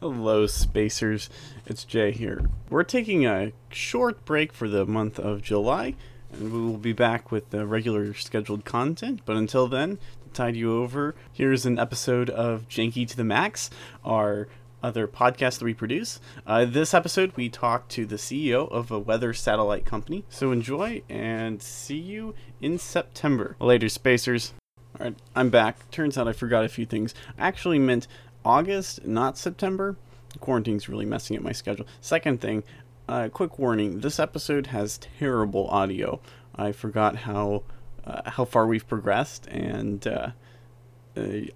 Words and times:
Hello, 0.00 0.46
spacers. 0.46 1.30
It's 1.64 1.82
Jay 1.82 2.12
here. 2.12 2.50
We're 2.68 2.84
taking 2.84 3.24
a 3.24 3.52
short 3.70 4.26
break 4.26 4.52
for 4.52 4.68
the 4.68 4.84
month 4.84 5.18
of 5.18 5.40
July, 5.40 5.94
and 6.30 6.52
we 6.52 6.60
will 6.60 6.76
be 6.76 6.92
back 6.92 7.32
with 7.32 7.48
the 7.48 7.66
regular 7.66 8.12
scheduled 8.12 8.66
content. 8.66 9.22
But 9.24 9.36
until 9.36 9.68
then, 9.68 9.96
to 9.96 10.30
tide 10.34 10.54
you 10.54 10.82
over, 10.82 11.14
here's 11.32 11.64
an 11.64 11.78
episode 11.78 12.28
of 12.28 12.68
Janky 12.68 13.08
to 13.08 13.16
the 13.16 13.24
Max, 13.24 13.70
our 14.04 14.48
other 14.82 15.08
podcast 15.08 15.60
that 15.60 15.64
we 15.64 15.72
produce. 15.72 16.20
Uh, 16.46 16.66
this 16.66 16.92
episode, 16.92 17.32
we 17.34 17.48
talk 17.48 17.88
to 17.88 18.04
the 18.04 18.16
CEO 18.16 18.70
of 18.70 18.90
a 18.90 18.98
weather 18.98 19.32
satellite 19.32 19.86
company. 19.86 20.26
So 20.28 20.52
enjoy 20.52 21.04
and 21.08 21.62
see 21.62 21.96
you 21.96 22.34
in 22.60 22.78
September. 22.78 23.56
Later, 23.58 23.88
spacers. 23.88 24.52
All 24.98 25.06
right, 25.06 25.16
I'm 25.34 25.50
back. 25.50 25.90
Turns 25.90 26.16
out 26.16 26.28
I 26.28 26.32
forgot 26.32 26.64
a 26.64 26.70
few 26.70 26.86
things. 26.86 27.14
I 27.38 27.46
actually 27.46 27.78
meant 27.78 28.06
August, 28.46 29.04
not 29.04 29.36
September. 29.36 29.96
Quarantine's 30.40 30.88
really 30.88 31.04
messing 31.04 31.36
up 31.36 31.42
my 31.42 31.52
schedule. 31.52 31.86
Second 32.00 32.40
thing, 32.40 32.62
uh, 33.08 33.28
quick 33.28 33.58
warning: 33.58 34.00
this 34.00 34.20
episode 34.20 34.68
has 34.68 34.98
terrible 34.98 35.66
audio. 35.68 36.20
I 36.54 36.72
forgot 36.72 37.16
how 37.16 37.64
uh, 38.06 38.30
how 38.30 38.44
far 38.44 38.66
we've 38.66 38.86
progressed, 38.86 39.46
and 39.48 40.06
uh, 40.06 40.30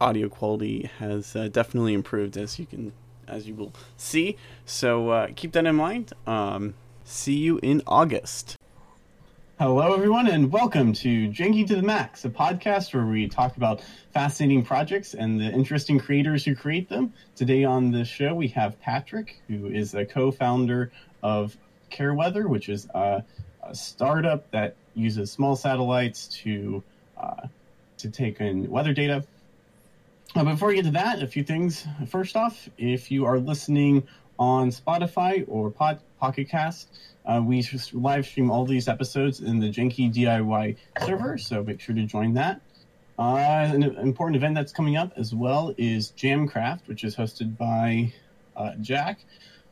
audio 0.00 0.28
quality 0.28 0.90
has 0.98 1.36
uh, 1.36 1.48
definitely 1.48 1.94
improved, 1.94 2.36
as 2.36 2.58
you 2.58 2.66
can 2.66 2.92
as 3.28 3.46
you 3.46 3.54
will 3.54 3.72
see. 3.96 4.36
So 4.64 5.10
uh, 5.10 5.28
keep 5.36 5.52
that 5.52 5.66
in 5.66 5.76
mind. 5.76 6.12
Um, 6.26 6.74
see 7.04 7.36
you 7.36 7.60
in 7.62 7.82
August. 7.86 8.56
Hello, 9.60 9.92
everyone, 9.92 10.26
and 10.26 10.50
welcome 10.50 10.94
to 10.94 11.28
Janky 11.28 11.66
to 11.66 11.76
the 11.76 11.82
Max, 11.82 12.24
a 12.24 12.30
podcast 12.30 12.94
where 12.94 13.04
we 13.04 13.28
talk 13.28 13.58
about 13.58 13.82
fascinating 14.10 14.64
projects 14.64 15.12
and 15.12 15.38
the 15.38 15.44
interesting 15.44 15.98
creators 15.98 16.46
who 16.46 16.56
create 16.56 16.88
them. 16.88 17.12
Today 17.36 17.64
on 17.64 17.90
the 17.90 18.02
show, 18.06 18.34
we 18.34 18.48
have 18.48 18.80
Patrick, 18.80 19.42
who 19.48 19.66
is 19.66 19.92
a 19.92 20.06
co 20.06 20.30
founder 20.30 20.90
of 21.22 21.58
CareWeather, 21.90 22.48
which 22.48 22.70
is 22.70 22.86
a, 22.94 23.22
a, 23.62 23.74
startup 23.74 24.50
that 24.50 24.76
uses 24.94 25.30
small 25.30 25.56
satellites 25.56 26.28
to, 26.28 26.82
uh, 27.18 27.46
to 27.98 28.08
take 28.08 28.40
in 28.40 28.70
weather 28.70 28.94
data. 28.94 29.26
Uh, 30.34 30.44
before 30.44 30.68
we 30.68 30.76
get 30.76 30.86
to 30.86 30.92
that, 30.92 31.22
a 31.22 31.26
few 31.26 31.44
things. 31.44 31.86
First 32.08 32.34
off, 32.34 32.66
if 32.78 33.10
you 33.10 33.26
are 33.26 33.38
listening 33.38 34.08
on 34.40 34.70
Spotify 34.70 35.44
or 35.46 35.70
Pod, 35.70 36.00
Pocket 36.18 36.48
Cast, 36.48 36.88
uh, 37.26 37.40
we 37.44 37.64
live 37.92 38.26
stream 38.26 38.50
all 38.50 38.64
these 38.64 38.88
episodes 38.88 39.40
in 39.40 39.60
the 39.60 39.68
Janky 39.70 40.12
DIY 40.12 40.76
server, 41.04 41.36
so 41.36 41.62
make 41.62 41.78
sure 41.78 41.94
to 41.94 42.04
join 42.04 42.34
that. 42.34 42.62
Uh, 43.18 43.36
an 43.36 43.82
important 43.82 44.36
event 44.36 44.54
that's 44.54 44.72
coming 44.72 44.96
up 44.96 45.12
as 45.16 45.34
well 45.34 45.74
is 45.76 46.12
Jamcraft, 46.16 46.80
which 46.86 47.04
is 47.04 47.14
hosted 47.14 47.58
by 47.58 48.10
uh, 48.56 48.72
Jack. 48.80 49.20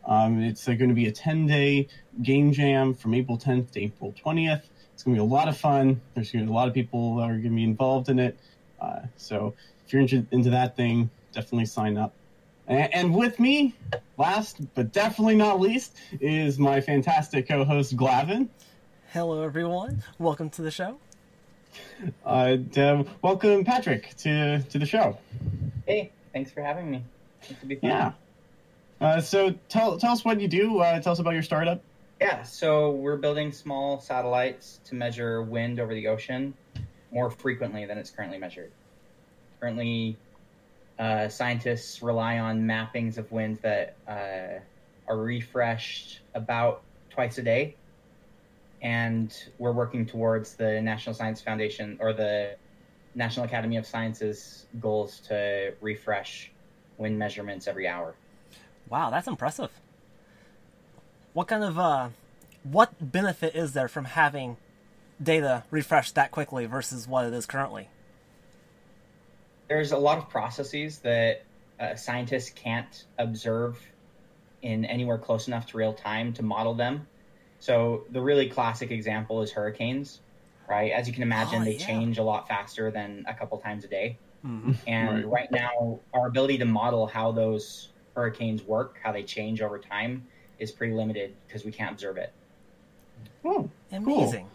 Um, 0.04 0.42
it's 0.42 0.68
uh, 0.68 0.74
going 0.74 0.90
to 0.90 0.94
be 0.94 1.06
a 1.06 1.12
10 1.12 1.46
day 1.46 1.88
game 2.22 2.52
jam 2.52 2.92
from 2.92 3.14
April 3.14 3.38
10th 3.38 3.70
to 3.72 3.82
April 3.82 4.14
20th. 4.22 4.62
It's 4.92 5.02
going 5.02 5.16
to 5.16 5.22
be 5.22 5.26
a 5.26 5.30
lot 5.30 5.48
of 5.48 5.56
fun. 5.56 6.00
There's 6.14 6.30
going 6.30 6.44
to 6.44 6.50
be 6.50 6.52
a 6.52 6.54
lot 6.54 6.68
of 6.68 6.74
people 6.74 7.16
that 7.16 7.24
are 7.24 7.38
going 7.38 7.42
to 7.44 7.50
be 7.50 7.64
involved 7.64 8.10
in 8.10 8.18
it. 8.18 8.38
Uh, 8.78 9.00
so 9.16 9.54
if 9.86 9.92
you're 9.94 10.02
into, 10.02 10.26
into 10.30 10.50
that 10.50 10.76
thing, 10.76 11.08
definitely 11.32 11.66
sign 11.66 11.96
up. 11.96 12.12
And 12.68 13.14
with 13.14 13.40
me, 13.40 13.74
last 14.18 14.58
but 14.74 14.92
definitely 14.92 15.36
not 15.36 15.58
least, 15.58 15.96
is 16.20 16.58
my 16.58 16.82
fantastic 16.82 17.48
co-host 17.48 17.96
Glavin. 17.96 18.48
Hello, 19.10 19.42
everyone. 19.42 20.02
Welcome 20.18 20.50
to 20.50 20.62
the 20.62 20.70
show. 20.70 20.98
Uh, 22.26 22.58
welcome, 23.22 23.64
Patrick, 23.64 24.14
to 24.18 24.62
to 24.62 24.78
the 24.78 24.84
show. 24.84 25.16
Hey, 25.86 26.12
thanks 26.34 26.50
for 26.50 26.60
having 26.60 26.90
me. 26.90 27.04
be 27.66 27.76
fun. 27.76 27.88
Yeah. 27.88 28.12
Uh, 29.00 29.22
so 29.22 29.54
tell 29.70 29.96
tell 29.96 30.12
us 30.12 30.22
what 30.22 30.38
you 30.38 30.48
do. 30.48 30.78
Uh, 30.80 31.00
tell 31.00 31.12
us 31.12 31.20
about 31.20 31.32
your 31.32 31.42
startup. 31.42 31.80
Yeah. 32.20 32.42
So 32.42 32.90
we're 32.90 33.16
building 33.16 33.50
small 33.50 33.98
satellites 33.98 34.80
to 34.84 34.94
measure 34.94 35.40
wind 35.40 35.80
over 35.80 35.94
the 35.94 36.08
ocean 36.08 36.52
more 37.12 37.30
frequently 37.30 37.86
than 37.86 37.96
it's 37.96 38.10
currently 38.10 38.36
measured. 38.36 38.72
Currently, 39.58 40.18
uh, 40.98 41.28
scientists 41.28 42.02
rely 42.02 42.38
on 42.38 42.62
mappings 42.62 43.18
of 43.18 43.30
winds 43.30 43.60
that 43.60 43.96
uh, 44.08 44.60
are 45.06 45.18
refreshed 45.18 46.20
about 46.34 46.82
twice 47.10 47.38
a 47.38 47.42
day. 47.42 47.76
And 48.82 49.34
we're 49.58 49.72
working 49.72 50.06
towards 50.06 50.54
the 50.54 50.80
National 50.80 51.14
Science 51.14 51.40
Foundation 51.40 51.96
or 52.00 52.12
the 52.12 52.56
National 53.14 53.46
Academy 53.46 53.76
of 53.76 53.86
Sciences 53.86 54.66
goals 54.80 55.20
to 55.28 55.74
refresh 55.80 56.50
wind 56.96 57.18
measurements 57.18 57.66
every 57.66 57.88
hour. 57.88 58.14
Wow, 58.88 59.10
that's 59.10 59.26
impressive. 59.26 59.70
What 61.32 61.48
kind 61.48 61.64
of 61.64 61.78
uh, 61.78 62.08
what 62.62 62.94
benefit 63.00 63.54
is 63.54 63.72
there 63.72 63.88
from 63.88 64.04
having 64.04 64.56
data 65.22 65.64
refreshed 65.70 66.14
that 66.14 66.30
quickly 66.30 66.66
versus 66.66 67.06
what 67.06 67.26
it 67.26 67.32
is 67.32 67.46
currently? 67.46 67.88
There's 69.68 69.92
a 69.92 69.98
lot 69.98 70.18
of 70.18 70.28
processes 70.28 70.98
that 71.00 71.44
uh, 71.78 71.94
scientists 71.94 72.50
can't 72.50 73.04
observe 73.18 73.78
in 74.62 74.84
anywhere 74.84 75.18
close 75.18 75.46
enough 75.46 75.66
to 75.66 75.76
real 75.76 75.92
time 75.92 76.32
to 76.34 76.42
model 76.42 76.74
them. 76.74 77.06
So 77.60 78.04
the 78.10 78.20
really 78.20 78.48
classic 78.48 78.90
example 78.90 79.42
is 79.42 79.52
hurricanes, 79.52 80.20
right? 80.68 80.92
As 80.92 81.06
you 81.06 81.12
can 81.12 81.22
imagine, 81.22 81.62
oh, 81.62 81.64
they 81.64 81.76
yeah. 81.76 81.86
change 81.86 82.18
a 82.18 82.22
lot 82.22 82.48
faster 82.48 82.90
than 82.90 83.24
a 83.28 83.34
couple 83.34 83.58
times 83.58 83.84
a 83.84 83.88
day. 83.88 84.18
Mm-hmm. 84.44 84.72
And 84.86 85.16
right. 85.16 85.26
right 85.26 85.52
now, 85.52 86.00
our 86.14 86.28
ability 86.28 86.58
to 86.58 86.64
model 86.64 87.06
how 87.06 87.32
those 87.32 87.88
hurricanes 88.14 88.62
work, 88.62 88.96
how 89.02 89.12
they 89.12 89.24
change 89.24 89.60
over 89.60 89.78
time, 89.78 90.26
is 90.58 90.70
pretty 90.70 90.94
limited 90.94 91.34
because 91.46 91.64
we 91.64 91.72
can't 91.72 91.92
observe 91.92 92.16
it. 92.16 92.32
Oh, 93.44 93.68
amazing! 93.90 94.42
Cool. 94.42 94.50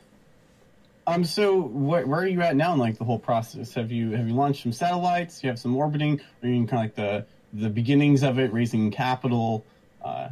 Um. 1.06 1.24
So, 1.24 1.62
wh- 1.62 2.08
where 2.08 2.22
are 2.22 2.28
you 2.28 2.42
at 2.42 2.56
now 2.56 2.74
in 2.74 2.80
like 2.80 2.98
the 2.98 3.04
whole 3.04 3.20
process? 3.20 3.74
Have 3.74 3.92
you 3.92 4.12
have 4.12 4.28
you 4.28 4.34
launched 4.34 4.64
some 4.64 4.72
satellites? 4.72 5.44
You 5.44 5.50
have 5.50 5.60
some 5.60 5.76
orbiting? 5.76 6.22
Are 6.42 6.48
you 6.48 6.56
in 6.56 6.68
kind 6.68 6.80
of 6.80 6.86
like 6.86 6.96
the 6.96 7.26
the 7.62 7.70
beginnings 7.70 8.24
of 8.24 8.40
it, 8.40 8.54
raising 8.54 8.92
capital? 8.92 9.66
Uh, 10.04 10.30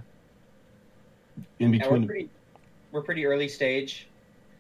in 1.60 1.72
between. 1.72 1.82
Yeah, 1.82 2.00
we're, 2.00 2.06
pretty, 2.06 2.30
we're 2.92 3.02
pretty 3.02 3.26
early 3.26 3.48
stage. 3.48 4.08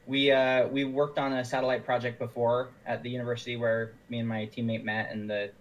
We 0.08 0.32
uh, 0.32 0.68
we 0.68 0.84
worked 0.84 1.20
on 1.20 1.34
a 1.34 1.46
satellite 1.46 1.86
project 1.86 2.20
before 2.20 2.70
at 2.86 3.04
the 3.04 3.10
university 3.10 3.56
where 3.56 3.94
me 4.10 4.20
and 4.20 4.28
my 4.28 4.50
teammate 4.56 4.84
met, 4.84 5.12
and 5.12 5.30
the 5.30 5.52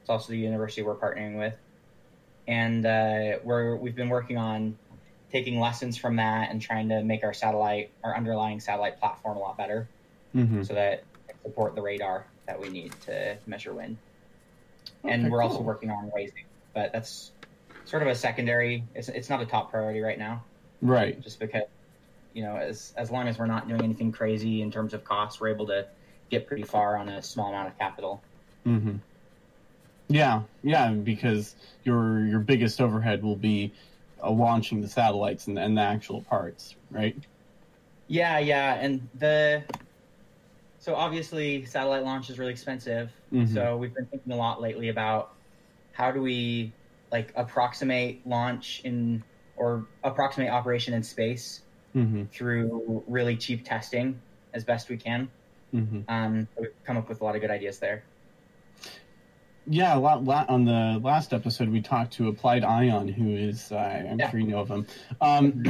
it's 0.00 0.10
also 0.10 0.32
the 0.32 0.38
university 0.38 0.82
we're 0.82 0.94
partnering 0.94 1.38
with, 1.38 1.54
and 2.46 2.86
uh, 2.86 3.38
we're 3.42 3.76
we've 3.76 3.96
been 3.96 4.08
working 4.08 4.38
on 4.38 4.78
taking 5.34 5.58
lessons 5.58 5.96
from 5.96 6.14
that 6.14 6.52
and 6.52 6.62
trying 6.62 6.88
to 6.88 7.02
make 7.02 7.24
our 7.24 7.34
satellite, 7.34 7.90
our 8.04 8.16
underlying 8.16 8.60
satellite 8.60 9.00
platform 9.00 9.36
a 9.36 9.40
lot 9.40 9.56
better, 9.58 9.88
mm-hmm. 10.32 10.62
so 10.62 10.74
that 10.74 11.02
support 11.42 11.74
the 11.74 11.82
radar 11.82 12.24
that 12.46 12.60
we 12.60 12.68
need 12.68 12.92
to 13.00 13.36
measure 13.44 13.74
wind. 13.74 13.96
Okay, 15.04 15.12
and 15.12 15.32
we're 15.32 15.40
cool. 15.40 15.50
also 15.50 15.60
working 15.60 15.90
on 15.90 16.12
raising, 16.14 16.44
but 16.72 16.92
that's 16.92 17.32
sort 17.84 18.02
of 18.02 18.08
a 18.08 18.14
secondary. 18.14 18.84
It's 18.94 19.08
it's 19.08 19.28
not 19.28 19.42
a 19.42 19.46
top 19.46 19.72
priority 19.72 20.00
right 20.00 20.20
now. 20.20 20.44
Right. 20.80 21.20
Just 21.20 21.40
because, 21.40 21.64
you 22.32 22.44
know, 22.44 22.56
as 22.56 22.94
as 22.96 23.10
long 23.10 23.26
as 23.26 23.36
we're 23.36 23.46
not 23.46 23.66
doing 23.66 23.82
anything 23.82 24.12
crazy 24.12 24.62
in 24.62 24.70
terms 24.70 24.94
of 24.94 25.02
costs, 25.02 25.40
we're 25.40 25.48
able 25.48 25.66
to 25.66 25.88
get 26.30 26.46
pretty 26.46 26.62
far 26.62 26.96
on 26.96 27.08
a 27.08 27.20
small 27.24 27.48
amount 27.48 27.66
of 27.66 27.76
capital. 27.76 28.22
Mm-hmm. 28.64 28.98
Yeah, 30.06 30.42
yeah, 30.62 30.90
because 30.90 31.56
your 31.82 32.24
your 32.24 32.38
biggest 32.38 32.80
overhead 32.80 33.24
will 33.24 33.36
be 33.36 33.72
uh, 34.22 34.30
launching 34.30 34.80
the 34.80 34.88
satellites 34.88 35.46
and, 35.46 35.58
and 35.58 35.76
the 35.76 35.82
actual 35.82 36.22
parts, 36.22 36.74
right? 36.90 37.16
Yeah, 38.06 38.38
yeah, 38.38 38.74
and 38.74 39.08
the 39.14 39.62
so 40.78 40.94
obviously 40.94 41.64
satellite 41.64 42.04
launch 42.04 42.28
is 42.28 42.38
really 42.38 42.52
expensive. 42.52 43.10
Mm-hmm. 43.32 43.54
So 43.54 43.76
we've 43.76 43.94
been 43.94 44.06
thinking 44.06 44.32
a 44.32 44.36
lot 44.36 44.60
lately 44.60 44.90
about 44.90 45.34
how 45.92 46.10
do 46.10 46.20
we 46.20 46.72
like 47.10 47.32
approximate 47.36 48.26
launch 48.26 48.82
in 48.84 49.22
or 49.56 49.86
approximate 50.02 50.50
operation 50.50 50.92
in 50.92 51.02
space 51.02 51.62
mm-hmm. 51.94 52.24
through 52.24 53.02
really 53.06 53.36
cheap 53.36 53.64
testing 53.64 54.20
as 54.52 54.64
best 54.64 54.88
we 54.88 54.96
can. 54.96 55.30
Mm-hmm. 55.72 56.00
Um, 56.08 56.48
we've 56.58 56.70
come 56.84 56.96
up 56.96 57.08
with 57.08 57.20
a 57.20 57.24
lot 57.24 57.34
of 57.34 57.40
good 57.40 57.50
ideas 57.50 57.78
there 57.78 58.04
yeah, 59.66 59.96
a 59.96 59.98
lot, 59.98 60.48
on 60.48 60.64
the 60.64 61.00
last 61.02 61.32
episode 61.32 61.68
we 61.68 61.80
talked 61.80 62.14
to 62.14 62.28
Applied 62.28 62.64
Ion, 62.64 63.08
who 63.08 63.34
is 63.34 63.72
uh, 63.72 63.76
I'm 63.76 64.18
yeah. 64.18 64.30
sure 64.30 64.40
you 64.40 64.48
know 64.48 64.60
of 64.60 64.68
him. 64.68 64.86
Um, 65.20 65.64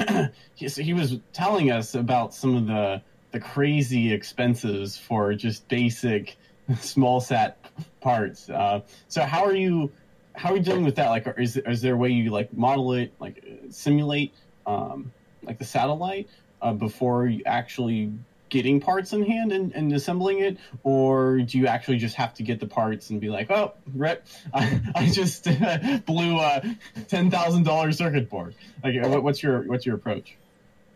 he, 0.54 0.68
so 0.68 0.82
he 0.82 0.92
was 0.94 1.18
telling 1.32 1.70
us 1.70 1.94
about 1.94 2.34
some 2.34 2.56
of 2.56 2.66
the 2.66 3.02
the 3.30 3.40
crazy 3.40 4.12
expenses 4.12 4.96
for 4.96 5.34
just 5.34 5.66
basic 5.68 6.36
small 6.80 7.20
sat 7.20 7.58
parts. 8.00 8.48
Uh, 8.48 8.80
so 9.08 9.22
how 9.22 9.44
are 9.44 9.54
you 9.54 9.92
how 10.34 10.52
are 10.52 10.56
you 10.56 10.62
dealing 10.62 10.84
with 10.84 10.96
that? 10.96 11.10
Like, 11.10 11.26
is 11.38 11.56
is 11.56 11.80
there 11.80 11.94
a 11.94 11.96
way 11.96 12.10
you 12.10 12.30
like 12.30 12.52
model 12.52 12.92
it, 12.94 13.12
like 13.20 13.44
simulate, 13.70 14.34
um, 14.66 15.12
like 15.42 15.58
the 15.58 15.64
satellite 15.64 16.28
uh, 16.60 16.72
before 16.72 17.26
you 17.26 17.42
actually 17.46 18.12
getting 18.54 18.78
parts 18.78 19.12
in 19.12 19.24
hand 19.24 19.50
and, 19.50 19.72
and 19.72 19.92
assembling 19.92 20.38
it, 20.38 20.56
or 20.84 21.40
do 21.40 21.58
you 21.58 21.66
actually 21.66 21.98
just 21.98 22.14
have 22.14 22.32
to 22.32 22.44
get 22.44 22.60
the 22.60 22.66
parts 22.68 23.10
and 23.10 23.20
be 23.20 23.28
like, 23.28 23.50
oh, 23.50 23.74
rip, 23.92 24.24
I, 24.54 24.80
I 24.94 25.10
just 25.10 25.44
blew 26.06 26.38
a 26.38 26.62
ten 27.08 27.32
thousand 27.32 27.64
dollar 27.64 27.90
circuit 27.90 28.30
board? 28.30 28.54
Like, 28.84 28.94
what's 29.22 29.42
your 29.42 29.62
what's 29.62 29.84
your 29.84 29.96
approach? 29.96 30.36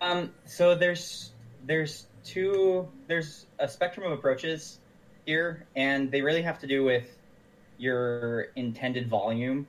Um, 0.01 0.31
so 0.45 0.77
there's 0.77 1.33
there's 1.67 2.07
two 2.23 2.87
there's 3.09 3.47
a 3.59 3.67
spectrum 3.67 4.07
of 4.07 4.13
approaches 4.13 4.79
here, 5.27 5.67
and 5.75 6.13
they 6.13 6.23
really 6.23 6.43
have 6.43 6.61
to 6.61 6.69
do 6.69 6.85
with 6.85 7.19
your 7.77 8.53
intended 8.55 9.09
volume. 9.09 9.67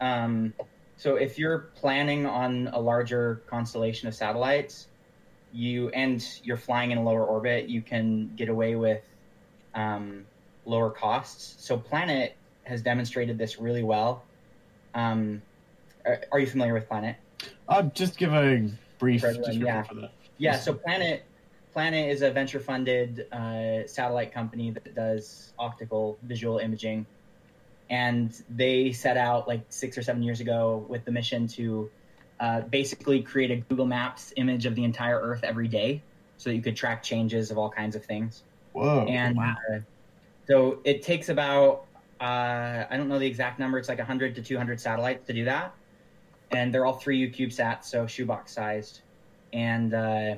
Um, 0.00 0.54
so 0.96 1.16
if 1.16 1.38
you're 1.38 1.58
planning 1.76 2.24
on 2.24 2.68
a 2.72 2.80
larger 2.80 3.42
constellation 3.46 4.08
of 4.08 4.14
satellites, 4.14 4.86
you 5.52 5.88
and 5.90 6.24
you're 6.42 6.56
flying 6.56 6.90
in 6.90 6.98
a 6.98 7.02
lower 7.02 7.24
orbit, 7.24 7.68
you 7.68 7.82
can 7.82 8.32
get 8.36 8.48
away 8.48 8.74
with 8.76 9.02
um, 9.74 10.26
lower 10.64 10.90
costs. 10.90 11.54
So 11.58 11.76
Planet 11.76 12.36
has 12.64 12.82
demonstrated 12.82 13.38
this 13.38 13.58
really 13.58 13.82
well. 13.82 14.22
Um, 14.94 15.42
are, 16.04 16.22
are, 16.32 16.38
you 16.38 16.46
familiar 16.46 16.74
with 16.74 16.88
Planet? 16.88 17.16
Uh, 17.68 17.82
just 17.82 18.16
give 18.18 18.32
a 18.32 18.68
brief 18.98 19.24
yeah. 19.52 19.84
Yeah, 20.38 20.56
so 20.56 20.74
Planet 20.74 21.24
Planet 21.72 22.10
is 22.10 22.22
a 22.22 22.30
venture 22.30 22.60
funded 22.60 23.26
uh, 23.32 23.86
satellite 23.86 24.32
company 24.32 24.70
that 24.70 24.94
does 24.94 25.52
optical 25.58 26.18
visual 26.22 26.58
imaging. 26.58 27.06
And 27.88 28.32
they 28.48 28.92
set 28.92 29.16
out 29.16 29.46
like 29.46 29.62
six 29.68 29.98
or 29.98 30.02
seven 30.02 30.22
years 30.22 30.40
ago 30.40 30.84
with 30.88 31.04
the 31.04 31.12
mission 31.12 31.46
to 31.48 31.90
uh, 32.40 32.62
basically 32.62 33.22
create 33.22 33.50
a 33.50 33.56
Google 33.56 33.86
Maps 33.86 34.32
image 34.36 34.66
of 34.66 34.74
the 34.74 34.82
entire 34.82 35.20
Earth 35.20 35.44
every 35.44 35.68
day 35.68 36.02
so 36.38 36.48
that 36.48 36.56
you 36.56 36.62
could 36.62 36.74
track 36.74 37.02
changes 37.02 37.50
of 37.50 37.58
all 37.58 37.70
kinds 37.70 37.94
of 37.94 38.04
things. 38.04 38.42
Whoa. 38.72 39.04
And 39.06 39.36
wow. 39.36 39.54
uh, 39.72 39.80
so 40.48 40.80
it 40.84 41.02
takes 41.02 41.28
about, 41.28 41.84
uh, 42.20 42.84
I 42.88 42.96
don't 42.96 43.08
know 43.08 43.18
the 43.18 43.26
exact 43.26 43.58
number, 43.58 43.78
it's 43.78 43.90
like 43.90 43.98
100 43.98 44.34
to 44.36 44.42
200 44.42 44.80
satellites 44.80 45.26
to 45.26 45.34
do 45.34 45.44
that. 45.44 45.74
And 46.50 46.74
they're 46.74 46.86
all 46.86 46.98
3U 46.98 47.36
CubeSats, 47.36 47.84
so 47.84 48.06
shoebox 48.06 48.52
sized. 48.52 49.02
And 49.52 49.92
uh, 49.92 50.36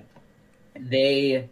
they 0.75 1.49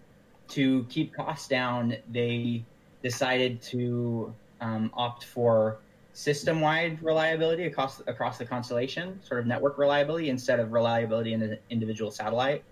to 0.49 0.85
keep 0.89 1.15
costs 1.15 1.47
down 1.47 1.97
they 2.11 2.65
decided 3.03 3.63
to 3.63 4.35
um, 4.61 4.91
opt 4.95 5.25
for 5.25 5.79
system-wide 6.13 7.03
reliability 7.03 7.65
across 7.65 8.01
across 8.07 8.39
the 8.39 8.45
constellation 8.45 9.21
sort 9.23 9.41
of 9.41 9.47
network 9.47 9.79
reliability 9.79 10.29
instead 10.29 10.59
of 10.59 10.73
reliability 10.73 11.33
in 11.33 11.43
an 11.43 11.59
individual 11.71 12.11
satellite 12.11 12.65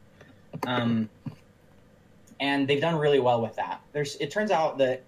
um, 0.66 1.08
and 2.40 2.66
they've 2.68 2.80
done 2.80 2.96
really 2.96 3.20
well 3.20 3.40
with 3.40 3.54
that 3.56 3.80
there's 3.92 4.16
it 4.16 4.30
turns 4.30 4.50
out 4.50 4.78
that 4.78 5.02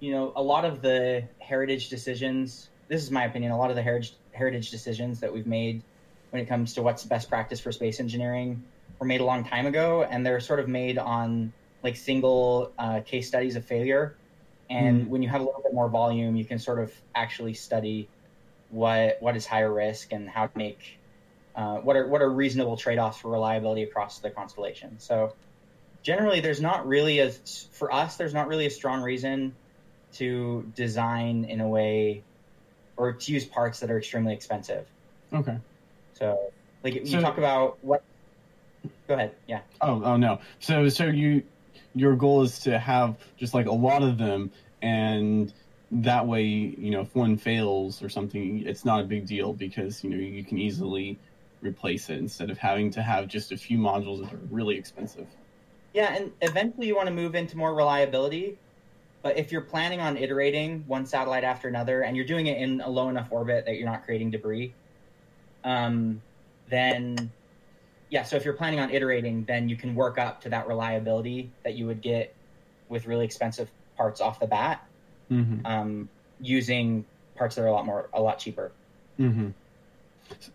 you 0.00 0.12
know 0.12 0.32
a 0.36 0.42
lot 0.42 0.64
of 0.64 0.82
the 0.82 1.22
heritage 1.38 1.88
decisions 1.88 2.68
this 2.88 3.02
is 3.02 3.10
my 3.10 3.24
opinion 3.24 3.50
a 3.50 3.58
lot 3.58 3.70
of 3.70 3.76
the 3.76 3.82
heritage 3.82 4.14
heritage 4.32 4.70
decisions 4.70 5.20
that 5.20 5.32
we've 5.32 5.46
made 5.46 5.82
when 6.30 6.42
it 6.42 6.46
comes 6.46 6.74
to 6.74 6.82
what's 6.82 7.04
best 7.04 7.28
practice 7.28 7.60
for 7.60 7.70
space 7.70 8.00
engineering 8.00 8.62
were 8.98 9.06
made 9.06 9.20
a 9.20 9.24
long 9.24 9.44
time 9.44 9.66
ago, 9.66 10.06
and 10.10 10.24
they're 10.24 10.40
sort 10.40 10.60
of 10.60 10.68
made 10.68 10.98
on 10.98 11.52
like 11.82 11.96
single 11.96 12.72
uh, 12.78 13.00
case 13.00 13.28
studies 13.28 13.56
of 13.56 13.64
failure. 13.64 14.16
And 14.74 15.06
mm. 15.06 15.08
when 15.08 15.22
you 15.22 15.28
have 15.28 15.40
a 15.40 15.44
little 15.44 15.62
bit 15.62 15.72
more 15.72 15.88
volume, 15.88 16.36
you 16.36 16.44
can 16.44 16.58
sort 16.58 16.80
of 16.80 16.92
actually 17.14 17.54
study 17.54 18.08
what 18.70 19.18
what 19.20 19.36
is 19.36 19.46
higher 19.46 19.72
risk 19.72 20.12
and 20.12 20.28
how 20.28 20.46
to 20.46 20.58
make 20.58 20.98
uh, 21.54 21.76
what 21.76 21.96
are 21.96 22.06
what 22.08 22.22
are 22.22 22.30
reasonable 22.30 22.76
trade 22.76 22.98
offs 22.98 23.18
for 23.18 23.30
reliability 23.30 23.82
across 23.82 24.18
the 24.18 24.30
constellation. 24.30 24.98
So 24.98 25.34
generally, 26.02 26.40
there's 26.40 26.60
not 26.60 26.86
really 26.86 27.20
a 27.20 27.30
for 27.72 27.92
us. 27.92 28.16
There's 28.16 28.34
not 28.34 28.48
really 28.48 28.66
a 28.66 28.70
strong 28.70 29.02
reason 29.02 29.54
to 30.14 30.70
design 30.74 31.44
in 31.44 31.60
a 31.60 31.68
way 31.68 32.22
or 32.96 33.12
to 33.12 33.32
use 33.32 33.44
parts 33.44 33.80
that 33.80 33.90
are 33.90 33.98
extremely 33.98 34.34
expensive. 34.34 34.86
Okay. 35.32 35.58
So 36.14 36.52
like 36.82 36.94
you 36.94 37.06
so, 37.06 37.20
talk 37.20 37.38
about 37.38 37.78
what 37.82 38.02
Go 39.08 39.14
ahead. 39.14 39.34
Yeah. 39.46 39.60
Oh, 39.80 40.02
oh 40.04 40.16
no. 40.16 40.40
So, 40.60 40.88
so 40.88 41.06
you, 41.06 41.42
your 41.94 42.16
goal 42.16 42.42
is 42.42 42.60
to 42.60 42.78
have 42.78 43.16
just 43.36 43.54
like 43.54 43.66
a 43.66 43.72
lot 43.72 44.02
of 44.02 44.18
them, 44.18 44.50
and 44.84 45.50
that 45.90 46.26
way, 46.26 46.42
you 46.42 46.90
know, 46.90 47.00
if 47.00 47.14
one 47.14 47.38
fails 47.38 48.02
or 48.02 48.10
something, 48.10 48.66
it's 48.66 48.84
not 48.84 49.00
a 49.00 49.04
big 49.04 49.26
deal 49.26 49.54
because 49.54 50.04
you 50.04 50.10
know 50.10 50.16
you 50.16 50.44
can 50.44 50.58
easily 50.58 51.18
replace 51.62 52.10
it 52.10 52.18
instead 52.18 52.50
of 52.50 52.58
having 52.58 52.90
to 52.90 53.02
have 53.02 53.26
just 53.26 53.50
a 53.50 53.56
few 53.56 53.78
modules 53.78 54.22
that 54.22 54.34
are 54.34 54.40
really 54.50 54.76
expensive. 54.76 55.26
Yeah, 55.94 56.14
and 56.14 56.32
eventually 56.42 56.86
you 56.86 56.94
want 56.94 57.08
to 57.08 57.14
move 57.14 57.34
into 57.34 57.56
more 57.56 57.74
reliability. 57.74 58.58
But 59.22 59.38
if 59.38 59.50
you're 59.50 59.62
planning 59.62 60.00
on 60.00 60.18
iterating 60.18 60.84
one 60.86 61.06
satellite 61.06 61.44
after 61.44 61.66
another, 61.66 62.02
and 62.02 62.14
you're 62.14 62.26
doing 62.26 62.46
it 62.46 62.58
in 62.58 62.82
a 62.82 62.88
low 62.90 63.08
enough 63.08 63.28
orbit 63.30 63.64
that 63.64 63.76
you're 63.76 63.88
not 63.88 64.04
creating 64.04 64.32
debris, 64.32 64.74
um, 65.64 66.20
then 66.68 67.30
yeah, 68.10 68.22
so 68.22 68.36
if 68.36 68.44
you're 68.44 68.52
planning 68.52 68.80
on 68.80 68.90
iterating, 68.90 69.44
then 69.44 69.70
you 69.70 69.76
can 69.76 69.94
work 69.94 70.18
up 70.18 70.42
to 70.42 70.50
that 70.50 70.68
reliability 70.68 71.50
that 71.62 71.74
you 71.74 71.86
would 71.86 72.02
get 72.02 72.34
with 72.90 73.06
really 73.06 73.24
expensive 73.24 73.70
parts 73.96 74.20
off 74.20 74.40
the 74.40 74.46
bat, 74.46 74.86
mm-hmm. 75.30 75.64
um, 75.66 76.08
using 76.40 77.04
parts 77.36 77.56
that 77.56 77.62
are 77.62 77.66
a 77.66 77.72
lot 77.72 77.86
more, 77.86 78.08
a 78.12 78.20
lot 78.20 78.38
cheaper. 78.38 78.72
Mm-hmm. 79.18 79.50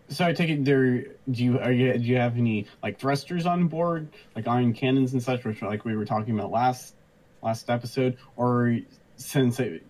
So 0.08 0.26
I 0.26 0.32
take 0.32 0.50
it 0.50 0.64
there. 0.64 1.04
Do 1.30 1.44
you 1.44 1.58
are 1.58 1.72
you 1.72 1.92
do 1.94 2.04
you 2.04 2.16
have 2.16 2.36
any 2.36 2.66
like 2.82 2.98
thrusters 2.98 3.46
on 3.46 3.68
board, 3.68 4.08
like 4.34 4.48
ion 4.48 4.72
cannons 4.74 5.12
and 5.12 5.22
such, 5.22 5.44
which 5.44 5.62
like 5.62 5.84
we 5.84 5.96
were 5.96 6.04
talking 6.04 6.36
about 6.38 6.50
last 6.50 6.94
last 7.42 7.70
episode, 7.70 8.16
or 8.36 8.78
since 9.16 9.60
it, 9.60 9.82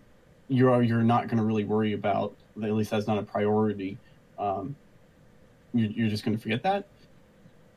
you're 0.48 0.82
you're 0.82 1.02
not 1.02 1.28
going 1.28 1.38
to 1.38 1.44
really 1.44 1.64
worry 1.64 1.94
about 1.94 2.34
at 2.62 2.72
least 2.72 2.90
that's 2.90 3.06
not 3.06 3.18
a 3.18 3.22
priority. 3.22 3.96
Um, 4.38 4.76
you're, 5.72 5.90
you're 5.90 6.08
just 6.08 6.24
going 6.24 6.36
to 6.36 6.42
forget 6.42 6.62
that. 6.64 6.86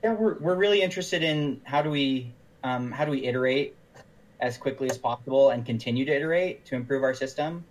Yeah, 0.04 0.14
we're 0.14 0.38
we're 0.40 0.56
really 0.56 0.82
interested 0.82 1.24
in 1.24 1.62
how 1.64 1.82
do 1.82 1.90
we 1.90 2.34
um, 2.64 2.92
how 2.92 3.06
do 3.06 3.12
we 3.12 3.26
iterate 3.26 3.76
as 4.44 4.58
quickly 4.58 4.90
as 4.90 4.98
possible 4.98 5.52
and 5.52 5.66
continue 5.66 6.04
to 6.04 6.14
iterate 6.14 6.66
to 6.66 6.76
improve 6.76 7.02
our 7.02 7.14
system. 7.14 7.64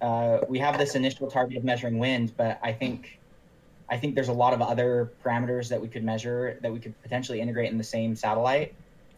Uh, 0.00 0.38
we 0.48 0.60
have 0.60 0.78
this 0.78 0.94
initial 0.94 1.28
target 1.28 1.56
of 1.56 1.64
measuring 1.64 1.98
wind, 1.98 2.32
but 2.36 2.60
I 2.62 2.72
think 2.72 3.18
I 3.88 3.96
think 3.96 4.14
there's 4.14 4.28
a 4.28 4.32
lot 4.32 4.52
of 4.52 4.62
other 4.62 5.12
parameters 5.24 5.68
that 5.68 5.80
we 5.80 5.88
could 5.88 6.04
measure 6.04 6.58
that 6.62 6.72
we 6.72 6.78
could 6.78 7.00
potentially 7.02 7.40
integrate 7.40 7.70
in 7.70 7.78
the 7.78 7.84
same 7.84 8.14
satellite. 8.14 8.74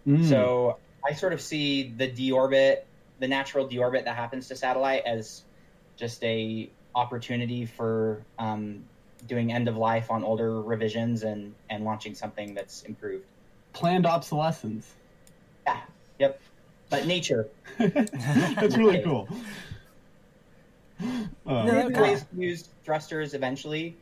Mm. 0.07 0.27
So 0.27 0.79
I 1.07 1.13
sort 1.13 1.35
of 1.35 1.41
see 1.43 1.93
the 1.95 2.11
deorbit, 2.11 2.79
the 3.19 3.29
natural 3.29 3.69
deorbit 3.69 4.05
that 4.05 4.17
happens 4.17 4.49
to 4.49 4.57
satellite 4.57 5.03
as 5.05 5.43
just 5.97 6.25
a 6.25 6.71
opportunity 6.95 7.67
for 7.67 8.23
um, 8.39 8.85
doing 9.27 9.53
end 9.53 9.69
of 9.69 9.77
life 9.77 10.11
on 10.11 10.25
older 10.25 10.63
revisions 10.63 11.25
and 11.25 11.55
and 11.69 11.85
launching 11.85 12.15
something 12.15 12.55
that's 12.55 12.85
improved. 12.85 13.27
Planned 13.75 14.07
obsolescence. 14.07 14.95
Yeah. 15.67 15.81
Yep. 16.19 16.41
But 16.91 17.07
nature. 17.07 17.49
that's 17.79 18.77
really 18.77 19.03
cool. 19.03 19.29
Uh, 21.01 21.65
yeah, 21.65 22.01
ways 22.01 22.25
to 22.25 22.43
use 22.43 22.69
thrusters 22.85 23.33
eventually, 23.33 23.97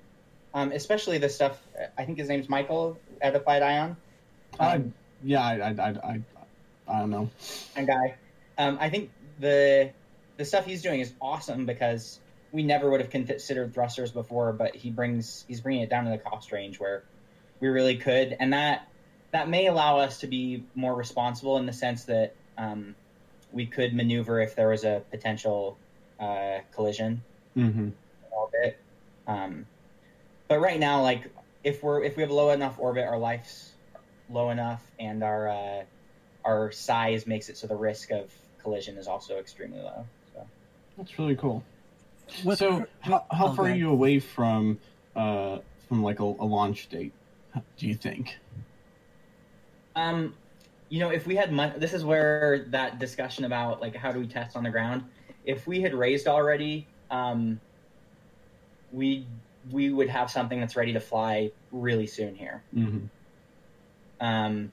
um, 0.55 0.73
especially 0.73 1.19
the 1.19 1.29
stuff. 1.29 1.61
I 1.99 2.07
think 2.07 2.17
his 2.17 2.31
name's 2.31 2.49
Michael 2.49 2.99
at 3.21 3.37
Applied 3.37 3.61
Ion. 3.63 3.97
Um, 4.59 4.95
yeah, 5.23 5.45
I, 5.45 5.55
I, 5.57 5.71
I, 5.71 5.89
I, 5.89 6.23
I 6.89 6.99
don't 7.01 7.11
know. 7.11 7.31
And 7.77 7.87
guy, 7.87 8.15
um, 8.57 8.79
I 8.81 8.89
think 8.89 9.11
the 9.39 9.91
the 10.39 10.45
stuff 10.45 10.65
he's 10.65 10.83
doing 10.83 11.01
is 11.01 11.13
awesome 11.21 11.67
because 11.67 12.19
we 12.53 12.63
never 12.63 12.91
would 12.91 13.01
have 13.01 13.11
considered 13.11 13.75
thrusters 13.75 14.11
before, 14.11 14.53
but 14.53 14.75
he 14.75 14.91
brings 14.91 15.45
he's 15.49 15.61
bringing 15.61 15.83
it 15.83 15.91
down 15.91 16.05
to 16.05 16.11
the 16.11 16.19
cost 16.19 16.53
range 16.53 16.81
where 16.81 17.05
we 17.61 17.69
really 17.69 17.97
could, 17.97 18.37
and 18.39 18.53
that 18.53 18.89
that 19.37 19.50
may 19.50 19.66
allow 19.66 19.99
us 19.99 20.21
to 20.21 20.26
be 20.26 20.64
more 20.75 20.95
responsible 20.95 21.59
in 21.59 21.66
the 21.66 21.73
sense 21.73 22.05
that 22.05 22.35
um, 22.57 22.95
we 23.52 23.66
could 23.66 23.93
maneuver 23.93 24.40
if 24.40 24.57
there 24.57 24.69
was 24.69 24.83
a 24.83 25.02
potential 25.11 25.76
uh, 26.19 26.61
collision 26.75 27.23
mm-hmm. 27.55 27.90
orbit. 28.31 28.78
Um, 29.26 29.66
but 30.49 30.59
right 30.59 30.81
now, 30.81 31.02
like 31.02 31.31
if 31.62 31.83
we're 31.83 32.02
if 32.02 32.16
we 32.16 32.23
have 32.23 32.31
low 32.31 32.49
enough 32.49 32.78
orbit, 32.78 33.05
our 33.05 33.19
life's 33.19 33.73
low 34.31 34.49
enough, 34.49 34.83
and 34.99 35.23
our 35.23 35.49
uh, 35.50 35.83
our 36.43 36.73
size 36.73 37.26
makes 37.26 37.50
it 37.50 37.59
so 37.59 37.66
the 37.66 37.76
risk 37.76 38.11
of 38.12 38.33
collision 38.62 38.97
is 38.97 39.07
also 39.07 39.38
extremely 39.38 39.81
low. 39.81 40.07
So 40.33 40.47
that's 40.97 41.19
really 41.19 41.37
cool. 41.37 41.62
What, 42.43 42.57
so 42.57 42.87
how, 43.00 43.26
how 43.31 43.52
far 43.52 43.66
are 43.66 43.75
you 43.75 43.90
away 43.90 44.19
from 44.19 44.78
uh, 45.14 45.59
from 45.88 46.02
like 46.02 46.21
a, 46.21 46.25
a, 46.25 46.47
launch 46.47 46.88
date? 46.88 47.12
Do 47.76 47.87
you 47.87 47.95
think? 47.95 48.38
Um, 49.97 50.35
you 50.88 51.00
know, 51.00 51.11
if 51.11 51.26
we 51.26 51.35
had 51.35 51.50
money, 51.53 51.73
this 51.79 51.93
is 51.93 52.05
where 52.05 52.67
that 52.69 52.99
discussion 53.00 53.45
about 53.45 53.81
like 53.81 53.97
how 53.97 54.12
do 54.12 54.21
we 54.21 54.26
test 54.29 54.57
on 54.57 54.62
the 54.62 54.71
ground. 54.71 55.03
If 55.45 55.67
we 55.67 55.81
had 55.81 55.95
raised 55.95 56.29
already, 56.29 56.87
um, 57.11 57.61
we 58.93 59.26
we 59.73 59.91
would 59.91 60.09
have 60.09 60.31
something 60.31 60.61
that's 60.61 60.76
ready 60.76 60.93
to 60.93 61.00
fly 61.00 61.50
really 61.73 62.07
soon 62.07 62.37
here. 62.37 62.62
Mm-hmm. 62.75 63.07
Um, 64.25 64.71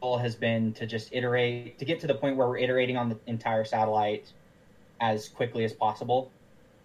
goal 0.00 0.18
has 0.18 0.34
been 0.34 0.72
to 0.74 0.86
just 0.86 1.12
iterate 1.12 1.78
to 1.78 1.84
get 1.84 2.00
to 2.00 2.06
the 2.06 2.14
point 2.14 2.36
where 2.36 2.48
we're 2.48 2.58
iterating 2.58 2.96
on 2.96 3.08
the 3.08 3.18
entire 3.26 3.64
satellite 3.64 4.32
as 5.00 5.28
quickly 5.28 5.64
as 5.64 5.72
possible. 5.72 6.30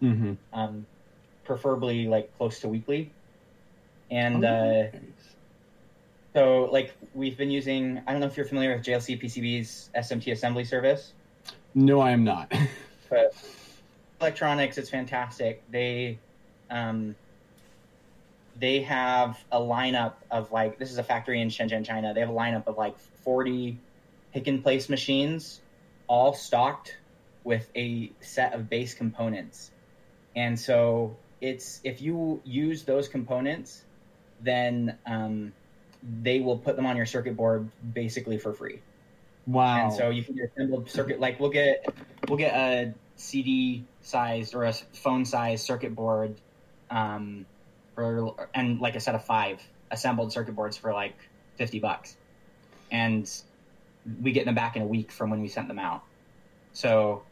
Mm-hmm. 0.03 0.33
Um, 0.53 0.85
preferably 1.45 2.07
like 2.07 2.35
close 2.37 2.59
to 2.59 2.67
weekly. 2.67 3.11
And 4.11 4.45
uh, 4.45 4.83
so, 6.35 6.65
like, 6.65 6.93
we've 7.13 7.37
been 7.37 7.49
using. 7.49 8.01
I 8.05 8.11
don't 8.11 8.19
know 8.19 8.27
if 8.27 8.35
you're 8.35 8.45
familiar 8.45 8.75
with 8.75 8.85
JLC 8.85 9.21
PCB's 9.23 9.89
SMT 9.95 10.33
assembly 10.33 10.65
service. 10.65 11.13
No, 11.73 12.01
I 12.01 12.11
am 12.11 12.25
not. 12.25 12.51
but 13.09 13.33
electronics, 14.19 14.77
it's 14.77 14.89
fantastic. 14.89 15.63
They, 15.71 16.19
um, 16.69 17.15
they 18.59 18.81
have 18.81 19.41
a 19.49 19.59
lineup 19.59 20.15
of 20.29 20.51
like 20.51 20.77
this 20.77 20.91
is 20.91 20.97
a 20.97 21.03
factory 21.03 21.41
in 21.41 21.47
Shenzhen, 21.47 21.85
China. 21.85 22.13
They 22.13 22.19
have 22.19 22.29
a 22.29 22.33
lineup 22.33 22.67
of 22.67 22.77
like 22.77 22.97
40 23.23 23.77
pick 24.33 24.47
and 24.47 24.61
place 24.61 24.89
machines, 24.89 25.61
all 26.07 26.33
stocked 26.33 26.97
with 27.45 27.69
a 27.75 28.11
set 28.19 28.53
of 28.53 28.69
base 28.69 28.93
components. 28.93 29.71
And 30.35 30.59
so 30.59 31.15
it's 31.39 31.79
if 31.85 32.01
you 32.01 32.41
use 32.43 32.83
those 32.83 33.07
components, 33.07 33.83
then 34.41 34.97
um, 35.05 35.53
they 36.21 36.39
will 36.39 36.57
put 36.57 36.75
them 36.75 36.85
on 36.85 36.97
your 36.97 37.05
circuit 37.05 37.35
board 37.35 37.69
basically 37.93 38.37
for 38.37 38.53
free. 38.53 38.81
Wow! 39.47 39.85
And 39.85 39.93
so 39.93 40.09
you 40.09 40.23
can 40.23 40.35
get 40.35 40.51
assembled 40.51 40.89
circuit 40.89 41.19
like 41.19 41.39
we'll 41.39 41.51
get 41.51 41.85
we'll 42.27 42.37
get 42.37 42.55
a 42.55 42.93
CD 43.15 43.85
sized 44.01 44.55
or 44.55 44.65
a 44.65 44.73
phone 44.73 45.25
sized 45.25 45.65
circuit 45.65 45.95
board, 45.95 46.35
um, 46.89 47.45
for 47.93 48.35
and 48.53 48.79
like 48.79 48.95
a 48.95 48.99
set 48.99 49.15
of 49.15 49.23
five 49.23 49.61
assembled 49.91 50.31
circuit 50.31 50.55
boards 50.55 50.77
for 50.77 50.93
like 50.93 51.15
fifty 51.57 51.79
bucks, 51.79 52.15
and 52.91 53.29
we 54.21 54.31
get 54.31 54.45
them 54.45 54.55
back 54.55 54.75
in 54.75 54.81
a 54.81 54.87
week 54.87 55.11
from 55.11 55.29
when 55.29 55.41
we 55.41 55.47
sent 55.47 55.67
them 55.67 55.79
out. 55.79 56.03
So 56.73 57.23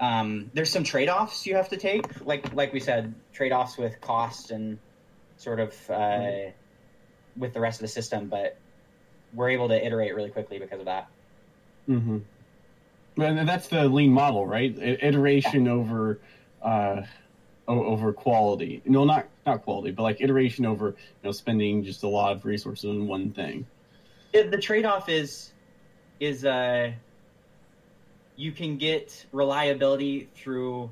um, 0.00 0.50
there's 0.54 0.70
some 0.70 0.84
trade 0.84 1.08
offs 1.08 1.46
you 1.46 1.56
have 1.56 1.68
to 1.68 1.76
take, 1.76 2.24
like 2.26 2.52
like 2.52 2.72
we 2.72 2.80
said, 2.80 3.14
trade 3.32 3.52
offs 3.52 3.78
with 3.78 4.00
cost 4.00 4.50
and 4.50 4.78
sort 5.36 5.60
of 5.60 5.74
uh. 5.90 6.50
With 7.36 7.52
the 7.54 7.60
rest 7.60 7.80
of 7.80 7.82
the 7.82 7.88
system, 7.88 8.28
but 8.28 8.56
we're 9.34 9.50
able 9.50 9.68
to 9.68 9.86
iterate 9.86 10.14
really 10.14 10.30
quickly 10.30 10.58
because 10.58 10.80
of 10.80 10.86
that. 10.86 11.08
Mm-hmm. 11.88 12.18
And 13.20 13.48
that's 13.48 13.68
the 13.68 13.88
lean 13.88 14.12
model, 14.12 14.46
right? 14.46 14.74
Iteration 14.78 15.66
yeah. 15.66 15.72
over 15.72 16.18
uh, 16.62 17.02
over 17.68 18.12
quality. 18.12 18.82
No, 18.84 19.04
not 19.04 19.28
not 19.44 19.62
quality, 19.62 19.90
but 19.90 20.02
like 20.02 20.20
iteration 20.20 20.64
over 20.64 20.88
you 20.88 20.94
know 21.24 21.32
spending 21.32 21.84
just 21.84 22.02
a 22.02 22.08
lot 22.08 22.32
of 22.32 22.44
resources 22.44 22.84
on 22.86 23.06
one 23.06 23.32
thing. 23.32 23.66
It, 24.32 24.50
the 24.50 24.58
trade 24.58 24.86
off 24.86 25.08
is 25.08 25.52
is 26.20 26.44
uh, 26.44 26.92
you 28.36 28.52
can 28.52 28.78
get 28.78 29.26
reliability 29.32 30.28
through 30.34 30.90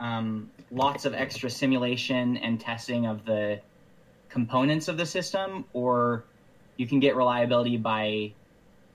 um, 0.00 0.50
lots 0.70 1.04
of 1.04 1.14
extra 1.14 1.50
simulation 1.50 2.36
and 2.36 2.60
testing 2.60 3.06
of 3.06 3.24
the 3.24 3.60
components 4.34 4.88
of 4.88 4.96
the 4.96 5.06
system, 5.06 5.64
or 5.72 6.24
you 6.76 6.86
can 6.86 6.98
get 7.00 7.14
reliability 7.14 7.76
by 7.76 8.32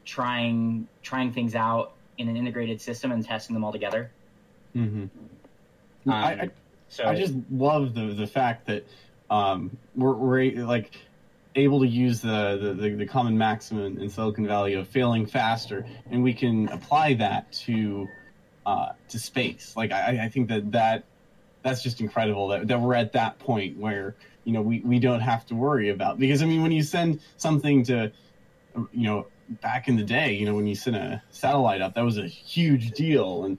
trying 0.06 0.88
trying 1.02 1.32
things 1.32 1.56
out 1.56 1.94
in 2.18 2.28
an 2.28 2.36
integrated 2.36 2.82
system 2.82 3.12
and 3.12 3.26
testing 3.26 3.54
them 3.54 3.64
all 3.64 3.72
together. 3.72 4.12
Mm-hmm. 4.76 5.04
Um, 6.06 6.14
I, 6.14 6.34
I, 6.34 6.50
so 6.90 7.06
I 7.06 7.16
just 7.16 7.34
love 7.50 7.96
the 7.96 8.14
the 8.14 8.28
fact 8.28 8.68
that 8.68 8.86
um, 9.32 9.78
we're, 9.96 10.14
we're 10.14 10.66
like 10.66 10.92
able 11.56 11.80
to 11.80 11.88
use 11.88 12.22
the, 12.22 12.76
the, 12.80 12.90
the, 12.96 13.06
common 13.06 13.38
maximum 13.38 13.98
in 14.00 14.10
Silicon 14.10 14.46
Valley 14.48 14.74
of 14.74 14.88
failing 14.88 15.26
faster, 15.26 15.86
and 16.12 16.24
we 16.24 16.34
can 16.34 16.68
apply 16.70 17.14
that 17.16 17.52
to 17.52 18.08
uh, 18.66 18.90
to 19.08 19.20
space. 19.20 19.74
Like 19.78 19.92
I, 19.92 20.26
I 20.26 20.30
think 20.30 20.50
that 20.50 20.72
that 20.74 21.04
that's 21.64 21.84
just 21.84 22.02
incredible 22.02 22.48
that, 22.50 22.68
that 22.68 22.80
we're 22.80 22.96
at 22.96 23.14
that 23.14 23.40
point 23.40 23.78
where 23.78 24.16
you 24.44 24.54
know 24.54 24.62
we, 24.62 24.80
we 24.82 25.00
don't 25.00 25.20
have 25.20 25.46
to 25.48 25.56
worry 25.56 25.90
about 25.90 26.20
because 26.20 26.42
I 26.42 26.46
mean 26.46 26.62
when 26.62 26.72
you 26.72 26.84
send 26.84 27.20
something 27.38 27.84
to 27.86 28.12
you 28.92 29.04
know 29.04 29.28
back 29.62 29.88
in 29.88 29.96
the 29.96 30.04
day 30.04 30.34
you 30.34 30.46
know 30.46 30.56
when 30.56 30.68
you 30.68 30.76
sent 30.76 30.96
a 30.96 31.22
satellite 31.32 31.82
up 31.82 31.96
that 31.96 32.04
was 32.04 32.18
a 32.18 32.28
huge 32.28 32.92
deal 32.92 33.46
and 33.46 33.58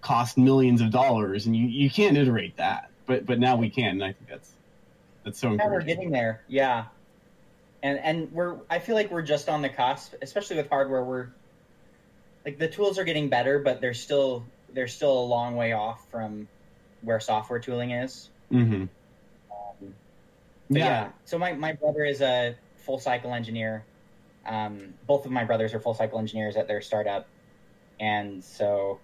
cost 0.00 0.38
millions 0.38 0.80
of 0.80 0.90
dollars 0.90 1.46
and 1.46 1.56
you, 1.56 1.66
you 1.66 1.90
can't 1.90 2.16
iterate 2.16 2.56
that 2.56 2.90
but 3.06 3.26
but 3.26 3.38
now 3.38 3.56
we 3.56 3.68
can 3.68 3.90
and 3.90 4.04
I 4.04 4.12
think 4.12 4.28
that's 4.28 4.52
that's 5.24 5.38
so 5.38 5.52
yeah, 5.52 5.66
we're 5.66 5.82
getting 5.82 6.10
there 6.10 6.42
yeah 6.48 6.84
and 7.84 7.98
and 7.98 8.32
we're 8.32 8.56
I 8.68 8.80
feel 8.80 8.96
like 8.96 9.10
we're 9.12 9.22
just 9.22 9.48
on 9.48 9.62
the 9.62 9.68
cusp, 9.68 10.14
especially 10.22 10.56
with 10.56 10.68
hardware. 10.70 11.04
We're 11.04 11.28
like 12.44 12.58
the 12.58 12.66
tools 12.66 12.98
are 12.98 13.04
getting 13.04 13.28
better, 13.28 13.58
but 13.60 13.80
they're 13.80 13.94
still 13.94 14.44
they're 14.72 14.88
still 14.88 15.12
a 15.12 15.26
long 15.26 15.54
way 15.54 15.72
off 15.72 16.10
from 16.10 16.48
where 17.04 17.20
software 17.20 17.58
tooling 17.58 17.90
is. 17.90 18.28
Mm-hmm. 18.52 18.74
Um, 18.74 19.94
yeah. 20.68 20.84
yeah. 20.84 21.08
So 21.24 21.38
my 21.38 21.52
my 21.52 21.72
brother 21.72 22.04
is 22.04 22.20
a 22.20 22.56
full 22.78 22.98
cycle 22.98 23.32
engineer. 23.32 23.84
Um, 24.46 24.94
both 25.06 25.24
of 25.24 25.32
my 25.32 25.44
brothers 25.44 25.74
are 25.74 25.80
full 25.80 25.94
cycle 25.94 26.18
engineers 26.18 26.56
at 26.56 26.68
their 26.68 26.80
startup, 26.80 27.26
and 27.98 28.44
so 28.44 29.00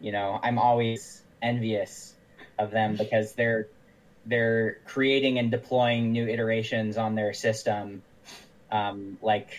you 0.00 0.12
know 0.12 0.38
I'm 0.42 0.58
always 0.58 1.22
envious 1.40 2.14
of 2.58 2.70
them 2.70 2.96
because 2.98 3.32
they're 3.34 3.68
they're 4.26 4.78
creating 4.86 5.38
and 5.38 5.50
deploying 5.50 6.12
new 6.12 6.26
iterations 6.26 6.96
on 6.96 7.14
their 7.14 7.34
system 7.34 8.02
um, 8.70 9.18
like 9.22 9.50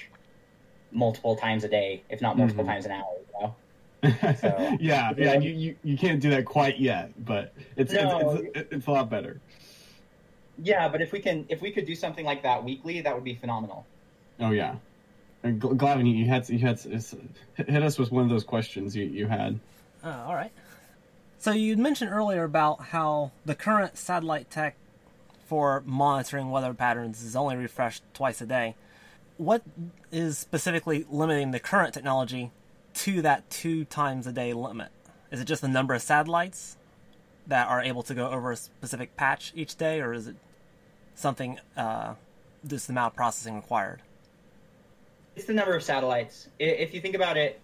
multiple 0.92 1.36
times 1.36 1.64
a 1.64 1.68
day, 1.68 2.04
if 2.10 2.22
not 2.22 2.38
multiple 2.38 2.64
mm-hmm. 2.64 2.74
times 2.74 2.86
an 2.86 2.92
hour. 2.92 3.18
You 4.06 4.16
know? 4.24 4.36
So, 4.40 4.78
yeah, 4.80 5.14
yeah, 5.18 5.34
you, 5.36 5.52
you, 5.52 5.76
you 5.84 5.98
can't 5.98 6.22
do 6.22 6.30
that 6.32 6.46
quite 6.46 6.80
yet, 6.80 7.12
but 7.26 7.54
it's, 7.76 7.94
no, 7.94 8.32
it's, 8.32 8.52
it's, 8.56 8.74
it's 8.74 8.88
a 8.88 8.92
lot 8.92 9.10
better. 9.10 9.40
Yeah, 10.62 10.88
but 10.88 11.02
if 11.02 11.12
we 11.12 11.20
can, 11.20 11.46
if 11.50 11.62
we 11.62 11.72
could 11.72 11.86
do 11.86 11.96
something 11.96 12.26
like 12.26 12.44
that 12.44 12.64
weekly, 12.64 13.02
that 13.02 13.14
would 13.14 13.24
be 13.24 13.36
phenomenal. 13.36 13.86
Oh 14.40 14.52
yeah, 14.52 14.76
and 15.44 15.62
Glavin, 15.62 16.18
you 16.18 16.26
had 16.26 16.48
you 16.50 16.60
had 16.60 16.80
hit 16.80 17.84
us 17.84 18.00
with 18.00 18.12
one 18.12 18.24
of 18.24 18.30
those 18.30 18.44
questions 18.44 18.96
you 18.96 19.06
you 19.06 19.28
had. 19.28 19.60
Uh, 20.04 20.24
all 20.28 20.36
right. 20.36 20.52
So 21.40 21.52
you 21.52 21.76
mentioned 21.78 22.12
earlier 22.12 22.44
about 22.44 22.86
how 22.86 23.32
the 23.46 23.54
current 23.54 23.98
satellite 23.98 24.50
tech 24.50 24.76
for 25.46 25.84
monitoring 25.86 26.50
weather 26.50 26.74
patterns 26.74 27.22
is 27.22 27.36
only 27.36 27.56
refreshed 27.56 28.04
twice 28.14 28.42
a 28.42 28.46
day 28.46 28.76
what 29.38 29.62
is 30.12 30.38
specifically 30.38 31.06
limiting 31.10 31.52
the 31.52 31.60
current 31.60 31.94
technology 31.94 32.52
to 32.96 33.22
that 33.22 33.50
two 33.50 33.86
times 33.86 34.26
a 34.26 34.32
day 34.32 34.54
limit? 34.54 34.90
Is 35.32 35.42
it 35.42 35.46
just 35.46 35.62
the 35.62 35.68
number 35.68 35.94
of 35.94 36.02
satellites 36.02 36.78
that 37.48 37.68
are 37.68 37.82
able 37.82 38.04
to 38.04 38.14
go 38.14 38.30
over 38.30 38.52
a 38.52 38.56
specific 38.56 39.16
patch 39.16 39.52
each 39.56 39.76
day, 39.76 40.02
or 40.02 40.14
is 40.14 40.28
it 40.28 40.36
something 41.14 41.60
uh, 41.78 42.16
just 42.66 42.88
the 42.88 42.94
amount 42.94 43.14
of 43.14 43.16
processing 43.16 43.56
required? 43.56 44.02
It's 45.36 45.46
the 45.46 45.54
number 45.54 45.76
of 45.76 45.84
satellites. 45.84 46.48
If 46.58 46.94
you 46.94 47.02
think 47.02 47.16
about 47.16 47.38
it, 47.38 47.60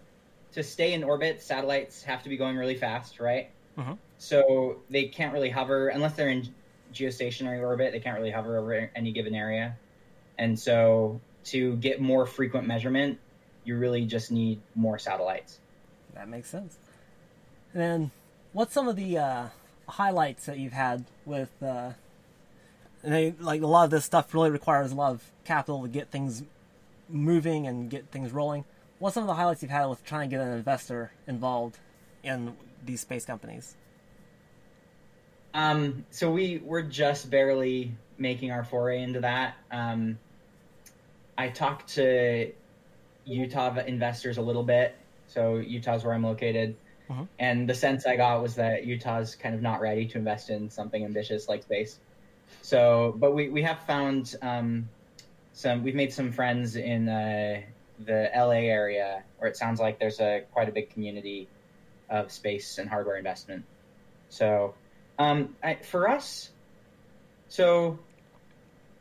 to 0.53 0.63
stay 0.63 0.93
in 0.93 1.03
orbit, 1.03 1.41
satellites 1.41 2.03
have 2.03 2.23
to 2.23 2.29
be 2.29 2.35
going 2.35 2.57
really 2.57 2.75
fast, 2.75 3.19
right? 3.19 3.49
Mm-hmm. 3.77 3.93
So 4.17 4.77
they 4.89 5.05
can't 5.05 5.33
really 5.33 5.49
hover 5.49 5.87
unless 5.87 6.13
they're 6.13 6.29
in 6.29 6.49
geostationary 6.93 7.61
orbit. 7.61 7.93
They 7.93 8.01
can't 8.01 8.17
really 8.17 8.31
hover 8.31 8.57
over 8.57 8.91
any 8.93 9.13
given 9.13 9.33
area, 9.33 9.77
and 10.37 10.59
so 10.59 11.21
to 11.45 11.75
get 11.77 12.01
more 12.01 12.25
frequent 12.25 12.67
measurement, 12.67 13.17
you 13.63 13.77
really 13.77 14.05
just 14.05 14.31
need 14.31 14.61
more 14.75 14.97
satellites. 14.97 15.59
That 16.13 16.27
makes 16.27 16.49
sense. 16.49 16.77
And 17.73 17.81
then, 17.81 18.11
what's 18.53 18.73
some 18.73 18.87
of 18.87 18.95
the 18.95 19.17
uh, 19.17 19.45
highlights 19.87 20.45
that 20.45 20.57
you've 20.57 20.73
had 20.73 21.05
with? 21.25 21.51
Uh, 21.61 21.91
they 23.03 23.33
like 23.39 23.61
a 23.61 23.67
lot 23.67 23.85
of 23.85 23.89
this 23.91 24.05
stuff 24.05 24.33
really 24.33 24.49
requires 24.49 24.91
a 24.91 24.95
lot 24.95 25.11
of 25.11 25.23
capital 25.45 25.81
to 25.83 25.87
get 25.87 26.11
things 26.11 26.43
moving 27.09 27.67
and 27.67 27.89
get 27.89 28.07
things 28.11 28.31
rolling. 28.31 28.65
What's 28.99 29.15
some 29.15 29.23
of 29.23 29.27
the 29.27 29.33
highlights 29.33 29.61
you've 29.61 29.71
had 29.71 29.85
with 29.87 30.03
trying 30.03 30.29
to 30.29 30.35
get 30.35 30.45
an 30.45 30.53
investor 30.53 31.11
involved 31.27 31.77
in 32.23 32.55
these 32.85 33.01
space 33.01 33.25
companies? 33.25 33.75
Um, 35.53 36.05
so 36.11 36.31
we 36.31 36.61
we're 36.63 36.83
just 36.83 37.29
barely 37.29 37.93
making 38.17 38.51
our 38.51 38.63
foray 38.63 39.01
into 39.01 39.21
that. 39.21 39.55
Um, 39.71 40.19
I 41.37 41.49
talked 41.49 41.95
to 41.95 42.51
Utah 43.25 43.77
investors 43.79 44.37
a 44.37 44.41
little 44.41 44.63
bit. 44.63 44.95
So 45.27 45.57
Utah's 45.57 46.03
where 46.03 46.13
I'm 46.13 46.23
located. 46.23 46.75
Uh-huh. 47.09 47.25
And 47.39 47.67
the 47.69 47.73
sense 47.73 48.05
I 48.05 48.15
got 48.15 48.41
was 48.41 48.55
that 48.55 48.85
Utah's 48.85 49.35
kind 49.35 49.55
of 49.55 49.61
not 49.61 49.81
ready 49.81 50.07
to 50.07 50.17
invest 50.17 50.49
in 50.49 50.69
something 50.69 51.03
ambitious 51.03 51.47
like 51.47 51.63
space. 51.63 51.99
So, 52.61 53.15
but 53.17 53.33
we, 53.33 53.49
we 53.49 53.61
have 53.63 53.79
found 53.81 54.35
um, 54.41 54.89
some, 55.53 55.83
we've 55.83 55.95
made 55.95 56.13
some 56.13 56.31
friends 56.31 56.75
in 56.75 57.09
uh, 57.09 57.61
the 58.05 58.29
LA 58.35 58.61
area 58.67 59.23
where 59.37 59.49
it 59.49 59.57
sounds 59.57 59.79
like 59.79 59.99
there's 59.99 60.19
a 60.19 60.43
quite 60.51 60.69
a 60.69 60.71
big 60.71 60.89
community 60.91 61.47
of 62.09 62.31
space 62.31 62.77
and 62.77 62.89
hardware 62.89 63.17
investment. 63.17 63.65
So, 64.29 64.75
um, 65.17 65.55
I, 65.63 65.75
for 65.75 66.09
us, 66.09 66.49
so 67.49 67.99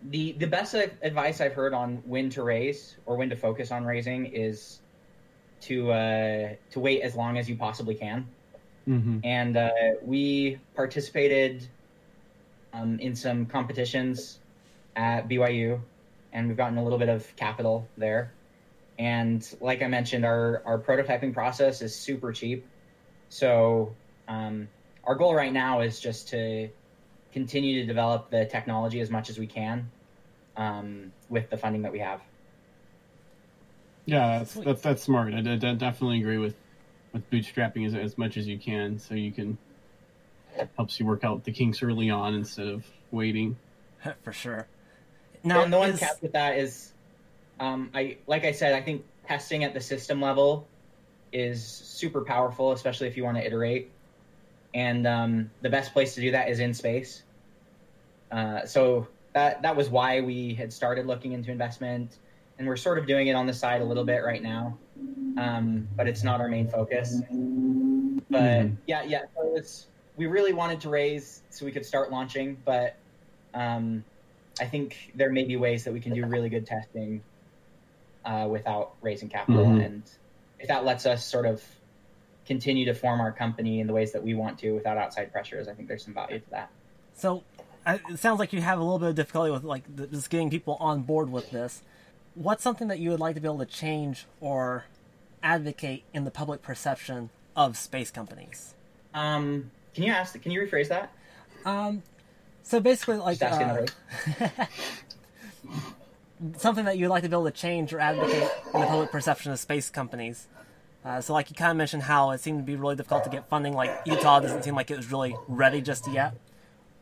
the 0.02 0.32
the 0.32 0.46
best 0.46 0.74
advice 0.74 1.40
I've 1.40 1.52
heard 1.52 1.74
on 1.74 2.02
when 2.06 2.30
to 2.30 2.42
raise 2.42 2.96
or 3.06 3.16
when 3.16 3.30
to 3.30 3.36
focus 3.36 3.70
on 3.70 3.84
raising 3.84 4.26
is 4.26 4.80
to 5.62 5.92
uh, 5.92 6.48
to 6.70 6.80
wait 6.80 7.02
as 7.02 7.14
long 7.14 7.38
as 7.38 7.48
you 7.48 7.56
possibly 7.56 7.94
can. 7.94 8.26
Mm-hmm. 8.88 9.18
And 9.24 9.56
uh, 9.56 9.70
we 10.02 10.58
participated 10.74 11.66
um, 12.72 12.98
in 12.98 13.14
some 13.14 13.46
competitions 13.46 14.38
at 14.96 15.28
BYU, 15.28 15.80
and 16.32 16.48
we've 16.48 16.56
gotten 16.56 16.78
a 16.78 16.82
little 16.82 16.98
bit 16.98 17.08
of 17.10 17.36
capital 17.36 17.86
there. 17.96 18.32
And 18.98 19.46
like 19.60 19.82
I 19.82 19.86
mentioned, 19.88 20.24
our 20.24 20.62
our 20.64 20.78
prototyping 20.78 21.34
process 21.34 21.82
is 21.82 21.94
super 21.94 22.32
cheap. 22.32 22.66
So 23.28 23.94
um, 24.28 24.68
our 25.04 25.14
goal 25.14 25.34
right 25.34 25.52
now 25.52 25.80
is 25.80 26.00
just 26.00 26.28
to 26.28 26.70
continue 27.32 27.80
to 27.80 27.86
develop 27.86 28.30
the 28.30 28.44
technology 28.44 29.00
as 29.00 29.10
much 29.10 29.30
as 29.30 29.38
we 29.38 29.46
can 29.46 29.90
um, 30.56 31.12
with 31.28 31.50
the 31.50 31.56
funding 31.56 31.82
that 31.82 31.92
we 31.92 32.00
have. 32.00 32.20
Yeah, 34.06 34.38
that's 34.38 34.54
that's, 34.54 34.82
that's 34.82 35.02
smart. 35.02 35.34
I, 35.34 35.38
I, 35.38 35.56
definitely 35.56 36.20
agree 36.20 36.38
with 36.38 36.54
with 37.12 37.28
bootstrapping 37.30 37.86
as, 37.86 37.94
as 37.94 38.18
much 38.18 38.36
as 38.36 38.46
you 38.46 38.58
can, 38.58 38.98
so 38.98 39.14
you 39.14 39.30
can 39.30 39.58
helps 40.76 40.98
you 40.98 41.06
work 41.06 41.24
out 41.24 41.44
the 41.44 41.52
kinks 41.52 41.82
early 41.82 42.10
on 42.10 42.34
instead 42.34 42.66
of 42.66 42.84
waiting. 43.10 43.56
For 44.22 44.32
sure. 44.32 44.66
Now, 45.44 45.62
and 45.62 45.72
the 45.72 45.78
one 45.78 45.90
is... 45.90 46.00
catch 46.00 46.20
with 46.20 46.32
that 46.32 46.58
is, 46.58 46.92
um, 47.58 47.90
I 47.94 48.16
like 48.26 48.44
I 48.44 48.52
said, 48.52 48.74
I 48.74 48.82
think 48.82 49.04
testing 49.26 49.64
at 49.64 49.74
the 49.74 49.80
system 49.80 50.20
level 50.20 50.66
is 51.32 51.64
super 51.64 52.22
powerful, 52.22 52.72
especially 52.72 53.06
if 53.06 53.16
you 53.16 53.24
want 53.24 53.36
to 53.36 53.46
iterate. 53.46 53.90
And 54.72 55.06
um, 55.06 55.50
the 55.62 55.70
best 55.70 55.92
place 55.92 56.14
to 56.14 56.20
do 56.20 56.30
that 56.32 56.48
is 56.48 56.60
in 56.60 56.74
space. 56.74 57.22
Uh, 58.30 58.64
so 58.66 59.08
that 59.32 59.62
that 59.62 59.76
was 59.76 59.88
why 59.88 60.20
we 60.20 60.54
had 60.54 60.72
started 60.72 61.06
looking 61.06 61.32
into 61.32 61.50
investment, 61.50 62.16
and 62.58 62.68
we're 62.68 62.76
sort 62.76 62.98
of 62.98 63.06
doing 63.06 63.26
it 63.26 63.34
on 63.34 63.46
the 63.46 63.52
side 63.52 63.80
a 63.80 63.84
little 63.84 64.04
bit 64.04 64.22
right 64.24 64.42
now, 64.42 64.78
um, 65.36 65.88
but 65.96 66.08
it's 66.08 66.22
not 66.22 66.40
our 66.40 66.48
main 66.48 66.68
focus. 66.68 67.20
But 67.20 68.40
mm-hmm. 68.40 68.74
yeah, 68.86 69.02
yeah, 69.02 69.22
so 69.34 69.54
it's 69.56 69.86
we 70.16 70.26
really 70.26 70.52
wanted 70.52 70.80
to 70.82 70.88
raise 70.88 71.42
so 71.50 71.64
we 71.64 71.72
could 71.72 71.86
start 71.86 72.10
launching, 72.10 72.56
but 72.64 72.96
um, 73.54 74.04
I 74.60 74.66
think 74.66 75.12
there 75.14 75.30
may 75.30 75.44
be 75.44 75.56
ways 75.56 75.84
that 75.84 75.92
we 75.92 76.00
can 76.00 76.14
do 76.14 76.24
really 76.26 76.48
good 76.48 76.66
testing 76.66 77.22
uh, 78.24 78.46
without 78.48 78.94
raising 79.02 79.28
capital, 79.28 79.64
mm-hmm. 79.64 79.80
and 79.80 80.02
if 80.58 80.68
that 80.68 80.84
lets 80.84 81.06
us 81.06 81.24
sort 81.24 81.46
of 81.46 81.62
continue 82.50 82.84
to 82.84 82.92
form 82.92 83.20
our 83.20 83.30
company 83.30 83.78
in 83.78 83.86
the 83.86 83.92
ways 83.92 84.10
that 84.10 84.20
we 84.20 84.34
want 84.34 84.58
to 84.58 84.72
without 84.72 84.98
outside 84.98 85.30
pressures, 85.30 85.68
I 85.68 85.72
think 85.72 85.86
there's 85.86 86.04
some 86.04 86.12
value 86.12 86.40
to 86.40 86.50
that. 86.50 86.68
So 87.14 87.44
it 87.86 88.18
sounds 88.18 88.40
like 88.40 88.52
you 88.52 88.60
have 88.60 88.80
a 88.80 88.82
little 88.82 88.98
bit 88.98 89.10
of 89.10 89.14
difficulty 89.14 89.52
with 89.52 89.62
like 89.62 89.84
just 90.10 90.30
getting 90.30 90.50
people 90.50 90.76
on 90.80 91.02
board 91.02 91.30
with 91.30 91.52
this. 91.52 91.82
What's 92.34 92.64
something 92.64 92.88
that 92.88 92.98
you 92.98 93.10
would 93.10 93.20
like 93.20 93.36
to 93.36 93.40
be 93.40 93.46
able 93.46 93.60
to 93.60 93.66
change 93.66 94.26
or 94.40 94.86
advocate 95.44 96.02
in 96.12 96.24
the 96.24 96.32
public 96.32 96.60
perception 96.60 97.30
of 97.54 97.76
space 97.76 98.10
companies? 98.10 98.74
Um, 99.14 99.70
can 99.94 100.02
you 100.02 100.12
ask? 100.12 100.40
Can 100.42 100.50
you 100.50 100.60
rephrase 100.60 100.88
that? 100.88 101.12
Um, 101.64 102.02
so 102.64 102.80
basically, 102.80 103.18
like 103.18 103.40
uh, 103.40 103.86
something 106.56 106.84
that 106.84 106.98
you'd 106.98 107.10
like 107.10 107.22
to 107.22 107.28
be 107.28 107.34
able 107.34 107.44
to 107.44 107.52
change 107.52 107.92
or 107.92 108.00
advocate 108.00 108.50
in 108.74 108.80
the 108.80 108.86
public 108.88 109.12
perception 109.12 109.52
of 109.52 109.60
space 109.60 109.88
companies. 109.88 110.48
Uh, 111.04 111.20
so, 111.20 111.32
like 111.32 111.48
you 111.50 111.56
kind 111.56 111.70
of 111.70 111.76
mentioned, 111.76 112.02
how 112.02 112.30
it 112.30 112.40
seemed 112.40 112.58
to 112.58 112.64
be 112.64 112.76
really 112.76 112.96
difficult 112.96 113.24
to 113.24 113.30
get 113.30 113.48
funding. 113.48 113.72
Like 113.72 114.02
Utah 114.04 114.40
doesn't 114.40 114.64
seem 114.64 114.74
like 114.74 114.90
it 114.90 114.96
was 114.96 115.10
really 115.10 115.34
ready 115.48 115.80
just 115.80 116.06
yet 116.08 116.34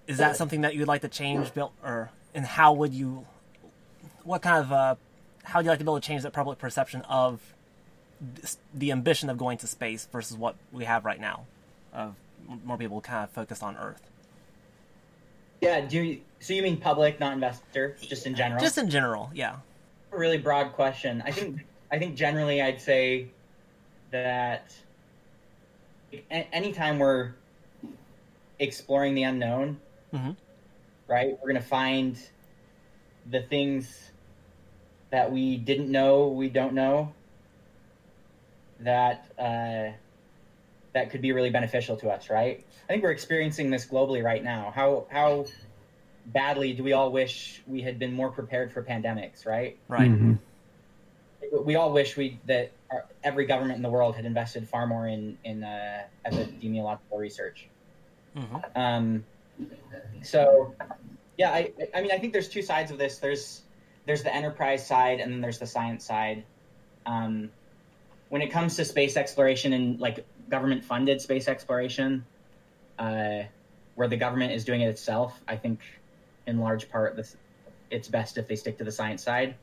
is 0.09 0.17
that 0.19 0.37
something 0.37 0.63
that 0.63 0.75
you'd 0.75 0.89
like 0.89 1.03
to 1.03 1.09
change, 1.09 1.53
Bill, 1.55 1.71
or 1.85 2.11
and 2.35 2.45
how 2.45 2.73
would 2.73 2.95
you? 2.95 3.27
What 4.25 4.43
kind 4.43 4.65
of 4.65 4.73
uh, 4.73 4.95
how 5.45 5.59
would 5.59 5.67
you 5.67 5.71
like 5.71 5.79
to 5.79 5.85
be 5.85 5.89
able 5.89 6.01
to 6.01 6.07
change 6.07 6.23
that 6.23 6.33
public 6.33 6.59
perception 6.59 7.03
of 7.03 7.41
the 8.75 8.91
ambition 8.91 9.31
of 9.31 9.39
going 9.39 9.59
to 9.59 9.67
space 9.67 10.09
versus 10.11 10.37
what 10.37 10.57
we 10.73 10.85
have 10.85 11.05
right 11.05 11.21
now, 11.21 11.45
of 11.93 12.17
more 12.65 12.79
people 12.79 13.01
kind 13.03 13.25
of 13.25 13.31
focused 13.31 13.63
on 13.63 13.77
Earth? 13.77 14.01
Yeah. 15.61 15.83
Do 15.83 16.01
you, 16.01 16.21
so? 16.41 16.55
You 16.55 16.63
mean 16.63 16.79
public, 16.79 17.21
not 17.21 17.35
investor, 17.35 17.97
just 18.01 18.27
in 18.27 18.35
general? 18.35 18.61
Just 18.61 18.79
in 18.79 18.89
general, 18.89 19.31
yeah. 19.35 19.57
A 20.11 20.17
really 20.19 20.39
broad 20.39 20.73
question. 20.73 21.23
I 21.25 21.31
think. 21.31 21.61
I 21.91 21.99
think 21.99 22.17
generally, 22.17 22.61
I'd 22.61 22.83
say 22.83 23.29
that 24.11 24.73
anytime 26.31 26.99
we're 26.99 27.33
exploring 28.59 29.15
the 29.15 29.25
unknown, 29.25 29.81
mm-hmm. 30.13 30.33
right? 31.07 31.39
We're 31.41 31.51
going 31.51 31.63
to 31.63 31.69
find 31.69 32.19
the 33.31 33.43
things 33.43 34.11
that 35.11 35.31
we 35.31 35.57
didn't 35.57 35.91
know, 35.91 36.29
we 36.29 36.49
don't 36.49 36.75
know, 36.75 37.13
that 38.81 39.31
uh, 39.39 39.93
that 40.93 41.11
could 41.11 41.21
be 41.21 41.33
really 41.33 41.51
beneficial 41.51 41.97
to 41.97 42.11
us, 42.11 42.31
right? 42.31 42.65
I 42.85 42.93
think 42.93 43.03
we're 43.03 43.11
experiencing 43.11 43.71
this 43.71 43.87
globally 43.87 44.23
right 44.23 44.43
now. 44.43 44.73
How 44.75 45.07
how 45.11 45.47
badly 46.27 46.73
do 46.75 46.83
we 46.83 46.93
all 46.93 47.11
wish 47.11 47.63
we 47.67 47.83
had 47.83 47.99
been 47.99 48.13
more 48.13 48.31
prepared 48.31 48.73
for 48.73 48.83
pandemics, 48.83 49.47
right? 49.47 49.79
Right. 49.89 50.11
Mm-hmm. 50.11 50.35
We 51.53 51.77
all 51.77 51.93
wish 51.93 52.17
we 52.17 52.39
that 52.47 52.73
our, 52.91 53.05
every 53.23 53.47
government 53.47 53.77
in 53.77 53.83
the 53.83 53.91
world 53.91 54.17
had 54.17 54.25
invested 54.25 54.69
far 54.69 54.87
more 54.87 55.09
in 55.09 55.39
in 55.45 55.65
uh, 55.65 56.05
epidemiological 56.27 57.19
research. 57.19 57.69
Mm-hmm. 58.37 58.57
Um, 58.75 59.25
so, 60.23 60.75
yeah, 61.37 61.51
I, 61.51 61.73
I 61.95 62.01
mean, 62.01 62.13
I 62.13 62.19
think 62.19 62.33
there's 62.33 62.49
two 62.49 62.63
sides 62.63 62.91
of 62.91 62.99
this. 62.99 63.19
There's 63.19 63.63
there's 64.07 64.23
the 64.23 64.35
enterprise 64.35 64.87
side, 64.87 65.21
and 65.21 65.33
then 65.33 65.41
there's 65.41 65.59
the 65.59 65.67
science 65.67 66.05
side. 66.05 66.45
Um, 67.07 67.51
when 68.29 68.43
it 68.43 68.51
comes 68.51 68.77
to 68.77 68.85
space 68.85 69.17
exploration 69.17 69.73
and 69.73 70.01
like 70.01 70.25
government 70.49 70.85
funded 70.85 71.21
space 71.21 71.49
exploration, 71.49 72.25
uh, 72.99 73.43
where 73.95 74.09
the 74.09 74.17
government 74.17 74.53
is 74.53 74.65
doing 74.65 74.83
it 74.83 74.89
itself, 74.89 75.41
I 75.49 75.57
think 75.57 75.81
in 76.47 76.59
large 76.59 76.91
part 76.91 77.17
this, 77.17 77.37
it's 77.91 78.09
best 78.09 78.39
if 78.39 78.49
they 78.49 78.57
stick 78.57 78.79
to 78.79 78.85
the 78.85 78.93
science 78.93 79.23
side, 79.23 79.55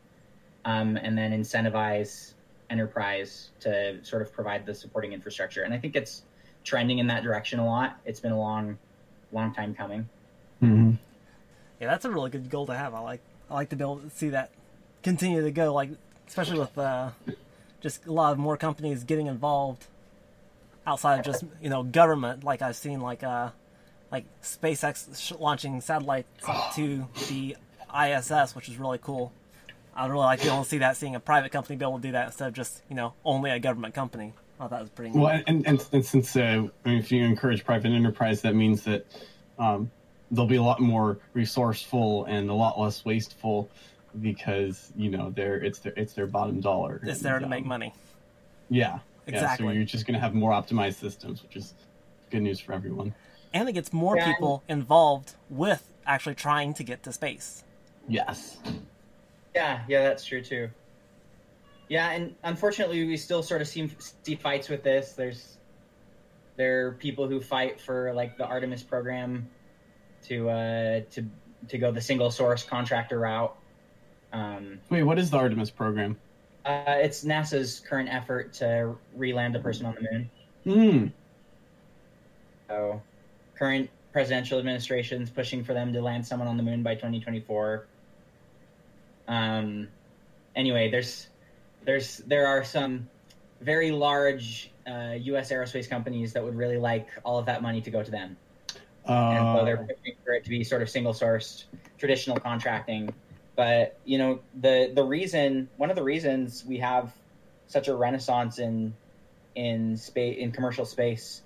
um, 0.66 0.98
and 0.98 1.18
then 1.18 1.32
incentivize 1.32 2.34
enterprise 2.70 3.50
to 3.62 4.04
sort 4.04 4.22
of 4.22 4.34
provide 4.34 4.66
the 4.66 4.74
supporting 4.74 5.14
infrastructure. 5.14 5.64
And 5.64 5.74
I 5.74 5.78
think 5.78 5.96
it's 5.96 6.24
trending 6.64 7.00
in 7.00 7.08
that 7.08 7.24
direction 7.24 7.60
a 7.60 7.66
lot. 7.66 8.00
It's 8.06 8.20
been 8.20 8.32
a 8.32 8.40
long 8.40 8.78
long 9.32 9.54
time 9.54 9.74
coming. 9.76 10.10
Mm-hmm. 10.62 10.94
Yeah, 11.80 11.88
that's 11.88 12.06
a 12.06 12.12
really 12.12 12.30
good 12.30 12.50
goal 12.50 12.66
to 12.66 12.76
have. 12.76 12.94
I 12.94 13.00
like 13.00 13.22
I 13.50 13.54
like 13.54 13.70
to 13.70 13.76
be 13.76 13.84
able 13.84 14.00
to 14.00 14.10
see 14.10 14.30
that 14.30 14.52
continue 15.04 15.42
to 15.42 15.52
go. 15.52 15.74
Like 15.74 15.92
especially 16.28 16.60
with 16.60 16.78
uh, 16.78 17.12
just 17.82 18.06
a 18.08 18.12
lot 18.12 18.32
of 18.32 18.40
more 18.40 18.58
companies 18.58 19.04
getting 19.04 19.28
involved 19.28 19.86
outside 20.88 21.20
of 21.20 21.26
just 21.26 21.44
you 21.62 21.70
know 21.70 21.84
government. 21.84 22.44
Like 22.44 22.62
I've 22.62 22.76
seen 22.76 23.00
like 23.02 23.24
uh 23.24 23.52
like 24.12 24.26
SpaceX 24.42 25.40
launching 25.40 25.82
satellites 25.82 26.28
to 26.76 27.08
the 27.30 27.58
ISS, 27.96 28.56
which 28.56 28.70
is 28.70 28.78
really 28.78 29.00
cool. 29.00 29.32
I'd 29.96 30.12
really 30.12 30.26
like 30.26 30.40
to 30.40 30.46
be 30.46 30.52
able 30.52 30.64
to 30.64 30.70
see 30.70 30.80
that, 30.80 30.98
seeing 30.98 31.16
a 31.16 31.20
private 31.20 31.52
company 31.52 31.78
be 31.78 31.86
able 31.86 31.98
to 31.98 32.02
do 32.02 32.12
that 32.12 32.28
instead 32.28 32.48
of 32.50 32.54
just 32.54 32.82
you 32.90 32.96
know 32.96 33.14
only 33.24 33.52
a 33.52 33.60
government 33.60 33.94
company. 33.94 34.34
Oh, 34.60 34.68
that 34.68 34.80
was 34.80 34.90
pretty. 34.90 35.12
Neat. 35.12 35.20
Well, 35.20 35.42
and, 35.48 35.66
and, 35.68 35.86
and 35.92 36.06
since 36.06 36.36
uh, 36.36 36.68
I 36.86 36.90
mean, 36.90 37.00
if 37.00 37.12
you 37.12 37.24
encourage 37.24 37.64
private 37.64 37.92
enterprise, 37.92 38.42
that 38.42 38.56
means 38.56 38.84
that 38.84 39.06
um, 39.60 39.92
they'll 40.32 40.48
be 40.48 40.56
a 40.56 40.64
lot 40.64 40.80
more 40.80 41.20
resourceful 41.34 42.26
and 42.26 42.50
a 42.50 42.54
lot 42.54 42.80
less 42.80 43.06
wasteful 43.06 43.70
because 44.22 44.92
you 44.96 45.10
know 45.10 45.32
they're 45.32 45.58
it's 45.58 45.80
their 45.80 45.94
it's 45.96 46.14
their 46.14 46.28
bottom 46.28 46.62
dollar. 46.62 47.02
It's 47.04 47.22
there 47.22 47.40
to 47.40 47.46
um, 47.46 47.50
make 47.50 47.66
money. 47.66 47.94
Yeah, 48.70 49.00
exactly. 49.28 49.66
Yeah, 49.66 49.72
so 49.72 49.76
you're 49.76 49.86
just 49.86 50.06
going 50.06 50.16
to 50.16 50.20
have 50.20 50.34
more 50.34 50.52
optimized 50.52 50.96
systems, 50.96 51.44
which 51.44 51.56
is 51.56 51.74
good 52.32 52.42
news 52.42 52.60
for 52.60 52.74
everyone. 52.74 53.14
And 53.54 53.70
it 53.70 53.74
gets 53.74 53.94
more 53.94 54.18
yeah. 54.18 54.34
people 54.34 54.64
involved 54.68 55.36
with 55.50 55.94
actually 56.06 56.36
trying 56.36 56.74
to 56.74 56.84
get 56.84 57.04
to 57.04 57.14
space. 57.14 57.64
Yes. 58.08 58.58
Yeah, 59.56 59.82
yeah, 59.88 60.04
that's 60.04 60.26
true 60.26 60.42
too. 60.42 60.70
Yeah, 61.88 62.12
and 62.12 62.36
unfortunately, 62.44 63.06
we 63.06 63.16
still 63.16 63.42
sort 63.42 63.62
of 63.62 63.68
see, 63.68 63.90
see 64.24 64.36
fights 64.36 64.68
with 64.68 64.84
this. 64.84 65.14
There's 65.14 65.58
there 66.58 66.88
are 66.88 66.92
people 66.92 67.28
who 67.28 67.40
fight 67.42 67.80
for 67.80 68.14
like 68.14 68.38
the 68.38 68.46
Artemis 68.46 68.84
program 68.84 69.48
to 70.26 70.50
uh, 70.50 71.02
to 71.12 71.26
to 71.70 71.78
go 71.78 71.92
the 71.92 72.02
single 72.02 72.32
source 72.32 72.64
contractor 72.64 73.18
route. 73.18 73.56
Um, 74.34 74.80
Wait, 74.90 75.04
what 75.04 75.18
is 75.18 75.30
the 75.30 75.38
Artemis 75.38 75.70
program? 75.70 76.18
Uh, 76.66 76.96
it's 76.98 77.24
NASA's 77.24 77.80
current 77.80 78.10
effort 78.12 78.54
to 78.54 78.96
re-land 79.16 79.56
a 79.56 79.60
person 79.60 79.86
on 79.86 79.96
the 79.96 80.02
moon. 80.12 80.30
Hmm. 80.64 81.08
So, 82.68 83.02
current 83.56 83.90
presidential 84.12 84.58
administration's 84.58 85.30
pushing 85.30 85.64
for 85.64 85.74
them 85.74 85.94
to 85.94 86.02
land 86.02 86.26
someone 86.26 86.48
on 86.48 86.58
the 86.58 86.64
moon 86.64 86.82
by 86.82 86.96
2024. 86.96 87.86
Um. 89.28 89.88
Anyway, 90.56 90.90
there's 90.90 91.28
there's 91.84 92.18
there 92.20 92.48
are 92.48 92.64
some 92.64 93.10
very 93.62 93.92
large 93.92 94.72
uh, 94.88 95.16
U.S. 95.20 95.52
aerospace 95.52 95.90
companies 95.90 96.34
that 96.34 96.44
would 96.44 96.56
really 96.56 96.78
like 96.78 97.08
all 97.24 97.38
of 97.38 97.46
that 97.48 97.62
money 97.62 97.82
to 97.82 97.92
go 97.92 98.04
to 98.04 98.12
them, 98.12 98.38
uh, 99.08 99.12
and 99.12 99.60
so 99.60 99.66
they're 99.66 99.78
pushing 99.78 100.16
for 100.24 100.34
it 100.34 100.44
to 100.44 100.50
be 100.50 100.64
sort 100.64 100.82
of 100.82 100.90
single 100.90 101.14
sourced, 101.14 101.66
traditional 101.98 102.38
contracting. 102.38 103.14
but 103.56 103.98
you 104.06 104.18
know 104.18 104.40
the 104.62 104.92
the 104.94 105.04
reason 105.04 105.70
one 105.78 105.90
of 105.90 105.96
the 105.96 106.04
reasons 106.04 106.64
we 106.66 106.78
have 106.78 107.12
such 107.68 107.88
a 107.88 107.96
renaissance 107.96 108.60
in 108.60 108.94
in 109.56 109.98
space 109.98 110.38
in 110.38 110.52
commercial 110.52 110.86
space 110.86 111.42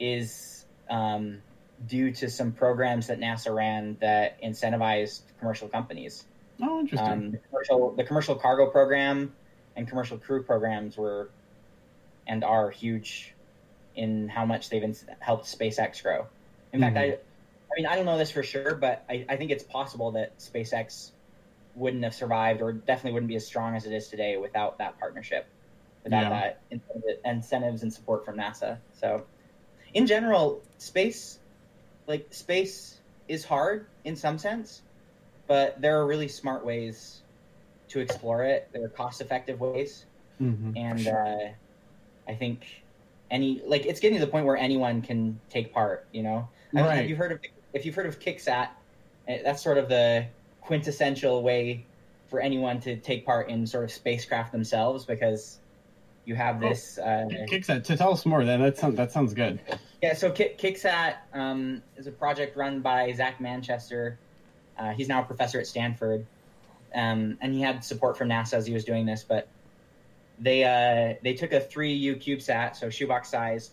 is 0.00 0.64
um, 0.90 1.40
due 1.86 2.10
to 2.12 2.28
some 2.28 2.52
programs 2.52 3.06
that 3.08 3.18
NASA 3.20 3.54
ran 3.54 3.96
that 4.00 4.40
incentivized 4.42 5.20
commercial 5.38 5.68
companies. 5.68 6.24
Oh, 6.62 6.80
interesting. 6.80 7.08
Um, 7.08 7.30
the 7.32 7.38
commercial 7.38 7.90
the 7.96 8.04
commercial 8.04 8.34
cargo 8.36 8.70
program 8.70 9.34
and 9.76 9.88
commercial 9.88 10.18
crew 10.18 10.42
programs 10.42 10.96
were 10.96 11.30
and 12.26 12.44
are 12.44 12.70
huge 12.70 13.34
in 13.96 14.28
how 14.28 14.44
much 14.44 14.70
they've 14.70 14.82
in- 14.82 14.96
helped 15.20 15.46
SpaceX 15.46 16.02
grow. 16.02 16.26
In 16.72 16.80
mm-hmm. 16.80 16.94
fact, 16.94 16.96
I 16.98 17.02
I 17.04 17.76
mean 17.76 17.86
I 17.86 17.96
don't 17.96 18.06
know 18.06 18.18
this 18.18 18.30
for 18.30 18.42
sure, 18.42 18.74
but 18.74 19.04
I, 19.08 19.24
I 19.28 19.36
think 19.36 19.50
it's 19.50 19.64
possible 19.64 20.12
that 20.12 20.38
SpaceX 20.38 21.10
wouldn't 21.74 22.04
have 22.04 22.14
survived 22.14 22.62
or 22.62 22.72
definitely 22.72 23.12
wouldn't 23.12 23.28
be 23.28 23.36
as 23.36 23.46
strong 23.46 23.74
as 23.74 23.86
it 23.86 23.92
is 23.92 24.08
today 24.08 24.36
without 24.36 24.78
that 24.78 24.98
partnership, 24.98 25.46
without 26.04 26.30
yeah. 26.30 26.52
that 26.70 27.20
incentives 27.24 27.82
and 27.82 27.92
support 27.92 28.24
from 28.24 28.36
NASA. 28.36 28.78
So, 29.00 29.24
in 29.92 30.06
general, 30.06 30.62
space, 30.78 31.38
like 32.06 32.32
space, 32.32 32.98
is 33.26 33.44
hard 33.44 33.86
in 34.04 34.16
some 34.16 34.38
sense, 34.38 34.82
but 35.46 35.80
there 35.80 35.98
are 35.98 36.06
really 36.06 36.28
smart 36.28 36.64
ways 36.64 37.22
to 37.88 38.00
explore 38.00 38.44
it. 38.44 38.68
There 38.72 38.84
are 38.84 38.88
cost-effective 38.88 39.60
ways, 39.60 40.04
mm-hmm. 40.40 40.76
and 40.76 41.00
sure. 41.00 41.26
uh, 41.26 42.30
I 42.30 42.34
think 42.34 42.66
any 43.30 43.62
like 43.66 43.86
it's 43.86 44.00
getting 44.00 44.18
to 44.18 44.24
the 44.24 44.30
point 44.30 44.46
where 44.46 44.56
anyone 44.56 45.02
can 45.02 45.40
take 45.50 45.72
part. 45.72 46.06
You 46.12 46.22
know, 46.22 46.48
right. 46.72 46.96
have 46.96 47.08
you 47.08 47.16
heard 47.16 47.32
of 47.32 47.40
if 47.72 47.84
you've 47.84 47.94
heard 47.94 48.06
of 48.06 48.18
Kicksat? 48.18 48.68
Eh, 49.28 49.42
that's 49.42 49.62
sort 49.62 49.78
of 49.78 49.88
the 49.88 50.26
quintessential 50.60 51.42
way 51.42 51.84
for 52.28 52.40
anyone 52.40 52.80
to 52.80 52.96
take 52.96 53.24
part 53.24 53.48
in 53.48 53.66
sort 53.66 53.84
of 53.84 53.92
spacecraft 53.92 54.52
themselves 54.52 55.04
because 55.04 55.58
you 56.24 56.34
have 56.34 56.62
oh, 56.62 56.68
this. 56.68 56.98
Uh, 56.98 57.28
Kicksat. 57.48 57.84
To 57.84 57.96
tell 57.96 58.12
us 58.12 58.24
more, 58.24 58.44
then 58.44 58.60
that 58.60 58.78
sounds 58.78 58.96
that 58.96 59.12
sounds 59.12 59.34
good. 59.34 59.60
Yeah, 60.02 60.14
so 60.14 60.30
Kicksat 60.30 61.16
um, 61.32 61.82
is 61.96 62.06
a 62.06 62.12
project 62.12 62.56
run 62.56 62.80
by 62.80 63.12
Zach 63.12 63.40
Manchester. 63.40 64.18
Uh, 64.78 64.90
he's 64.92 65.08
now 65.08 65.22
a 65.22 65.24
professor 65.24 65.58
at 65.60 65.66
Stanford, 65.66 66.26
um, 66.94 67.38
and 67.40 67.54
he 67.54 67.60
had 67.60 67.84
support 67.84 68.16
from 68.16 68.28
NASA 68.28 68.54
as 68.54 68.66
he 68.66 68.74
was 68.74 68.84
doing 68.84 69.06
this. 69.06 69.24
But 69.26 69.48
they 70.38 70.64
uh, 70.64 71.18
they 71.22 71.34
took 71.34 71.52
a 71.52 71.60
3U 71.60 72.22
CubeSat, 72.22 72.76
so 72.76 72.90
shoebox 72.90 73.30
size, 73.30 73.70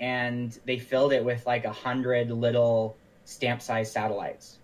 and 0.00 0.58
they 0.64 0.78
filled 0.78 1.12
it 1.12 1.24
with 1.24 1.46
like 1.46 1.64
a 1.64 1.72
hundred 1.72 2.30
little 2.30 2.96
stamp 3.24 3.60
size 3.60 3.90
satellites 3.90 4.58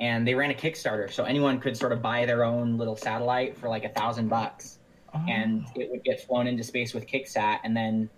and 0.00 0.26
they 0.26 0.34
ran 0.34 0.50
a 0.50 0.54
Kickstarter, 0.54 1.10
so 1.10 1.24
anyone 1.24 1.60
could 1.60 1.76
sort 1.76 1.92
of 1.92 2.00
buy 2.00 2.24
their 2.24 2.44
own 2.44 2.78
little 2.78 2.96
satellite 2.96 3.56
for 3.56 3.68
like 3.68 3.84
a 3.84 3.88
thousand 3.88 4.28
bucks, 4.28 4.78
oh. 5.14 5.24
and 5.28 5.66
it 5.74 5.90
would 5.90 6.04
get 6.04 6.24
flown 6.24 6.46
into 6.46 6.62
space 6.62 6.94
with 6.94 7.06
Kicksat, 7.06 7.58
and 7.64 7.76
then 7.76 8.08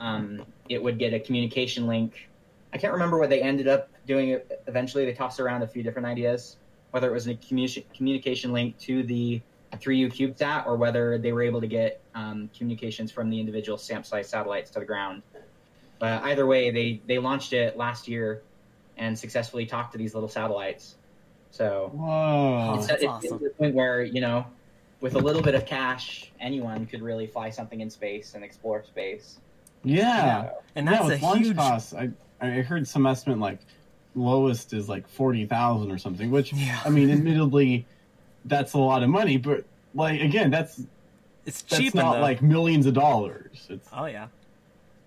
um, 0.00 0.44
it 0.68 0.82
would 0.82 0.98
get 0.98 1.14
a 1.14 1.20
communication 1.20 1.86
link. 1.86 2.28
I 2.72 2.78
can't 2.78 2.92
remember 2.92 3.18
what 3.18 3.30
they 3.30 3.40
ended 3.40 3.68
up 3.68 3.88
doing. 4.06 4.40
Eventually, 4.66 5.04
they 5.06 5.14
tossed 5.14 5.40
around 5.40 5.62
a 5.62 5.66
few 5.66 5.82
different 5.82 6.06
ideas, 6.06 6.56
whether 6.90 7.08
it 7.08 7.12
was 7.12 7.26
a 7.26 7.34
commu- 7.34 7.84
communication 7.94 8.52
link 8.52 8.78
to 8.78 9.02
the 9.02 9.40
3U 9.74 10.12
CubeSat 10.12 10.66
or 10.66 10.76
whether 10.76 11.18
they 11.18 11.32
were 11.32 11.42
able 11.42 11.60
to 11.60 11.66
get 11.66 12.00
um, 12.14 12.50
communications 12.56 13.12
from 13.12 13.30
the 13.30 13.38
individual 13.38 13.78
stamp-sized 13.78 14.28
satellites 14.28 14.70
to 14.72 14.80
the 14.80 14.84
ground. 14.84 15.22
But 15.98 16.22
either 16.24 16.46
way, 16.46 16.70
they 16.70 17.00
they 17.06 17.18
launched 17.18 17.52
it 17.52 17.76
last 17.76 18.08
year 18.08 18.42
and 18.96 19.18
successfully 19.18 19.66
talked 19.66 19.92
to 19.92 19.98
these 19.98 20.14
little 20.14 20.28
satellites 20.28 20.96
so 21.50 21.90
Whoa. 21.94 22.76
it's, 22.78 22.88
it's, 22.88 23.04
awesome. 23.04 23.38
to 23.38 23.44
the 23.44 23.50
point 23.50 23.74
where 23.74 24.02
you 24.02 24.20
know, 24.20 24.46
with 25.00 25.14
a 25.14 25.18
little 25.18 25.42
bit 25.42 25.54
of 25.54 25.66
cash, 25.66 26.30
anyone 26.40 26.86
could 26.86 27.02
really 27.02 27.26
fly 27.26 27.50
something 27.50 27.80
in 27.80 27.90
space 27.90 28.34
and 28.34 28.44
explore 28.44 28.84
space. 28.84 29.38
Yeah, 29.82 30.50
and 30.74 30.86
that's 30.86 31.00
yeah, 31.00 31.06
with 31.06 31.22
a 31.22 31.24
launch 31.24 31.46
huge... 31.46 31.56
costs. 31.56 31.94
I 31.94 32.10
I 32.40 32.48
heard 32.48 32.86
some 32.86 33.06
estimate 33.06 33.38
like 33.38 33.58
lowest 34.14 34.72
is 34.72 34.88
like 34.88 35.08
forty 35.08 35.46
thousand 35.46 35.90
or 35.90 35.98
something. 35.98 36.30
Which 36.30 36.52
yeah. 36.52 36.80
I 36.84 36.90
mean, 36.90 37.10
admittedly, 37.10 37.86
that's 38.44 38.72
a 38.74 38.78
lot 38.78 39.02
of 39.02 39.08
money, 39.08 39.36
but 39.36 39.64
like 39.94 40.20
again, 40.20 40.50
that's 40.50 40.82
it's 41.46 41.62
that's 41.62 41.82
cheap. 41.82 41.94
not 41.94 42.20
like 42.20 42.42
millions 42.42 42.86
of 42.86 42.94
dollars. 42.94 43.66
It's, 43.68 43.88
oh 43.92 44.06
yeah, 44.06 44.28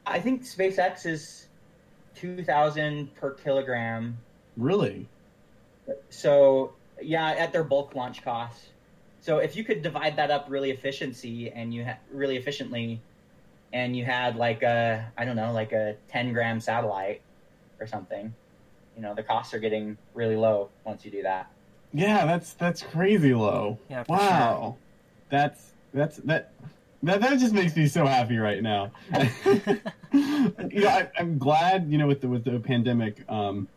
I 0.06 0.20
think 0.20 0.44
SpaceX 0.44 1.06
is 1.06 1.48
two 2.16 2.44
thousand 2.44 3.14
per 3.16 3.32
kilogram. 3.32 4.18
Really? 4.58 5.08
So 6.10 6.74
yeah, 7.02 7.32
at 7.32 7.52
their 7.52 7.64
bulk 7.64 7.96
launch 7.96 8.24
costs. 8.24 8.68
So 9.22 9.38
if 9.38 9.56
you 9.56 9.64
could 9.64 9.82
divide 9.82 10.18
that 10.18 10.32
up 10.32 10.48
really 10.50 10.72
efficiency 10.72 11.50
and 11.50 11.74
you 11.74 11.86
ha- 11.86 11.98
really 12.12 12.36
efficiently, 12.36 13.00
and 13.72 13.96
you 13.96 14.04
had 14.06 14.36
like 14.36 14.64
a 14.64 15.12
I 15.18 15.26
don't 15.26 15.36
know 15.36 15.54
like 15.54 15.72
a 15.72 15.96
ten 16.10 16.34
gram 16.34 16.60
satellite 16.60 17.22
or 17.80 17.88
something, 17.88 18.34
you 18.96 19.02
know 19.02 19.14
the 19.14 19.24
costs 19.24 19.54
are 19.54 19.60
getting 19.60 19.98
really 20.14 20.36
low 20.36 20.70
once 20.86 21.06
you 21.06 21.12
do 21.12 21.24
that. 21.24 21.52
Yeah, 21.94 22.26
that's 22.26 22.54
that's 22.54 22.82
crazy 22.82 23.34
low. 23.34 23.78
Yeah, 23.90 24.04
wow, 24.08 24.60
sure. 24.62 24.78
that's 25.30 25.72
that's 25.94 26.18
that. 26.18 26.52
That, 27.04 27.20
that 27.20 27.38
just 27.38 27.54
makes 27.54 27.76
me 27.76 27.88
so 27.88 28.06
happy 28.06 28.38
right 28.38 28.64
now. 28.64 28.94
you 29.14 29.82
know, 30.14 30.88
I, 30.88 31.10
am 31.18 31.38
glad 31.38 31.92
you 31.92 31.98
know 31.98 32.08
with 32.08 32.22
the 32.22 32.30
with 32.30 32.46
the 32.46 32.58
pandemic, 32.62 33.30
um, 33.30 33.68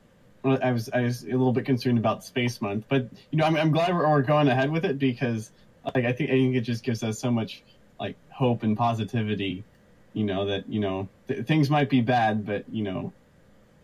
I 0.45 0.71
was 0.71 0.89
I 0.93 1.01
was 1.01 1.25
a 1.25 1.31
little 1.31 1.53
bit 1.53 1.65
concerned 1.65 1.99
about 1.99 2.25
Space 2.25 2.61
Month, 2.61 2.85
but 2.89 3.09
you 3.31 3.39
know 3.39 3.45
I'm, 3.45 3.57
I'm 3.57 3.73
glad 3.73 3.93
we're, 3.93 4.09
we're 4.09 4.23
going 4.23 4.49
ahead 4.49 4.71
with 4.71 4.85
it 4.85 4.99
because 4.99 5.51
like 5.85 6.05
I 6.05 6.13
think 6.13 6.31
I 6.31 6.35
think 6.35 6.57
it 6.57 6.61
just 6.61 6.85
gives 6.85 7.03
us 7.03 7.19
so 7.19 7.31
much 7.31 7.63
like 7.99 8.17
hope 8.31 8.63
and 8.63 8.77
positivity. 8.77 9.65
You 10.13 10.25
know 10.25 10.47
that 10.47 10.69
you 10.69 10.81
know 10.81 11.09
th- 11.29 11.47
things 11.47 11.69
might 11.69 11.91
be 11.91 12.01
bad, 12.01 12.47
but 12.47 12.65
you 12.71 12.85
know 12.85 13.13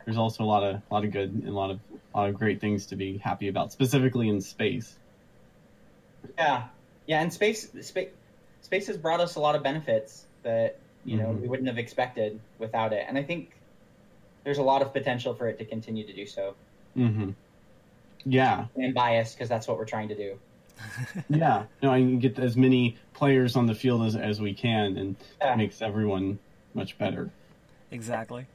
there's 0.04 0.16
also 0.16 0.44
a 0.44 0.46
lot 0.46 0.62
of 0.62 0.76
a 0.76 0.94
lot 0.94 1.04
of 1.04 1.10
good 1.10 1.32
and 1.32 1.48
a 1.48 1.52
lot 1.52 1.70
of 1.70 1.80
a 2.14 2.18
lot 2.18 2.28
of 2.28 2.34
great 2.34 2.60
things 2.60 2.86
to 2.86 2.96
be 2.96 3.18
happy 3.18 3.48
about, 3.48 3.72
specifically 3.72 4.28
in 4.28 4.40
space. 4.40 4.94
Yeah, 6.38 6.64
yeah, 7.06 7.20
and 7.20 7.32
space 7.32 7.68
space 7.80 8.10
space 8.62 8.86
has 8.86 8.96
brought 8.96 9.20
us 9.20 9.36
a 9.36 9.40
lot 9.40 9.54
of 9.54 9.62
benefits 9.62 10.24
that 10.42 10.78
you 11.04 11.16
know 11.16 11.28
mm-hmm. 11.28 11.42
we 11.42 11.48
wouldn't 11.48 11.68
have 11.68 11.78
expected 11.78 12.40
without 12.58 12.92
it, 12.92 13.04
and 13.08 13.18
I 13.18 13.22
think 13.22 13.52
there's 14.44 14.58
a 14.58 14.62
lot 14.62 14.82
of 14.82 14.92
potential 14.92 15.34
for 15.34 15.48
it 15.48 15.58
to 15.58 15.64
continue 15.64 16.06
to 16.06 16.12
do 16.12 16.26
so. 16.26 16.54
Mm-hmm. 16.96 17.30
Yeah. 18.24 18.66
And 18.76 18.94
biased 18.94 19.36
because 19.36 19.48
that's 19.48 19.66
what 19.66 19.78
we're 19.78 19.84
trying 19.84 20.08
to 20.08 20.16
do. 20.16 20.38
yeah. 21.28 21.64
No, 21.82 21.92
I 21.92 21.98
can 21.98 22.18
get 22.18 22.38
as 22.38 22.56
many 22.56 22.96
players 23.14 23.56
on 23.56 23.66
the 23.66 23.74
field 23.74 24.04
as, 24.04 24.16
as 24.16 24.40
we 24.40 24.54
can, 24.54 24.96
and 24.96 25.16
yeah. 25.40 25.54
it 25.54 25.56
makes 25.56 25.82
everyone 25.82 26.38
much 26.74 26.98
better. 26.98 27.30
Exactly. 27.90 28.46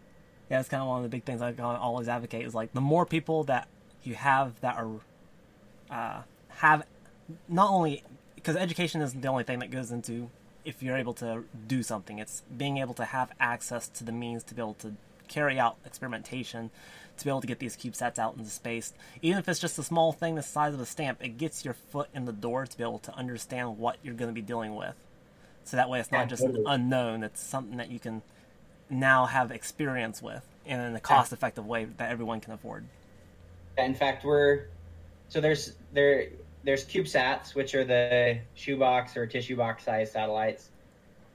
Yeah, 0.50 0.60
it's 0.60 0.70
kind 0.70 0.82
of 0.82 0.88
one 0.88 0.98
of 0.98 1.04
the 1.04 1.10
big 1.10 1.24
things 1.24 1.42
I 1.42 1.54
always 1.58 2.08
advocate 2.08 2.46
is 2.46 2.56
like 2.56 2.74
the 2.74 2.82
more 2.82 3.06
people 3.06 3.44
that 3.46 3.68
you 4.04 4.16
have 4.16 4.60
that 4.62 4.78
are 4.78 4.92
uh, 5.90 6.22
have 6.50 6.84
not 7.50 7.70
only 7.70 8.04
because 8.36 8.56
education 8.56 9.02
isn't 9.02 9.22
the 9.22 9.28
only 9.28 9.44
thing 9.44 9.60
that 9.60 9.72
goes 9.72 9.92
into 9.92 10.30
if 10.64 10.82
you're 10.82 10.98
able 10.98 11.14
to 11.16 11.44
do 11.68 11.84
something. 11.84 12.20
It's 12.20 12.44
being 12.56 12.78
able 12.78 12.94
to 12.96 13.06
have 13.06 13.32
access 13.40 13.88
to 13.90 14.04
the 14.04 14.12
means 14.12 14.44
to 14.46 14.56
be 14.56 14.62
able 14.62 14.76
to 14.76 14.94
carry 15.28 15.60
out 15.60 15.78
experimentation 15.86 16.72
to 17.18 17.26
be 17.26 17.30
able 17.30 17.42
to 17.42 17.48
get 17.48 17.60
these 17.60 17.76
CubeSats 17.76 18.20
out 18.20 18.38
into 18.38 18.50
space. 18.50 18.94
Even 19.22 19.40
if 19.40 19.50
it's 19.50 19.60
just 19.60 19.78
a 19.80 19.84
small 19.84 20.12
thing 20.12 20.36
the 20.36 20.44
size 20.44 20.74
of 20.74 20.80
a 20.80 20.86
stamp, 20.86 21.24
it 21.24 21.38
gets 21.38 21.66
your 21.66 21.74
foot 21.74 22.10
in 22.14 22.26
the 22.26 22.32
door 22.32 22.66
to 22.66 22.78
be 22.78 22.84
able 22.84 23.00
to 23.00 23.16
understand 23.16 23.78
what 23.78 23.98
you're 24.04 24.14
going 24.14 24.30
to 24.30 24.34
be 24.34 24.42
dealing 24.42 24.76
with. 24.76 24.96
So 25.64 25.78
that 25.78 25.90
way 25.90 26.00
it's 26.00 26.12
not 26.12 26.30
just 26.30 26.44
an 26.44 26.64
unknown, 26.66 27.24
it's 27.24 27.42
something 27.42 27.78
that 27.78 27.92
you 27.92 28.00
can 28.00 28.22
now 28.90 29.26
have 29.26 29.52
experience 29.52 30.22
with 30.22 30.46
in 30.66 30.80
a 30.80 31.00
cost 31.00 31.34
effective 31.34 31.66
way 31.66 31.86
that 31.86 32.12
everyone 32.12 32.40
can 32.42 32.54
afford. 32.54 32.86
In 33.78 33.96
fact, 33.96 34.26
we're 34.26 34.66
so 35.30 35.42
there's 35.42 35.74
there 35.94 36.30
there's 36.64 36.86
CubeSats, 36.86 37.56
which 37.56 37.76
are 37.76 37.86
the 37.86 38.40
shoebox 38.56 39.16
or 39.16 39.26
tissue 39.26 39.56
box 39.56 39.86
size 39.86 40.12
satellites, 40.12 40.70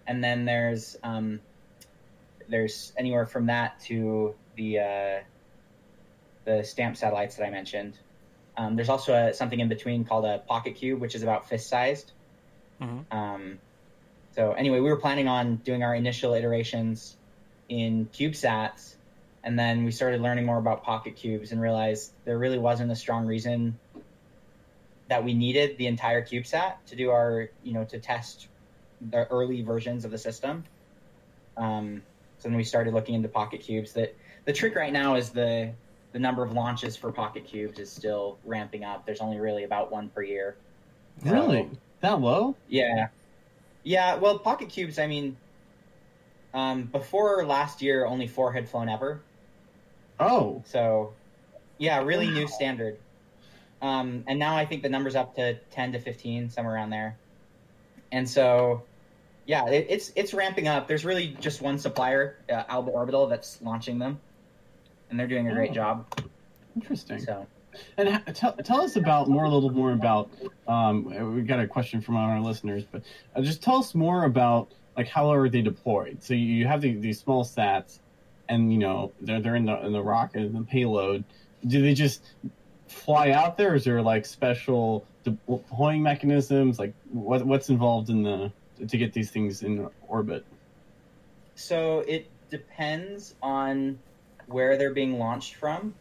and 0.07 0.23
then 0.23 0.45
there's 0.45 0.97
um, 1.03 1.41
there's 2.49 2.93
anywhere 2.97 3.27
from 3.27 3.47
that 3.47 3.81
to 3.81 4.35
the 4.57 4.79
uh, 4.79 5.21
the 6.45 6.63
stamp 6.65 6.97
satellites 6.97 7.37
that 7.37 7.47
I 7.47 7.51
mentioned. 7.51 7.99
Um, 8.57 8.77
there's 8.77 8.91
also 8.91 9.15
a, 9.15 9.33
something 9.33 9.61
in 9.61 9.69
between 9.69 10.05
called 10.05 10.27
a 10.27 10.39
pocket 10.41 10.75
cube, 10.77 11.01
which 11.01 11.15
is 11.15 11.23
about 11.23 11.49
fist 11.49 11.69
sized. 11.69 12.13
Mm-hmm. 12.81 13.17
Um, 13.17 13.59
so 14.35 14.53
anyway, 14.53 14.81
we 14.81 14.91
were 14.91 14.97
planning 14.97 15.29
on 15.29 15.57
doing 15.57 15.83
our 15.83 15.95
initial 15.95 16.35
iterations 16.35 17.17
in 17.73 18.07
CubeSats, 18.13 18.97
and 19.43 19.59
then 19.59 19.85
we 19.85 19.91
started 19.91 20.21
learning 20.21 20.45
more 20.45 20.59
about 20.59 20.85
pocket 20.85 21.17
cubes 21.17 21.53
and 21.53 21.61
realized 21.61 22.13
there 22.25 22.39
really 22.39 22.59
wasn't 22.59 22.91
a 22.93 22.97
strong 22.97 23.27
reason 23.27 23.79
that 25.09 25.25
we 25.25 25.35
needed 25.35 25.79
the 25.79 25.87
entire 25.87 26.23
CubeSat 26.23 26.75
to 26.87 26.97
do 26.97 27.11
our, 27.11 27.49
you 27.65 27.73
know, 27.73 27.85
to 27.85 27.99
test 27.99 28.49
the 29.11 29.27
early 29.29 29.63
versions 29.63 30.05
of 30.05 30.11
the 30.11 30.19
system. 30.19 30.65
Um, 31.57 32.03
so 32.39 32.49
then 32.49 32.57
we 32.57 32.65
started 32.65 32.93
looking 32.93 33.15
into 33.15 33.29
pocket 33.29 33.63
cubes. 33.63 33.95
That 33.95 34.15
the 34.45 34.53
trick 34.53 34.77
right 34.77 34.93
now 34.93 35.15
is 35.15 35.31
the 35.31 35.73
the 36.13 36.19
number 36.19 36.43
of 36.43 36.53
launches 36.53 36.95
for 36.95 37.11
Pocket 37.11 37.47
Cubes 37.47 37.79
is 37.79 37.91
still 37.91 38.39
ramping 38.45 38.85
up. 38.85 39.07
There's 39.07 39.23
only 39.23 39.41
really 39.41 39.65
about 39.65 39.91
one 39.91 40.11
per 40.11 40.23
year. 40.23 40.57
Really? 41.25 41.69
So, 41.71 41.79
that 42.01 42.21
low? 42.21 42.55
Yeah. 42.69 43.09
Yeah, 43.83 44.17
well, 44.17 44.39
Pocket 44.39 44.69
Cubes, 44.69 44.99
I 44.99 45.07
mean, 45.07 45.37
um, 46.55 46.85
before 46.85 47.45
last 47.45 47.83
year, 47.83 48.07
only 48.07 48.27
four 48.27 48.53
had 48.53 48.69
flown 48.69 48.89
ever. 48.89 49.23
Oh. 50.21 50.63
So, 50.67 51.15
yeah, 51.79 52.03
really 52.03 52.27
wow. 52.27 52.35
new 52.35 52.49
standard. 52.49 52.99
Um, 53.81 54.25
and 54.29 54.39
now 54.39 54.57
I 54.57 54.65
think 54.65 54.83
the 54.83 54.89
number's 54.89 55.17
up 55.17 55.35
to 55.37 55.55
10 55.73 55.93
to 55.93 55.99
15, 55.99 56.51
somewhere 56.51 56.75
around 56.75 56.91
there. 56.91 57.17
And 58.13 58.29
so, 58.29 58.83
yeah, 59.47 59.67
it, 59.69 59.87
it's 59.89 60.13
it's 60.15 60.35
ramping 60.35 60.69
up. 60.69 60.87
There's 60.87 61.05
really 61.05 61.37
just 61.41 61.61
one 61.61 61.79
supplier, 61.79 62.37
uh, 62.49 62.63
Alba 62.69 62.91
Orbital, 62.91 63.27
that's 63.27 63.61
launching 63.63 63.99
them, 63.99 64.21
and 65.11 65.19
they're 65.19 65.27
doing 65.27 65.49
a 65.49 65.55
great 65.55 65.71
oh. 65.71 65.75
job. 65.75 66.21
Interesting. 66.77 67.21
So, 67.21 67.47
and 67.97 68.23
tell, 68.35 68.53
tell 68.57 68.83
us 68.83 68.97
about 68.97 69.29
more 69.29 69.45
a 69.45 69.49
little 69.49 69.71
more 69.71 69.93
about. 69.93 70.31
Um, 70.69 71.35
we 71.35 71.43
got 71.43 71.59
a 71.59 71.67
question 71.67 72.01
from 72.01 72.15
one 72.15 72.25
of 72.25 72.31
our 72.31 72.41
listeners, 72.41 72.85
but 72.91 73.03
uh, 73.35 73.41
just 73.41 73.63
tell 73.63 73.77
us 73.77 73.95
more 73.95 74.25
about 74.25 74.71
like 74.97 75.09
how 75.09 75.33
are 75.33 75.49
they 75.49 75.63
deployed? 75.63 76.23
So 76.23 76.35
you 76.35 76.67
have 76.67 76.81
the, 76.81 76.95
these 76.95 77.21
small 77.21 77.45
sats, 77.45 77.99
and 78.49 78.73
you 78.73 78.79
know 78.79 79.13
they're 79.21 79.41
they're 79.41 79.57
in 79.57 79.67
the 79.67 79.85
in 79.85 79.93
the 79.93 80.03
rocket 80.03 80.43
and 80.43 80.55
the 80.55 80.63
payload. 80.63 81.25
Do 81.67 81.81
they 81.83 81.95
just 81.95 82.23
fly 82.89 83.31
out 83.31 83.57
there? 83.57 83.75
Is 83.75 83.85
there 83.85 84.03
like 84.03 84.27
special 84.27 85.07
deploying 85.25 86.03
mechanisms? 86.03 86.79
Like 86.79 86.95
what 87.11 87.45
what's 87.47 87.71
involved 87.71 88.11
in 88.11 88.23
the 88.23 88.53
to 88.87 88.99
get 88.99 89.13
these 89.13 89.31
things 89.31 89.63
in 89.63 89.89
orbit? 90.09 90.45
So 91.55 92.01
it 92.01 92.29
depends 92.51 93.35
on 93.43 93.99
where 94.47 94.77
they're 94.77 94.95
being 94.95 95.19
launched 95.19 95.55
from. 95.55 95.95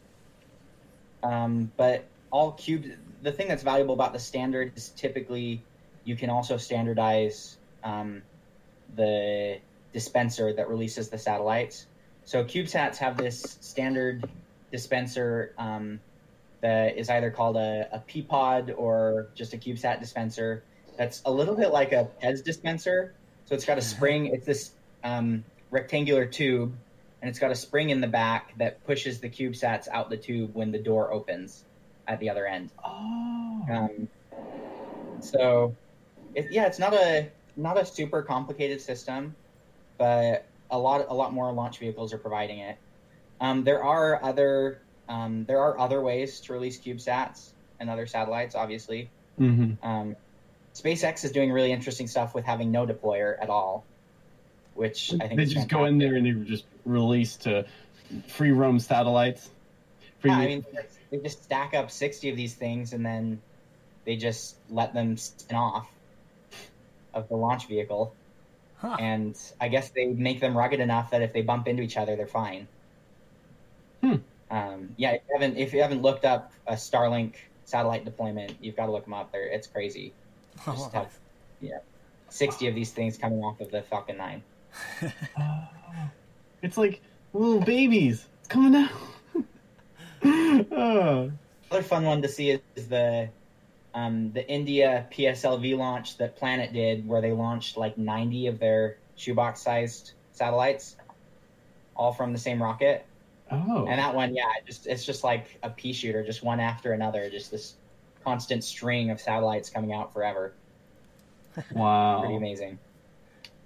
Um, 1.22 1.70
but 1.76 2.04
all 2.30 2.52
cubes, 2.52 2.88
the 3.22 3.30
thing 3.30 3.48
that's 3.48 3.62
valuable 3.62 3.94
about 3.94 4.12
the 4.12 4.18
standard 4.18 4.72
is 4.74 4.88
typically 4.90 5.62
you 6.04 6.16
can 6.16 6.30
also 6.30 6.56
standardize 6.56 7.56
um, 7.84 8.22
the 8.96 9.58
dispenser 9.92 10.52
that 10.52 10.68
releases 10.68 11.08
the 11.08 11.18
satellites. 11.18 11.86
So 12.24 12.44
CubeSats 12.44 12.98
have 12.98 13.16
this 13.16 13.58
standard 13.60 14.28
dispenser 14.70 15.52
um, 15.58 16.00
that 16.60 16.96
is 16.96 17.10
either 17.10 17.30
called 17.30 17.56
a, 17.56 17.88
a 17.92 17.98
P-pod 17.98 18.70
or 18.76 19.28
just 19.34 19.52
a 19.54 19.56
CubeSat 19.56 20.00
dispenser. 20.00 20.62
That's 20.96 21.22
a 21.24 21.32
little 21.32 21.56
bit 21.56 21.72
like 21.72 21.92
a 21.92 22.08
Pez 22.22 22.44
dispenser. 22.44 23.14
So 23.46 23.54
it's 23.54 23.64
got 23.64 23.78
a 23.78 23.82
spring. 23.82 24.26
It's 24.26 24.46
this 24.46 24.70
um, 25.04 25.44
rectangular 25.70 26.26
tube, 26.26 26.72
and 27.20 27.28
it's 27.28 27.38
got 27.38 27.50
a 27.50 27.56
spring 27.56 27.90
in 27.90 28.00
the 28.00 28.06
back 28.06 28.56
that 28.58 28.84
pushes 28.84 29.20
the 29.20 29.28
CubeSats 29.28 29.88
out 29.88 30.10
the 30.10 30.16
tube 30.16 30.54
when 30.54 30.70
the 30.70 30.78
door 30.78 31.12
opens 31.12 31.64
at 32.06 32.20
the 32.20 32.30
other 32.30 32.46
end. 32.46 32.70
Oh. 32.84 33.66
Um, 33.70 34.08
so, 35.20 35.74
it, 36.34 36.48
yeah, 36.50 36.66
it's 36.66 36.78
not 36.78 36.94
a 36.94 37.28
not 37.56 37.80
a 37.80 37.84
super 37.84 38.22
complicated 38.22 38.80
system, 38.80 39.34
but 39.98 40.46
a 40.70 40.78
lot 40.78 41.06
a 41.08 41.14
lot 41.14 41.32
more 41.32 41.52
launch 41.52 41.78
vehicles 41.78 42.12
are 42.12 42.18
providing 42.18 42.60
it. 42.60 42.76
Um, 43.40 43.64
there 43.64 43.82
are 43.82 44.22
other 44.22 44.80
um, 45.08 45.44
there 45.44 45.60
are 45.60 45.78
other 45.78 46.00
ways 46.00 46.40
to 46.40 46.52
release 46.52 46.80
CubeSats 46.80 47.50
and 47.78 47.90
other 47.90 48.06
satellites, 48.06 48.54
obviously. 48.54 49.10
Mm-hmm. 49.38 49.86
Um, 49.86 50.16
SpaceX 50.74 51.24
is 51.24 51.32
doing 51.32 51.52
really 51.52 51.72
interesting 51.72 52.06
stuff 52.06 52.34
with 52.34 52.44
having 52.44 52.70
no 52.70 52.86
deployer 52.86 53.36
at 53.40 53.50
all, 53.50 53.84
which 54.74 55.12
I 55.20 55.28
think 55.28 55.36
they 55.36 55.44
just 55.44 55.68
go 55.68 55.84
in 55.84 55.98
there 55.98 56.14
and 56.14 56.26
they 56.26 56.32
just 56.48 56.64
release 56.84 57.36
to 57.38 57.66
free 58.28 58.52
roam 58.52 58.78
satellites. 58.78 59.50
Free 60.20 60.30
yeah, 60.30 60.38
I 60.38 60.46
mean, 60.46 60.64
they 61.10 61.18
just 61.18 61.42
stack 61.42 61.74
up 61.74 61.90
sixty 61.90 62.30
of 62.30 62.36
these 62.36 62.54
things 62.54 62.92
and 62.92 63.04
then 63.04 63.42
they 64.04 64.16
just 64.16 64.56
let 64.70 64.94
them 64.94 65.16
spin 65.16 65.56
off 65.56 65.88
of 67.14 67.28
the 67.28 67.36
launch 67.36 67.66
vehicle. 67.66 68.14
Huh. 68.76 68.96
And 68.98 69.38
I 69.60 69.68
guess 69.68 69.90
they 69.90 70.06
make 70.06 70.40
them 70.40 70.56
rugged 70.56 70.80
enough 70.80 71.10
that 71.10 71.22
if 71.22 71.32
they 71.32 71.42
bump 71.42 71.68
into 71.68 71.82
each 71.82 71.96
other, 71.96 72.16
they're 72.16 72.26
fine. 72.26 72.66
Hmm. 74.02 74.16
Um, 74.50 74.94
yeah, 74.96 75.12
if 75.12 75.22
you 75.28 75.34
haven't 75.34 75.56
if 75.56 75.72
you 75.72 75.82
haven't 75.82 76.02
looked 76.02 76.24
up 76.24 76.52
a 76.66 76.74
Starlink 76.74 77.34
satellite 77.64 78.04
deployment, 78.04 78.56
you've 78.60 78.76
got 78.76 78.86
to 78.86 78.92
look 78.92 79.04
them 79.04 79.14
up. 79.14 79.32
There, 79.32 79.46
it's 79.46 79.66
crazy. 79.66 80.12
Just 80.64 80.92
have 80.92 81.12
yeah, 81.60 81.78
sixty 82.28 82.66
of 82.66 82.74
these 82.74 82.90
things 82.90 83.16
coming 83.16 83.42
off 83.42 83.60
of 83.60 83.70
the 83.70 83.82
Falcon 83.82 84.18
Nine. 84.18 84.42
it's 86.62 86.76
like 86.76 87.00
little 87.32 87.60
babies. 87.60 88.26
Coming 88.48 88.74
out. 88.74 88.90
oh. 90.24 91.32
Another 91.70 91.82
fun 91.84 92.04
one 92.04 92.20
to 92.20 92.28
see 92.28 92.50
is, 92.50 92.60
is 92.76 92.88
the 92.88 93.30
um, 93.94 94.32
the 94.32 94.48
India 94.48 95.06
PSLV 95.12 95.76
launch 95.76 96.16
that 96.18 96.36
Planet 96.36 96.72
did, 96.72 97.06
where 97.06 97.20
they 97.20 97.32
launched 97.32 97.76
like 97.76 97.98
90 97.98 98.46
of 98.48 98.58
their 98.58 98.98
shoebox 99.16 99.60
sized 99.60 100.12
satellites, 100.32 100.96
all 101.94 102.12
from 102.12 102.32
the 102.32 102.38
same 102.38 102.62
rocket. 102.62 103.04
Oh. 103.50 103.86
And 103.86 103.98
that 103.98 104.14
one, 104.14 104.34
yeah, 104.34 104.44
just 104.66 104.86
it's 104.86 105.04
just 105.04 105.24
like 105.24 105.58
a 105.62 105.68
pea 105.68 105.92
shooter, 105.92 106.24
just 106.24 106.42
one 106.42 106.58
after 106.58 106.92
another, 106.92 107.28
just 107.28 107.50
this 107.50 107.74
constant 108.24 108.64
string 108.64 109.10
of 109.10 109.20
satellites 109.20 109.68
coming 109.68 109.92
out 109.92 110.12
forever. 110.12 110.54
Wow. 111.74 112.20
Pretty 112.20 112.36
amazing. 112.36 112.78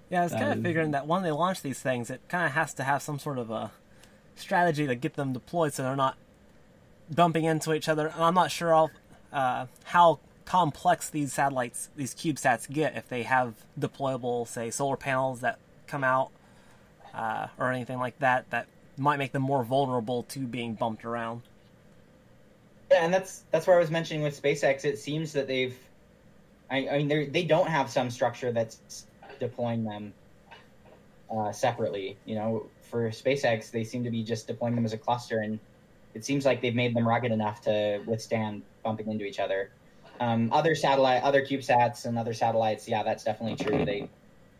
Yeah, 0.09 0.21
I 0.21 0.23
was 0.23 0.33
kind 0.33 0.51
of 0.51 0.61
figuring 0.61 0.91
that 0.91 1.07
when 1.07 1.23
they 1.23 1.31
launch 1.31 1.61
these 1.61 1.79
things, 1.79 2.09
it 2.09 2.19
kind 2.27 2.45
of 2.45 2.51
has 2.51 2.73
to 2.73 2.83
have 2.83 3.01
some 3.01 3.17
sort 3.17 3.37
of 3.37 3.49
a 3.49 3.71
strategy 4.35 4.87
to 4.87 4.95
get 4.95 5.13
them 5.13 5.31
deployed 5.31 5.73
so 5.73 5.83
they're 5.83 5.95
not 5.95 6.17
bumping 7.13 7.45
into 7.45 7.73
each 7.73 7.87
other. 7.87 8.07
And 8.07 8.23
I'm 8.23 8.33
not 8.33 8.51
sure 8.51 8.73
all, 8.73 8.91
uh, 9.31 9.67
how 9.85 10.19
complex 10.45 11.09
these 11.09 11.33
satellites, 11.33 11.89
these 11.95 12.15
CubeSats 12.15 12.71
get 12.71 12.95
if 12.95 13.09
they 13.09 13.23
have 13.23 13.53
deployable, 13.79 14.47
say, 14.47 14.71
solar 14.71 14.95
panels 14.97 15.41
that 15.41 15.59
come 15.87 16.03
out 16.03 16.31
uh, 17.13 17.47
or 17.57 17.71
anything 17.71 17.99
like 17.99 18.17
that 18.19 18.49
that 18.49 18.67
might 18.97 19.17
make 19.17 19.31
them 19.31 19.41
more 19.41 19.63
vulnerable 19.63 20.23
to 20.23 20.39
being 20.39 20.73
bumped 20.73 21.03
around. 21.05 21.41
Yeah, 22.89 23.03
and 23.03 23.13
that's 23.13 23.43
that's 23.51 23.67
where 23.67 23.75
I 23.75 23.79
was 23.79 23.91
mentioning 23.91 24.23
with 24.23 24.41
SpaceX. 24.41 24.85
It 24.85 24.97
seems 24.97 25.33
that 25.33 25.47
they've, 25.47 25.77
I, 26.71 26.87
I 26.87 26.97
mean, 26.99 27.07
they 27.09 27.25
they 27.25 27.43
don't 27.43 27.67
have 27.67 27.89
some 27.89 28.09
structure 28.09 28.51
that's 28.53 29.05
deploying 29.39 29.83
them 29.83 30.13
uh, 31.29 31.51
separately. 31.51 32.15
You 32.25 32.35
know, 32.35 32.67
for 32.89 33.09
SpaceX, 33.09 33.71
they 33.71 33.83
seem 33.83 34.05
to 34.05 34.09
be 34.09 34.23
just 34.23 34.47
deploying 34.47 34.75
them 34.75 34.85
as 34.85 34.93
a 34.93 34.97
cluster, 34.97 35.39
and 35.39 35.59
it 36.13 36.23
seems 36.23 36.45
like 36.45 36.61
they've 36.61 36.75
made 36.75 36.95
them 36.95 37.05
rugged 37.05 37.33
enough 37.33 37.61
to 37.63 38.01
withstand 38.05 38.63
bumping 38.87 39.09
into 39.11 39.25
each 39.25 39.39
other. 39.39 39.71
Um, 40.19 40.49
other 40.51 40.73
satellite, 40.73 41.21
other 41.23 41.45
CubeSats, 41.45 42.05
and 42.05 42.17
other 42.17 42.33
satellites, 42.33 42.87
yeah, 42.87 43.03
that's 43.03 43.23
definitely 43.23 43.63
true. 43.63 43.85
They 43.85 44.09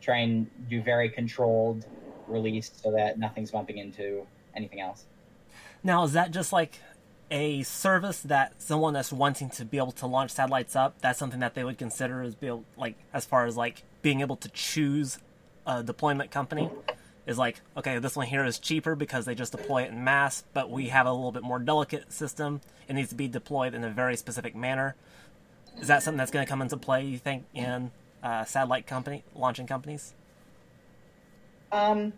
try 0.01 0.17
and 0.17 0.47
do 0.69 0.81
very 0.81 1.09
controlled 1.09 1.85
release 2.27 2.69
so 2.75 2.91
that 2.91 3.17
nothing's 3.17 3.51
bumping 3.51 3.77
into 3.77 4.27
anything 4.55 4.81
else. 4.81 5.05
Now, 5.81 6.03
is 6.03 6.13
that 6.13 6.31
just 6.31 6.51
like 6.51 6.79
a 7.31 7.63
service 7.63 8.19
that 8.21 8.61
someone 8.61 8.93
that's 8.93 9.11
wanting 9.11 9.49
to 9.51 9.65
be 9.65 9.77
able 9.77 9.93
to 9.93 10.07
launch 10.07 10.31
satellites 10.31 10.75
up? 10.75 10.99
That's 11.01 11.17
something 11.17 11.39
that 11.39 11.55
they 11.55 11.63
would 11.63 11.77
consider 11.77 12.21
as 12.21 12.35
be 12.35 12.47
able, 12.47 12.65
like 12.75 12.95
as 13.13 13.25
far 13.25 13.45
as 13.45 13.55
like 13.55 13.83
being 14.01 14.21
able 14.21 14.35
to 14.37 14.49
choose 14.49 15.17
a 15.65 15.81
deployment 15.81 16.31
company 16.31 16.69
is 17.27 17.37
like 17.37 17.61
okay 17.75 17.99
this 17.99 18.15
one 18.15 18.25
here 18.25 18.43
is 18.45 18.57
cheaper 18.57 18.95
because 18.95 19.25
they 19.25 19.35
just 19.35 19.51
deploy 19.51 19.83
it 19.83 19.91
in 19.91 20.03
mass 20.03 20.43
but 20.53 20.71
we 20.71 20.87
have 20.87 21.05
a 21.05 21.11
little 21.11 21.31
bit 21.31 21.43
more 21.43 21.59
delicate 21.59 22.11
system. 22.11 22.61
It 22.87 22.93
needs 22.93 23.09
to 23.09 23.15
be 23.15 23.27
deployed 23.27 23.73
in 23.73 23.83
a 23.83 23.89
very 23.89 24.15
specific 24.15 24.55
manner. 24.55 24.95
Is 25.79 25.87
that 25.89 26.01
something 26.01 26.17
that's 26.17 26.31
going 26.31 26.45
to 26.45 26.49
come 26.49 26.61
into 26.61 26.77
play 26.77 27.05
you 27.05 27.17
think 27.17 27.45
in 27.53 27.91
uh, 28.23 28.45
satellite 28.45 28.87
company 28.87 29.23
launching 29.35 29.67
companies? 29.67 30.13
Um 31.71 32.13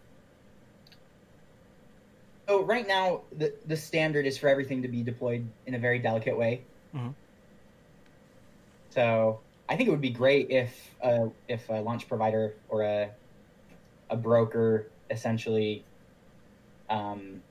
so 2.47 2.63
right 2.63 2.87
now 2.87 3.21
the 3.35 3.53
the 3.65 3.75
standard 3.75 4.25
is 4.27 4.37
for 4.37 4.47
everything 4.47 4.83
to 4.83 4.87
be 4.87 5.01
deployed 5.01 5.47
in 5.65 5.73
a 5.73 5.79
very 5.79 5.99
delicate 5.99 6.37
way. 6.37 6.61
Mm-hmm. 6.95 7.09
so 8.89 9.39
i 9.69 9.75
think 9.75 9.87
it 9.87 9.91
would 9.91 10.01
be 10.01 10.09
great 10.09 10.49
if 10.49 10.95
uh, 11.03 11.27
if 11.47 11.69
a 11.69 11.73
launch 11.73 12.07
provider 12.07 12.55
or 12.67 12.81
a 12.81 13.11
a 14.09 14.15
broker 14.15 14.87
essentially 15.09 15.83
um, 16.89 17.41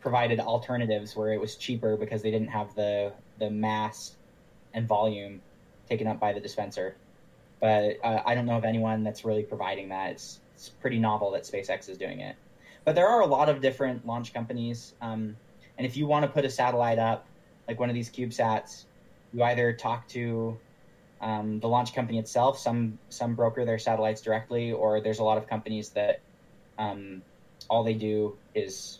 provided 0.00 0.38
alternatives 0.40 1.16
where 1.16 1.32
it 1.32 1.40
was 1.40 1.56
cheaper 1.56 1.96
because 1.96 2.22
they 2.22 2.30
didn't 2.30 2.48
have 2.48 2.74
the 2.74 3.12
the 3.38 3.50
mass 3.50 4.16
and 4.72 4.86
volume 4.86 5.40
taken 5.88 6.06
up 6.06 6.20
by 6.20 6.32
the 6.32 6.40
dispenser. 6.40 6.96
But 7.60 7.98
uh, 8.04 8.22
I 8.24 8.34
don't 8.34 8.46
know 8.46 8.56
of 8.56 8.64
anyone 8.64 9.02
that's 9.02 9.24
really 9.24 9.42
providing 9.42 9.88
that. 9.88 10.12
It's 10.12 10.40
it's 10.54 10.68
pretty 10.68 10.98
novel 10.98 11.30
that 11.32 11.42
SpaceX 11.42 11.88
is 11.88 11.98
doing 11.98 12.20
it. 12.20 12.36
But 12.84 12.94
there 12.94 13.08
are 13.08 13.22
a 13.22 13.26
lot 13.26 13.48
of 13.48 13.60
different 13.60 14.06
launch 14.06 14.34
companies, 14.34 14.94
um, 15.00 15.36
and 15.78 15.86
if 15.86 15.96
you 15.96 16.06
want 16.06 16.24
to 16.24 16.30
put 16.30 16.44
a 16.44 16.50
satellite 16.50 16.98
up, 16.98 17.26
like 17.66 17.80
one 17.80 17.88
of 17.88 17.94
these 17.94 18.10
CubeSats, 18.10 18.84
you 19.32 19.42
either 19.42 19.72
talk 19.72 20.06
to 20.08 20.58
um, 21.20 21.58
the 21.60 21.68
launch 21.68 21.94
company 21.94 22.18
itself. 22.18 22.58
Some 22.58 22.98
some 23.08 23.34
broker 23.34 23.64
their 23.64 23.78
satellites 23.78 24.20
directly, 24.20 24.72
or 24.72 25.00
there's 25.00 25.18
a 25.18 25.24
lot 25.24 25.38
of 25.38 25.48
companies 25.48 25.88
that 25.90 26.20
um, 26.78 27.22
all 27.68 27.84
they 27.84 27.94
do 27.94 28.36
is 28.54 28.98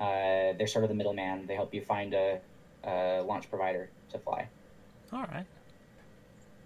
uh, 0.00 0.52
they're 0.56 0.66
sort 0.66 0.84
of 0.84 0.88
the 0.88 0.94
middleman. 0.94 1.46
They 1.46 1.54
help 1.54 1.74
you 1.74 1.82
find 1.82 2.14
a, 2.14 2.40
a 2.84 3.22
launch 3.22 3.48
provider 3.48 3.88
to 4.10 4.18
fly. 4.18 4.48
All 5.12 5.24
right. 5.24 5.46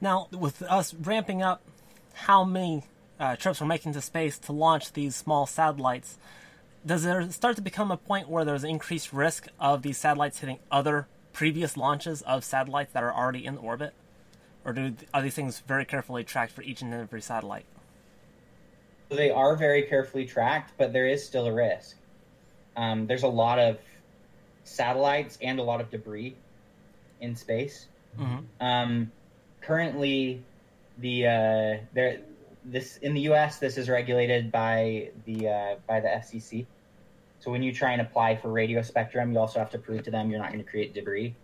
Now, 0.01 0.29
with 0.31 0.63
us 0.63 0.95
ramping 0.95 1.43
up 1.43 1.63
how 2.15 2.45
many 2.45 2.85
uh, 3.19 3.37
trips 3.37 3.61
we're 3.61 3.67
making 3.67 3.93
to 3.95 4.01
space 4.01 4.39
to 4.41 4.53
launch 4.53 4.93
these 4.93 5.17
small 5.17 5.47
satellites, 5.47 6.19
does 6.85 7.03
there 7.03 7.29
start 7.31 7.57
to 7.57 7.63
become 7.63 7.91
a 7.91 7.97
point 7.97 8.29
where 8.29 8.45
there's 8.45 8.65
increased 8.65 9.13
risk 9.13 9.49
of 9.59 9.83
these 9.83 9.99
satellites 9.99 10.39
hitting 10.39 10.59
other 10.71 11.09
previous 11.33 11.77
launches 11.77 12.23
of 12.23 12.45
satellites 12.45 12.93
that 12.93 13.03
are 13.03 13.13
already 13.13 13.45
in 13.45 13.57
orbit? 13.57 13.93
Or 14.65 14.73
do 14.73 14.95
are 15.13 15.23
these 15.23 15.35
things 15.35 15.61
very 15.61 15.85
carefully 15.85 16.25
tracked 16.25 16.53
for 16.53 16.63
each 16.63 16.83
and 16.83 16.93
every 16.93 17.21
satellite? 17.21 17.67
They 19.09 19.31
are 19.31 19.57
very 19.57 19.83
carefully 19.83 20.27
tracked, 20.27 20.73
but 20.77 20.93
there 20.93 21.07
is 21.07 21.25
still 21.25 21.47
a 21.47 21.53
risk. 21.53 21.97
Um, 22.77 23.07
there's 23.07 23.23
a 23.23 23.29
lot 23.29 23.59
of 23.59 23.79
satellites 24.65 25.39
and 25.41 25.59
a 25.59 25.63
lot 25.63 25.81
of 25.81 25.91
debris 25.91 26.35
in 27.21 27.35
space. 27.37 27.87
Mm-hmm. 28.19 28.45
Um, 28.61 29.13
currently, 29.61 30.43
the 30.99 31.27
uh, 31.27 31.85
there 31.95 32.21
this 32.65 32.97
in 32.99 33.15
the 33.15 33.21
U.S. 33.23 33.59
This 33.59 33.79
is 33.79 33.89
regulated 33.89 34.51
by 34.51 35.11
the 35.25 35.49
uh, 35.49 35.75
by 35.87 36.01
the 36.01 36.09
FCC. 36.09 36.67
So 37.39 37.51
when 37.51 37.63
you 37.63 37.73
try 37.73 37.93
and 37.93 38.01
apply 38.01 38.37
for 38.37 38.49
radio 38.49 38.83
spectrum, 38.83 39.33
you 39.33 39.39
also 39.39 39.59
have 39.59 39.71
to 39.71 39.79
prove 39.79 40.03
to 40.05 40.11
them 40.11 40.31
you're 40.31 40.41
not 40.41 40.49
going 40.53 40.65
to 40.65 40.69
create 40.69 40.95
debris. 40.95 41.35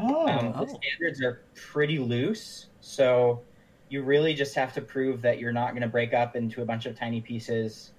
Oh, 0.00 0.26
Um, 0.26 0.52
Oh. 0.56 0.64
The 0.64 0.70
standards 0.70 1.22
are 1.22 1.42
pretty 1.54 1.98
loose, 1.98 2.66
so 2.80 3.40
you 3.88 4.02
really 4.02 4.34
just 4.34 4.54
have 4.54 4.74
to 4.74 4.80
prove 4.80 5.22
that 5.22 5.38
you're 5.38 5.52
not 5.52 5.70
going 5.70 5.82
to 5.82 5.88
break 5.88 6.12
up 6.12 6.36
into 6.36 6.62
a 6.62 6.64
bunch 6.64 6.86
of 6.86 6.98
tiny 6.98 7.20
pieces, 7.20 7.92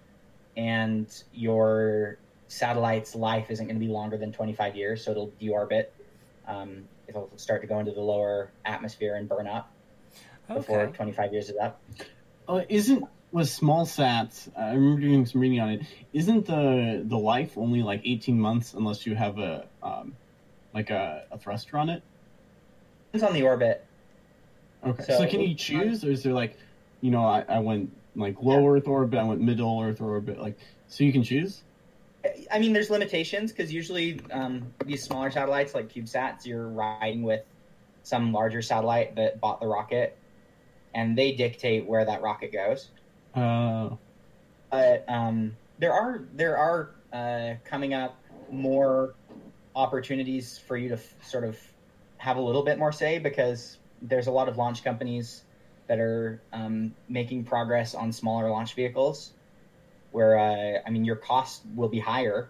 and 0.57 1.07
your 1.33 2.17
satellite's 2.47 3.15
life 3.15 3.49
isn't 3.49 3.65
going 3.65 3.79
to 3.79 3.85
be 3.85 3.91
longer 3.91 4.17
than 4.17 4.31
25 4.31 4.75
years, 4.75 5.03
so 5.03 5.11
it'll 5.11 5.31
deorbit. 5.41 5.87
Um, 6.47 6.87
it'll 7.07 7.29
start 7.37 7.61
to 7.61 7.67
go 7.67 7.79
into 7.79 7.91
the 7.91 8.01
lower 8.01 8.51
atmosphere 8.63 9.15
and 9.15 9.27
burn 9.27 9.47
up 9.47 9.71
before 10.47 10.87
25 10.87 11.33
years 11.33 11.49
is 11.49 11.57
up. 11.57 11.81
Uh, 12.47 12.61
isn't 12.69 13.03
with 13.31 13.49
small 13.49 13.85
sats? 13.85 14.49
I 14.57 14.73
remember 14.73 15.01
doing 15.01 15.25
some 15.25 15.41
reading 15.41 15.59
on 15.59 15.69
it. 15.69 15.81
Isn't 16.13 16.45
the 16.45 17.03
the 17.03 17.17
life 17.17 17.57
only 17.57 17.81
like 17.81 18.01
eighteen 18.05 18.39
months 18.39 18.73
unless 18.73 19.05
you 19.05 19.15
have 19.15 19.39
a 19.39 19.65
um, 19.81 20.15
like 20.73 20.89
a, 20.89 21.25
a 21.31 21.37
thruster 21.37 21.77
on 21.77 21.89
it? 21.89 22.03
Depends 23.11 23.27
on 23.27 23.33
the 23.33 23.43
orbit. 23.43 23.84
Okay. 24.85 25.03
So, 25.03 25.17
So- 25.19 25.27
can 25.27 25.41
you 25.41 25.55
choose, 25.55 26.03
or 26.03 26.11
is 26.11 26.23
there 26.23 26.33
like, 26.33 26.57
you 27.01 27.11
know, 27.11 27.25
I, 27.25 27.43
I 27.47 27.59
went 27.59 27.91
like 28.15 28.41
low 28.41 28.67
Earth 28.67 28.87
orbit, 28.87 29.19
I 29.19 29.23
went 29.23 29.41
middle 29.41 29.81
Earth 29.81 30.01
orbit, 30.01 30.39
like 30.39 30.57
so 30.87 31.03
you 31.03 31.11
can 31.11 31.23
choose? 31.23 31.63
I 32.51 32.57
mean, 32.59 32.73
there's 32.73 32.89
limitations 32.89 33.51
because 33.51 33.71
usually 33.71 34.19
um, 34.31 34.73
these 34.85 35.03
smaller 35.03 35.29
satellites, 35.29 35.75
like 35.75 35.93
CubeSats, 35.93 36.45
you're 36.45 36.67
riding 36.69 37.21
with 37.21 37.43
some 38.03 38.31
larger 38.33 38.61
satellite 38.63 39.15
that 39.15 39.39
bought 39.39 39.59
the 39.59 39.67
rocket, 39.67 40.17
and 40.95 41.15
they 41.17 41.33
dictate 41.33 41.85
where 41.85 42.03
that 42.05 42.21
rocket 42.21 42.51
goes. 42.51 42.89
Uh, 43.35 43.89
But 44.71 45.05
um, 45.07 45.55
there 45.79 45.93
are 45.93 46.23
there 46.33 46.57
are 46.57 46.91
uh, 47.13 47.55
coming 47.63 47.93
up 47.93 48.17
more 48.51 49.13
opportunities 49.75 50.57
for 50.57 50.77
you 50.77 50.87
to 50.89 50.95
f- 50.95 51.15
sort 51.21 51.43
of 51.43 51.59
have 52.17 52.37
a 52.37 52.41
little 52.41 52.63
bit 52.63 52.79
more 52.79 52.91
say 52.91 53.19
because 53.19 53.77
there's 54.07 54.27
a 54.27 54.31
lot 54.31 54.49
of 54.49 54.57
launch 54.57 54.83
companies 54.83 55.43
that 55.87 55.99
are 55.99 56.41
um, 56.53 56.95
making 57.09 57.45
progress 57.45 57.95
on 57.95 58.11
smaller 58.11 58.49
launch 58.49 58.75
vehicles. 58.75 59.33
Where 60.11 60.37
uh, 60.39 60.79
I 60.85 60.89
mean, 60.91 61.05
your 61.05 61.17
cost 61.17 61.63
will 61.75 61.89
be 61.89 61.99
higher, 61.99 62.49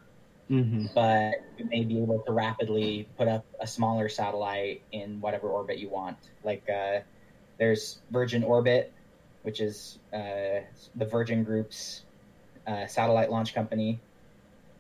hmm 0.50 0.88
but 0.94 1.34
you 1.58 1.66
may 1.66 1.84
be 1.84 2.02
able 2.02 2.20
to 2.26 2.32
rapidly 2.32 3.08
put 3.18 3.28
up 3.28 3.46
a 3.60 3.68
smaller 3.68 4.10
satellite 4.10 4.84
in 4.92 5.20
whatever 5.22 5.50
orbit 5.50 5.80
you 5.80 5.90
want. 5.90 6.18
Like 6.44 6.64
uh, 6.70 7.00
there's 7.58 8.02
Virgin 8.12 8.44
Orbit, 8.44 8.94
which 9.44 9.62
is 9.62 10.00
uh, 10.14 10.62
the 10.96 11.06
Virgin 11.06 11.44
Group's 11.44 12.04
uh, 12.68 12.88
satellite 12.88 13.32
launch 13.32 13.54
company. 13.54 14.02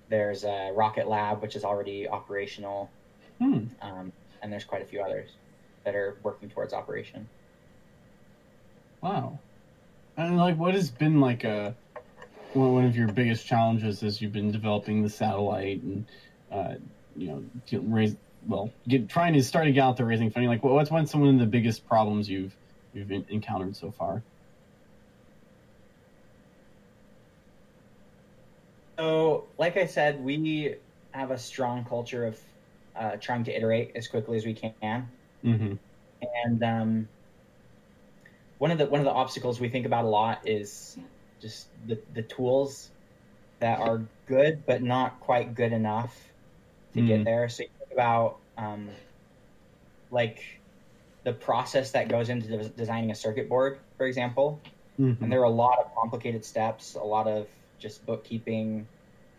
There's 0.09 0.43
uh, 0.45 0.71
Rocket 0.75 1.07
Lab, 1.07 1.41
which 1.41 1.55
is 1.55 1.63
already 1.63 2.07
operational, 2.07 2.91
Hmm. 3.39 3.67
um, 3.81 4.11
and 4.41 4.51
there's 4.51 4.65
quite 4.65 4.81
a 4.81 4.85
few 4.85 5.01
others 5.01 5.37
that 5.85 5.95
are 5.95 6.19
working 6.23 6.49
towards 6.49 6.73
operation. 6.73 7.29
Wow. 9.01 9.39
And 10.17 10.37
like, 10.37 10.57
what 10.57 10.73
has 10.73 10.89
been 10.91 11.21
like 11.21 11.43
a 11.43 11.75
one 12.53 12.85
of 12.85 12.95
your 12.95 13.11
biggest 13.11 13.45
challenges 13.45 14.01
as 14.01 14.21
you've 14.21 14.31
been 14.31 14.51
developing 14.51 15.03
the 15.03 15.09
satellite 15.09 15.81
and 15.83 16.05
uh, 16.51 16.75
you 17.15 17.27
know 17.27 17.43
raise 17.81 18.15
well 18.47 18.71
get 18.87 19.09
trying 19.09 19.33
to 19.33 19.43
start 19.43 19.65
to 19.65 19.71
get 19.71 19.81
out 19.81 19.97
there 19.97 20.05
raising 20.05 20.31
funding? 20.31 20.49
Like, 20.49 20.63
what- 20.63 20.73
what's 20.73 20.91
one 20.91 21.05
some 21.05 21.23
of 21.23 21.37
the 21.39 21.45
biggest 21.45 21.85
problems 21.85 22.29
you've 22.29 22.55
you've 22.93 23.11
en- 23.11 23.25
encountered 23.29 23.75
so 23.75 23.91
far? 23.91 24.23
So, 28.97 29.49
like 29.57 29.75
I 29.77 29.85
said, 29.85 30.23
we 30.23 30.75
have 31.13 31.31
a 31.31 31.37
strong 31.37 31.83
culture 31.83 32.25
of 32.25 32.39
uh, 32.95 33.17
trying 33.17 33.43
to 33.45 33.55
iterate 33.55 33.91
as 33.95 34.07
quickly 34.07 34.37
as 34.37 34.45
we 34.45 34.53
can. 34.53 35.09
Mm-hmm. 35.45 35.75
and 36.45 36.63
um, 36.63 37.09
one 38.57 38.71
of 38.71 38.77
the 38.77 38.85
one 38.87 38.99
of 39.01 39.05
the 39.05 39.11
obstacles 39.11 39.59
we 39.59 39.69
think 39.69 39.85
about 39.85 40.05
a 40.05 40.09
lot 40.09 40.47
is 40.47 40.97
just 41.41 41.69
the 41.85 42.01
the 42.13 42.23
tools 42.23 42.91
that 43.59 43.79
are 43.79 44.09
good 44.27 44.65
but 44.65 44.81
not 44.81 45.19
quite 45.19 45.53
good 45.55 45.73
enough 45.73 46.33
to 46.93 47.01
Mm. 47.01 47.07
get 47.07 47.25
there. 47.25 47.49
So 47.49 47.63
you 47.63 47.69
think 47.79 47.91
about 47.93 48.41
um, 48.57 48.89
like 50.09 50.39
the 51.23 51.33
process 51.33 51.91
that 51.91 52.09
goes 52.09 52.29
into 52.29 52.47
de- 52.47 52.69
designing 52.69 53.11
a 53.11 53.15
circuit 53.15 53.49
board, 53.49 53.79
for 53.97 54.05
example, 54.07 54.63
Mm-hmm. 54.99 55.23
and 55.23 55.31
there 55.31 55.41
are 55.41 55.45
a 55.45 55.49
lot 55.49 55.79
of 55.79 55.87
complicated 56.01 56.45
steps, 56.45 56.95
a 56.95 57.03
lot 57.03 57.27
of 57.27 57.47
just 57.79 58.05
bookkeeping, 58.05 58.87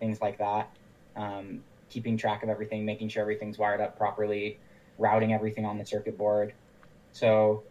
things 0.01 0.21
like 0.21 0.39
that. 0.39 0.71
Um, 1.17 1.65
keeping 1.89 2.19
track 2.19 2.43
of 2.43 2.51
everything, 2.51 2.85
making 2.85 3.09
sure 3.09 3.23
everything's 3.23 3.59
wired 3.59 3.81
up 3.81 3.97
properly, 3.97 4.61
routing 4.99 5.33
everything 5.33 5.65
on 5.65 5.79
the 5.79 5.87
circuit 5.87 6.17
board. 6.17 6.53
So, 7.13 7.63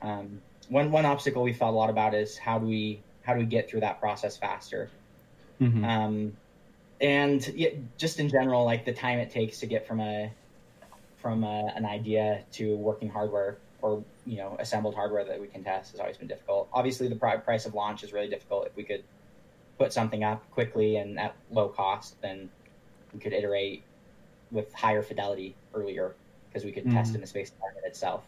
um, 0.00 0.40
one 0.68 0.90
one 0.90 1.04
obstacle 1.04 1.42
we 1.42 1.52
thought 1.52 1.70
a 1.70 1.76
lot 1.76 1.90
about 1.90 2.14
is 2.14 2.38
how 2.38 2.58
do 2.58 2.66
we 2.66 3.02
how 3.22 3.34
do 3.34 3.40
we 3.40 3.46
get 3.46 3.68
through 3.68 3.80
that 3.80 4.00
process 4.00 4.36
faster? 4.36 4.90
Mm-hmm. 5.60 5.84
Um, 5.84 6.32
and 7.00 7.84
just 7.98 8.20
in 8.20 8.28
general, 8.28 8.64
like 8.64 8.84
the 8.84 8.92
time 8.92 9.18
it 9.18 9.30
takes 9.30 9.60
to 9.60 9.66
get 9.66 9.86
from 9.86 10.00
a 10.00 10.30
from 11.20 11.44
a, 11.44 11.72
an 11.74 11.84
idea 11.84 12.42
to 12.52 12.76
working 12.76 13.08
hardware 13.08 13.58
or 13.80 14.02
you 14.24 14.36
know 14.36 14.56
assembled 14.58 14.94
hardware 14.94 15.24
that 15.24 15.40
we 15.40 15.48
can 15.48 15.64
test 15.64 15.92
has 15.92 16.00
always 16.00 16.16
been 16.16 16.28
difficult. 16.28 16.68
Obviously, 16.72 17.08
the 17.08 17.16
pri- 17.16 17.36
price 17.36 17.66
of 17.66 17.74
launch 17.74 18.02
is 18.02 18.12
really 18.12 18.28
difficult. 18.28 18.66
If 18.66 18.76
we 18.76 18.84
could 18.84 19.02
put 19.78 19.92
something 19.92 20.22
up 20.22 20.48
quickly 20.52 20.96
and 20.96 21.18
at 21.18 21.34
low 21.50 21.68
cost, 21.68 22.20
then 22.22 22.50
we 23.12 23.20
could 23.20 23.32
iterate 23.32 23.82
with 24.50 24.72
higher 24.72 25.02
fidelity 25.02 25.54
earlier 25.74 26.14
because 26.52 26.64
we 26.64 26.72
could 26.72 26.90
test 26.90 27.12
Mhm. 27.12 27.16
in 27.16 27.20
the 27.22 27.26
space 27.26 27.50
environment 27.52 27.86
itself. 27.86 28.22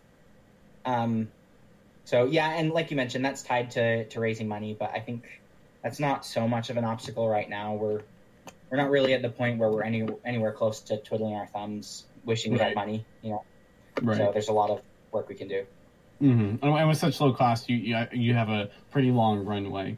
Um, 0.84 1.28
so 2.04 2.24
yeah, 2.26 2.50
and 2.50 2.70
like 2.72 2.90
you 2.90 2.96
mentioned, 2.96 3.24
that's 3.24 3.42
tied 3.42 3.70
to 3.72 4.04
to 4.06 4.20
raising 4.20 4.48
money, 4.48 4.74
but 4.78 4.90
I 4.94 5.00
think 5.00 5.24
that's 5.82 6.00
not 6.00 6.24
so 6.24 6.46
much 6.48 6.70
of 6.70 6.76
an 6.76 6.84
obstacle 6.84 7.28
right 7.28 7.48
now. 7.48 7.74
We're 7.74 8.02
we're 8.70 8.78
not 8.78 8.90
really 8.90 9.14
at 9.14 9.22
the 9.22 9.28
point 9.28 9.58
where 9.58 9.70
we're 9.70 9.82
any 9.82 10.06
anywhere 10.24 10.52
close 10.52 10.80
to 10.82 10.96
twiddling 10.98 11.34
our 11.34 11.46
thumbs, 11.46 12.04
wishing 12.24 12.52
we 12.52 12.58
had 12.58 12.74
money. 12.74 13.04
You 13.22 13.30
know, 13.30 13.44
Right. 14.02 14.16
so 14.16 14.30
there's 14.32 14.48
a 14.48 14.52
lot 14.52 14.70
of 14.70 14.80
work 15.12 15.28
we 15.28 15.34
can 15.34 15.48
do. 15.48 15.66
Mm-hmm. 16.22 16.64
And 16.66 16.88
with 16.88 16.98
such 16.98 17.20
low 17.20 17.32
cost, 17.32 17.68
you 17.68 17.76
you, 17.76 18.06
you 18.12 18.34
have 18.34 18.48
a 18.48 18.70
pretty 18.90 19.10
long 19.10 19.44
runway. 19.44 19.96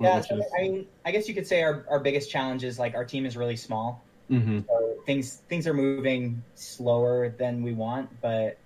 Yeah, 0.00 0.20
so, 0.20 0.36
is- 0.36 0.44
I 0.58 0.62
mean, 0.62 0.86
I 1.04 1.12
guess 1.12 1.28
you 1.28 1.34
could 1.34 1.46
say 1.46 1.62
our, 1.62 1.84
our 1.88 2.00
biggest 2.00 2.28
challenge 2.30 2.64
is 2.64 2.78
like 2.78 2.94
our 2.94 3.04
team 3.04 3.24
is 3.24 3.36
really 3.36 3.56
small, 3.56 4.02
Mhm. 4.32 4.66
so 4.68 4.96
things 5.06 5.42
things 5.48 5.68
are 5.68 5.74
moving 5.74 6.44
slower 6.54 7.30
than 7.30 7.62
we 7.62 7.74
want, 7.74 8.20
but 8.22 8.58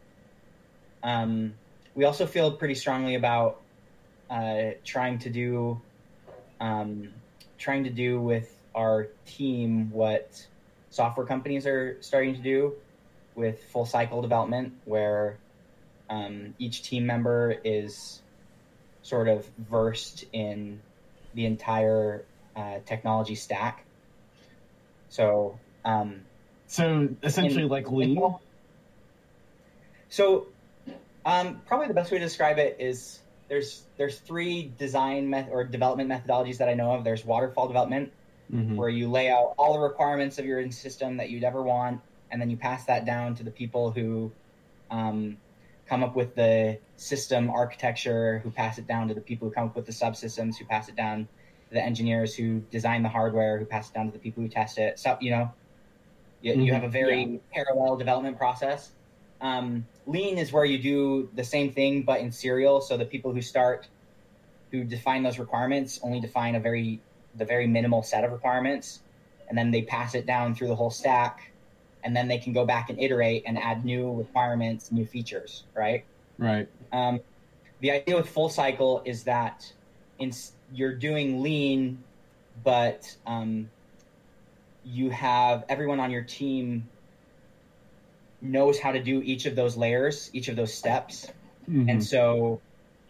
um, 1.03 1.55
we 1.95 2.05
also 2.05 2.27
feel 2.27 2.53
pretty 2.53 2.75
strongly 2.75 3.15
about 3.17 3.63
uh, 4.31 4.73
trying 4.85 5.19
to 5.21 5.31
do 5.31 5.83
um, 6.61 7.13
trying 7.59 7.85
to 7.85 7.91
do 7.91 8.21
with 8.21 8.49
our 8.75 9.09
team 9.27 9.91
what 9.91 10.47
software 10.91 11.27
companies 11.27 11.67
are 11.67 11.99
starting 12.03 12.35
to 12.35 12.43
do 12.43 12.75
with 13.35 13.63
full 13.73 13.87
cycle 13.87 14.23
development, 14.23 14.75
where 14.85 15.41
um, 16.11 16.55
each 16.59 16.83
team 16.83 17.07
member 17.07 17.53
is 17.65 18.23
sort 19.03 19.29
of 19.29 19.51
versed 19.59 20.25
in 20.33 20.83
the 21.35 21.47
entire 21.47 22.27
uh, 22.57 22.81
technology 22.87 23.37
stack. 23.37 23.86
So, 25.17 25.59
um, 25.83 26.27
So 26.67 27.09
essentially, 27.23 27.63
in- 27.63 27.69
like 27.71 27.91
lean. 27.91 28.35
so 30.11 30.49
um, 31.25 31.63
probably 31.67 31.89
the 31.89 31.95
best 31.95 32.13
way 32.13 32.19
to 32.19 32.25
describe 32.25 32.59
it 32.59 32.77
is 32.81 33.21
there's 33.49 33.85
there's 33.97 34.19
three 34.19 34.71
design 34.77 35.33
or 35.51 35.65
development 35.65 36.11
methodologies 36.11 36.59
that 36.59 36.69
I 36.69 36.75
know 36.75 36.93
of. 36.93 37.03
There's 37.03 37.25
waterfall 37.25 37.67
development, 37.67 38.13
mm-hmm. 38.53 38.77
where 38.77 38.91
you 38.91 39.11
lay 39.11 39.31
out 39.31 39.55
all 39.57 39.73
the 39.73 39.81
requirements 39.81 40.39
of 40.39 40.45
your 40.45 40.71
system 40.71 41.17
that 41.17 41.31
you'd 41.31 41.45
ever 41.45 41.63
want, 41.63 42.03
and 42.31 42.39
then 42.39 42.51
you 42.51 42.59
pass 42.59 42.85
that 42.85 43.07
down 43.07 43.37
to 43.37 43.43
the 43.43 43.51
people 43.51 43.93
who 43.93 44.31
um, 44.91 45.39
come 45.87 46.05
up 46.05 46.15
with 46.15 46.35
the 46.35 46.79
system 46.99 47.49
architecture, 47.49 48.41
who 48.41 48.51
pass 48.51 48.77
it 48.77 48.87
down 48.87 49.09
to 49.09 49.15
the 49.15 49.23
people 49.23 49.49
who 49.49 49.55
come 49.55 49.69
up 49.69 49.77
with 49.77 49.87
the 49.87 49.93
subsystems, 49.93 50.59
who 50.59 50.67
pass 50.67 50.91
it 50.91 50.97
down 50.97 51.27
the 51.77 51.83
engineers 51.83 52.35
who 52.35 52.61
design 52.71 53.03
the 53.03 53.09
hardware, 53.09 53.59
who 53.59 53.65
pass 53.65 53.91
it 53.91 53.95
down 53.95 54.07
to 54.07 54.13
the 54.13 54.19
people 54.19 54.43
who 54.43 54.49
test 54.49 54.79
it. 54.79 54.99
So 54.99 55.17
you 55.21 55.31
know, 55.31 55.53
you, 56.41 56.53
mm-hmm. 56.53 56.63
you 56.63 56.73
have 56.73 56.85
a 56.85 56.89
very 56.89 57.25
yeah. 57.25 57.39
parallel 57.53 57.97
development 57.97 58.37
process. 58.37 58.91
Um, 59.41 59.87
lean 60.07 60.39
is 60.39 60.53
where 60.53 60.65
you 60.65 60.79
do 60.79 61.29
the 61.35 61.45
same 61.45 61.71
thing 61.71 62.03
but 62.03 62.21
in 62.21 62.33
serial. 62.33 62.81
So 62.81 62.97
the 62.97 63.05
people 63.05 63.33
who 63.33 63.43
start, 63.43 63.87
who 64.71 64.83
define 64.83 65.23
those 65.23 65.39
requirements, 65.39 66.01
only 66.03 66.21
define 66.21 66.55
a 66.57 66.61
very 66.61 67.01
the 67.37 67.45
very 67.45 67.67
minimal 67.67 68.03
set 68.03 68.25
of 68.25 68.33
requirements, 68.33 69.01
and 69.49 69.57
then 69.57 69.71
they 69.71 69.83
pass 69.83 70.15
it 70.15 70.27
down 70.27 70.55
through 70.55 70.69
the 70.69 70.77
whole 70.77 70.91
stack, 70.91 71.53
and 72.03 72.17
then 72.17 72.27
they 72.27 72.39
can 72.39 72.53
go 72.55 72.65
back 72.65 72.89
and 72.89 72.99
iterate 72.99 73.45
and 73.47 73.59
add 73.59 73.85
new 73.85 74.13
requirements, 74.15 74.91
new 74.91 75.05
features. 75.05 75.65
Right. 75.75 76.05
Right. 76.39 76.69
Um, 76.93 77.21
the 77.81 77.91
idea 77.91 78.17
with 78.17 78.29
full 78.29 78.49
cycle 78.49 79.03
is 79.05 79.25
that 79.25 79.71
in, 80.19 80.33
you're 80.73 80.95
doing 80.95 81.43
lean, 81.43 82.03
but 82.65 83.15
um, 83.27 83.71
you 84.85 85.11
have 85.11 85.65
everyone 85.69 86.01
on 86.01 86.11
your 86.11 86.23
team 86.23 86.89
knows 88.41 88.79
how 88.79 88.93
to 88.93 89.03
do 89.03 89.23
each 89.23 89.47
of 89.47 89.57
those 89.57 89.77
layers, 89.77 90.31
each 90.33 90.49
of 90.49 90.57
those 90.57 90.73
steps, 90.73 91.27
mm-hmm. 91.69 91.89
and 91.89 92.05
so 92.05 92.61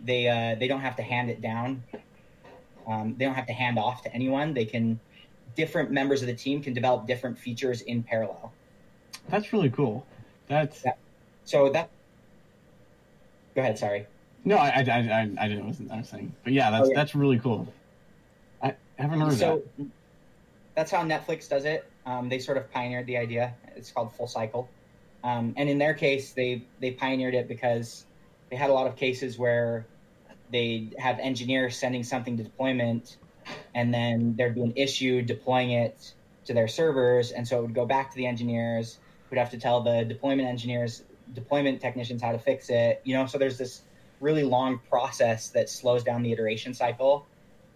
they 0.00 0.28
uh, 0.28 0.58
they 0.58 0.68
don't 0.68 0.80
have 0.80 0.96
to 0.96 1.02
hand 1.02 1.30
it 1.30 1.40
down. 1.40 1.82
Um, 2.86 3.16
they 3.18 3.24
don't 3.24 3.34
have 3.34 3.48
to 3.48 3.52
hand 3.52 3.78
off 3.78 4.02
to 4.02 4.14
anyone. 4.14 4.54
They 4.54 4.64
can 4.64 5.00
different 5.56 5.90
members 5.90 6.20
of 6.22 6.28
the 6.28 6.34
team 6.34 6.62
can 6.62 6.74
develop 6.74 7.06
different 7.06 7.38
features 7.38 7.80
in 7.80 8.02
parallel. 8.02 8.52
That's 9.28 9.52
really 9.52 9.70
cool. 9.70 10.06
That's 10.48 10.84
yeah. 10.84 10.92
so 11.44 11.70
that. 11.70 11.90
Go 13.54 13.62
ahead. 13.62 13.78
Sorry. 13.78 14.06
No, 14.46 14.58
I, 14.58 14.68
I, 14.68 14.80
I, 14.80 15.30
I 15.40 15.48
didn't. 15.48 15.66
Wasn't 15.66 15.90
I 15.90 15.98
was 15.98 16.08
saying, 16.08 16.32
but 16.44 16.52
yeah, 16.52 16.70
that's 16.70 16.86
oh, 16.86 16.90
yeah. 16.90 16.96
that's 16.96 17.16
really 17.16 17.38
cool. 17.40 17.66
I 18.62 18.76
haven't 18.96 19.20
heard 19.20 19.32
so, 19.32 19.56
that. 19.56 19.64
So 19.76 19.86
that's 20.76 20.90
how 20.92 21.02
Netflix 21.02 21.48
does 21.48 21.64
it. 21.64 21.90
Um, 22.06 22.28
they 22.28 22.38
sort 22.38 22.56
of 22.56 22.70
pioneered 22.70 23.06
the 23.06 23.16
idea. 23.16 23.54
It's 23.74 23.90
called 23.90 24.14
full 24.14 24.28
cycle. 24.28 24.68
Um, 25.24 25.52
and 25.56 25.68
in 25.68 25.78
their 25.78 25.94
case, 25.94 26.30
they 26.30 26.62
they 26.78 26.92
pioneered 26.92 27.34
it 27.34 27.48
because 27.48 28.06
they 28.48 28.54
had 28.54 28.70
a 28.70 28.72
lot 28.72 28.86
of 28.86 28.94
cases 28.94 29.36
where 29.36 29.84
they 30.52 30.90
have 30.96 31.18
engineers 31.18 31.76
sending 31.76 32.04
something 32.04 32.36
to 32.36 32.44
deployment, 32.44 33.16
and 33.74 33.92
then 33.92 34.36
there'd 34.36 34.54
be 34.54 34.62
an 34.62 34.74
issue 34.76 35.22
deploying 35.22 35.72
it 35.72 36.12
to 36.44 36.54
their 36.54 36.68
servers, 36.68 37.32
and 37.32 37.48
so 37.48 37.58
it 37.58 37.62
would 37.62 37.74
go 37.74 37.84
back 37.84 38.10
to 38.10 38.16
the 38.16 38.26
engineers. 38.26 38.98
Who'd 39.28 39.40
have 39.40 39.50
to 39.50 39.58
tell 39.58 39.80
the 39.80 40.04
deployment 40.04 40.48
engineers, 40.48 41.02
deployment 41.34 41.80
technicians 41.80 42.22
how 42.22 42.30
to 42.30 42.38
fix 42.38 42.70
it. 42.70 43.00
You 43.02 43.16
know, 43.16 43.26
so 43.26 43.38
there's 43.38 43.58
this 43.58 43.82
really 44.20 44.42
long 44.42 44.80
process 44.88 45.48
that 45.50 45.68
slows 45.68 46.02
down 46.02 46.22
the 46.22 46.32
iteration 46.32 46.74
cycle. 46.74 47.26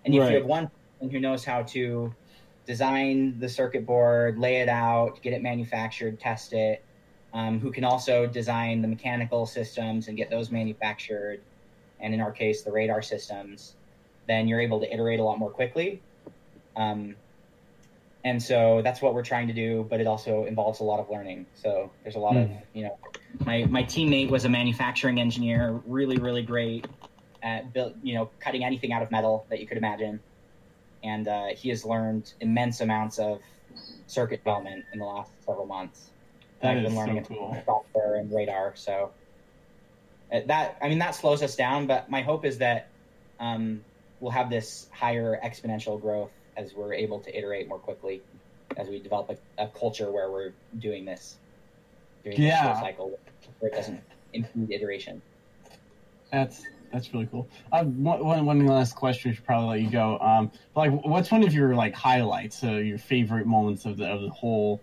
And 0.05 0.15
if 0.15 0.21
right. 0.21 0.31
you 0.31 0.37
have 0.39 0.47
one 0.47 0.71
person 0.99 1.11
who 1.11 1.21
knows 1.21 1.45
how 1.45 1.63
to 1.63 2.15
design 2.67 3.39
the 3.39 3.49
circuit 3.49 3.85
board, 3.85 4.39
lay 4.39 4.57
it 4.57 4.69
out, 4.69 5.21
get 5.23 5.33
it 5.33 5.43
manufactured, 5.43 6.21
test 6.21 6.53
it, 6.53 6.83
um, 7.33 7.61
who 7.61 7.71
can 7.71 7.85
also 7.85 8.27
design 8.27 8.83
the 8.83 8.89
mechanical 8.89 9.47
systems 9.47 10.09
and 10.09 10.17
get 10.17 10.31
those 10.31 10.51
manufactured, 10.51 11.41
and 12.01 12.15
in 12.15 12.21
our 12.21 12.33
case, 12.33 12.63
the 12.63 12.73
radar 12.73 13.03
systems, 13.03 13.75
then 14.27 14.49
you're 14.49 14.61
able 14.61 14.81
to 14.81 14.93
iterate 14.93 15.21
a 15.21 15.25
lot 15.25 15.39
more 15.39 15.51
quickly. 15.51 16.01
Um, 16.77 17.15
and 18.25 18.43
so 18.43 18.83
that's 18.83 19.01
what 19.01 19.15
we're 19.15 19.25
trying 19.25 19.49
to 19.49 19.55
do, 19.55 19.87
but 19.89 20.01
it 20.01 20.07
also 20.07 20.45
involves 20.45 20.81
a 20.81 20.85
lot 20.85 21.01
of 21.01 21.09
learning. 21.09 21.47
So 21.55 21.91
there's 22.03 22.17
a 22.17 22.19
lot 22.19 22.35
mm. 22.35 22.45
of, 22.45 22.51
you 22.75 22.85
know, 22.85 22.99
my, 23.45 23.65
my 23.65 23.83
teammate 23.83 24.29
was 24.29 24.45
a 24.45 24.49
manufacturing 24.49 25.21
engineer, 25.21 25.81
really, 25.87 26.19
really 26.19 26.43
great 26.43 26.87
at 27.43 27.73
build, 27.73 27.95
you 28.03 28.15
know, 28.15 28.31
cutting 28.39 28.63
anything 28.63 28.93
out 28.93 29.03
of 29.03 29.11
metal 29.11 29.47
that 29.49 29.61
you 29.61 29.67
could 29.67 29.79
imagine. 29.79 30.21
And 31.03 31.27
uh, 31.27 31.47
he 31.57 31.71
has 31.71 31.85
learned 31.85 32.31
immense 32.41 32.83
amounts 32.83 33.19
of 33.19 33.41
circuit 34.07 34.45
development 34.45 34.85
in 34.93 34.99
the 34.99 35.07
last 35.07 35.31
several 35.47 35.67
months. 35.67 36.11
That 36.61 36.77
I've 36.77 36.83
been 36.83 36.95
learning 36.95 37.25
so 37.25 37.35
cool. 37.35 37.63
software 37.65 38.17
and 38.17 38.31
radar. 38.31 38.75
So 38.77 39.13
uh, 40.31 40.41
that 40.47 40.77
I 40.83 40.91
mean 40.91 40.99
that 40.99 41.15
slows 41.15 41.43
us 41.43 41.57
down, 41.57 41.87
but 41.87 42.11
my 42.11 42.21
hope 42.21 42.45
is 42.45 42.59
that 42.59 42.89
um, 43.39 43.83
we'll 44.21 44.33
have 44.33 44.51
this 44.51 44.87
higher 44.93 45.41
exponential 45.43 45.99
growth 45.99 46.33
as 46.61 46.75
we're 46.75 46.93
able 46.93 47.19
to 47.21 47.37
iterate 47.37 47.69
more 47.69 47.79
quickly 47.79 48.21
as 48.77 48.89
we 48.89 49.01
develop 49.01 49.31
a, 49.31 49.65
a 49.65 49.69
culture 49.69 50.11
where 50.11 50.31
we're 50.31 50.53
doing 50.79 51.05
this 51.05 51.37
doing 52.23 52.41
yeah. 52.41 52.73
this 52.73 52.81
cycle 52.81 53.19
where 53.59 53.71
it 53.71 53.75
doesn't 53.75 54.01
impede 54.35 54.71
iteration. 54.71 55.23
That's 56.31 56.63
that's 56.93 57.13
really 57.15 57.27
cool. 57.27 57.49
Uh, 57.73 57.85
one, 57.85 58.45
one 58.45 58.67
last 58.67 58.95
question. 58.97 59.31
We 59.31 59.37
should 59.37 59.45
probably 59.45 59.69
let 59.69 59.81
you 59.81 59.91
go. 59.91 60.19
Um, 60.19 60.51
like, 60.75 60.91
what's 61.05 61.31
one 61.31 61.45
of 61.45 61.55
your 61.55 61.75
like 61.75 61.95
highlights, 61.95 62.65
uh, 62.65 62.73
your 62.73 62.99
favorite 62.99 63.47
moments 63.47 63.87
of 63.87 63.97
the 63.97 64.07
of 64.07 64.23
the 64.23 64.31
whole 64.31 64.81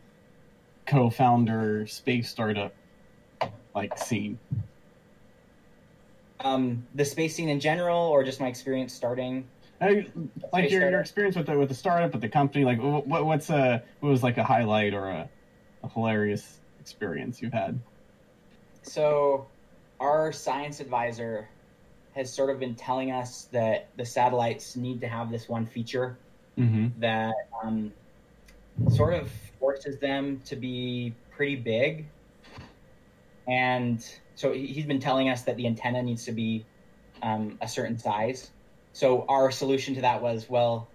co-founder 0.85 1.85
space 1.87 2.29
startup 2.29 2.73
like 3.75 3.97
scene? 3.97 4.39
Um, 6.39 6.85
the 6.95 7.03
space 7.03 7.35
scene 7.35 7.49
in 7.49 7.59
general, 7.59 7.99
or 7.99 8.23
just 8.23 8.39
my 8.39 8.47
experience 8.47 8.93
starting? 8.93 9.45
I, 9.79 10.07
like 10.51 10.71
your, 10.71 10.89
your 10.89 10.99
experience 10.99 11.35
with 11.35 11.45
the 11.45 11.57
with 11.57 11.69
the 11.69 11.75
startup, 11.75 12.11
with 12.11 12.21
the 12.21 12.29
company. 12.29 12.65
Like, 12.65 12.79
what 12.81 13.25
what's 13.25 13.49
a 13.49 13.83
what 13.99 14.09
was 14.09 14.23
like 14.23 14.37
a 14.37 14.43
highlight 14.43 14.93
or 14.93 15.09
a, 15.09 15.29
a 15.83 15.89
hilarious 15.89 16.59
experience 16.79 17.41
you've 17.41 17.53
had? 17.53 17.79
So, 18.81 19.47
our 19.99 20.31
science 20.31 20.79
advisor 20.79 21.47
has 22.15 22.33
sort 22.33 22.49
of 22.49 22.59
been 22.59 22.73
telling 22.73 23.11
us 23.11 23.47
that 23.51 23.89
the 23.95 24.05
satellites 24.05 24.75
need 24.75 24.99
to 25.01 25.07
have 25.07 25.29
this 25.29 25.47
one 25.47 25.67
feature 25.67 26.17
mm-hmm. 26.57 26.87
that 26.99 27.35
um, 27.63 27.91
sort 28.89 29.13
of 29.13 29.29
forces 29.59 29.99
them 29.99 30.41
to 30.45 30.55
be 30.55 31.13
pretty 31.29 31.55
big. 31.55 32.07
And 33.47 34.03
so 34.35 34.51
he's 34.51 34.85
been 34.85 34.99
telling 34.99 35.29
us 35.29 35.43
that 35.43 35.57
the 35.57 35.67
antenna 35.67 36.01
needs 36.01 36.25
to 36.25 36.31
be 36.31 36.65
um, 37.21 37.57
a 37.61 37.67
certain 37.67 37.97
size. 37.97 38.51
So 38.97 39.25
our 39.29 39.51
solution 39.51 39.93
to 39.95 40.01
that 40.01 40.23
was, 40.23 40.49
well, 40.49 40.87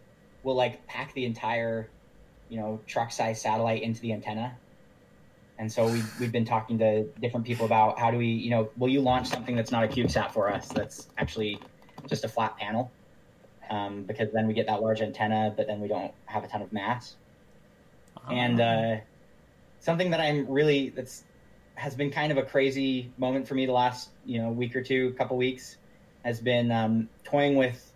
we'll 0.43 0.57
like 0.57 0.87
pack 0.89 1.15
the 1.15 1.25
entire, 1.25 1.89
you 2.49 2.59
know, 2.59 2.81
truck 2.87 3.13
size 3.13 3.41
satellite 3.41 3.83
into 3.83 4.01
the 4.01 4.13
antenna. 4.13 4.57
And 5.57 5.71
so 5.71 5.87
we, 5.87 6.03
we've 6.19 6.33
been 6.33 6.45
talking 6.45 6.79
to 6.81 7.05
different 7.21 7.47
people 7.47 7.65
about 7.65 8.01
how 8.01 8.11
do 8.11 8.19
we, 8.19 8.27
you 8.27 8.51
know, 8.51 8.71
will 8.77 8.89
you 8.89 9.01
launch 9.01 9.29
something 9.29 9.55
that's 9.55 9.71
not 9.71 9.85
a 9.85 9.87
CubeSat 9.87 10.33
for 10.33 10.53
us? 10.53 10.67
That's 10.67 11.07
actually 11.17 11.61
just 12.09 12.25
a 12.25 12.29
flat 12.29 12.57
panel. 12.57 12.91
Um, 13.71 14.03
because 14.03 14.33
then 14.33 14.49
we 14.49 14.55
get 14.55 14.67
that 14.67 14.83
large 14.83 15.01
antenna, 15.01 15.55
but 15.57 15.69
then 15.69 15.81
we 15.81 15.87
don't 15.87 16.13
have 16.27 16.43
a 16.43 16.49
ton 16.49 16.61
of 16.61 16.73
mass 16.73 17.15
and 18.31 18.61
ah. 18.61 18.65
uh, 18.65 19.01
something 19.81 20.11
that 20.11 20.21
I'm 20.21 20.49
really 20.49 20.91
that's 20.91 21.25
has 21.75 21.95
been 21.95 22.11
kind 22.11 22.31
of 22.31 22.39
a 22.39 22.43
crazy 22.43 23.11
moment 23.17 23.49
for 23.49 23.55
me 23.55 23.67
the 23.67 23.73
last 23.73 24.11
you 24.25 24.41
know 24.41 24.51
week 24.51 24.77
or 24.77 24.83
two, 24.83 25.13
couple 25.15 25.37
weeks, 25.37 25.77
has 26.25 26.41
been 26.41 26.71
um, 26.71 27.09
toying 27.25 27.57
with 27.57 27.92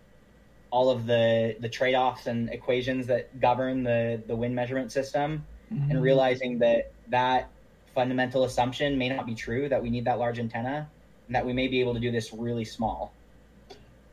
all 0.71 0.89
of 0.89 1.05
the 1.05 1.55
the 1.59 1.69
trade 1.69 1.95
offs 1.95 2.27
and 2.27 2.49
equations 2.49 3.07
that 3.07 3.39
govern 3.39 3.83
the 3.83 4.21
the 4.27 4.35
wind 4.35 4.55
measurement 4.55 4.91
system, 4.91 5.45
mm-hmm. 5.73 5.91
and 5.91 6.01
realizing 6.01 6.59
that 6.59 6.91
that 7.09 7.49
fundamental 7.95 8.43
assumption 8.43 8.97
may 8.97 9.09
not 9.09 9.25
be 9.25 9.33
true 9.33 9.67
that 9.69 9.81
we 9.81 9.89
need 9.89 10.05
that 10.05 10.19
large 10.19 10.39
antenna, 10.39 10.89
and 11.27 11.35
that 11.35 11.45
we 11.45 11.53
may 11.53 11.67
be 11.67 11.79
able 11.79 11.93
to 11.93 11.99
do 11.99 12.11
this 12.11 12.33
really 12.33 12.65
small. 12.65 13.11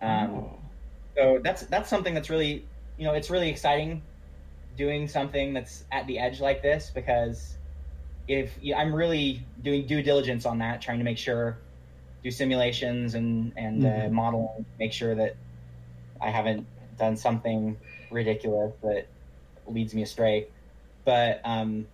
Um, 0.01 0.31
oh. 0.31 0.59
So 1.17 1.41
that's 1.43 1.63
that's 1.63 1.89
something 1.89 2.15
that's 2.15 2.31
really 2.31 2.65
you 2.99 3.05
know 3.05 3.15
it's 3.15 3.31
really 3.31 3.49
exciting 3.49 4.03
doing 4.77 5.07
something 5.07 5.53
that's 5.53 5.85
at 5.93 6.07
the 6.07 6.19
edge 6.19 6.41
like 6.41 6.63
this 6.63 6.91
because 6.93 7.57
if 8.27 8.59
I'm 8.75 8.95
really 8.95 9.43
doing 9.63 9.87
due 9.87 10.03
diligence 10.03 10.47
on 10.47 10.59
that, 10.59 10.81
trying 10.81 10.99
to 10.99 11.05
make 11.05 11.19
sure, 11.19 11.59
do 12.23 12.31
simulations 12.31 13.15
and 13.15 13.53
and 13.57 13.85
uh, 13.85 13.89
mm-hmm. 13.89 14.07
uh, 14.07 14.11
modeling, 14.11 14.65
make 14.79 14.93
sure 14.93 15.15
that 15.15 15.37
I 16.25 16.31
haven't 16.31 16.67
done 16.99 17.17
something 17.17 17.77
ridiculous 18.11 18.73
that 18.83 19.07
leads 19.67 19.95
me 19.95 20.03
astray. 20.03 20.49
But 21.05 21.41
um, 21.45 21.87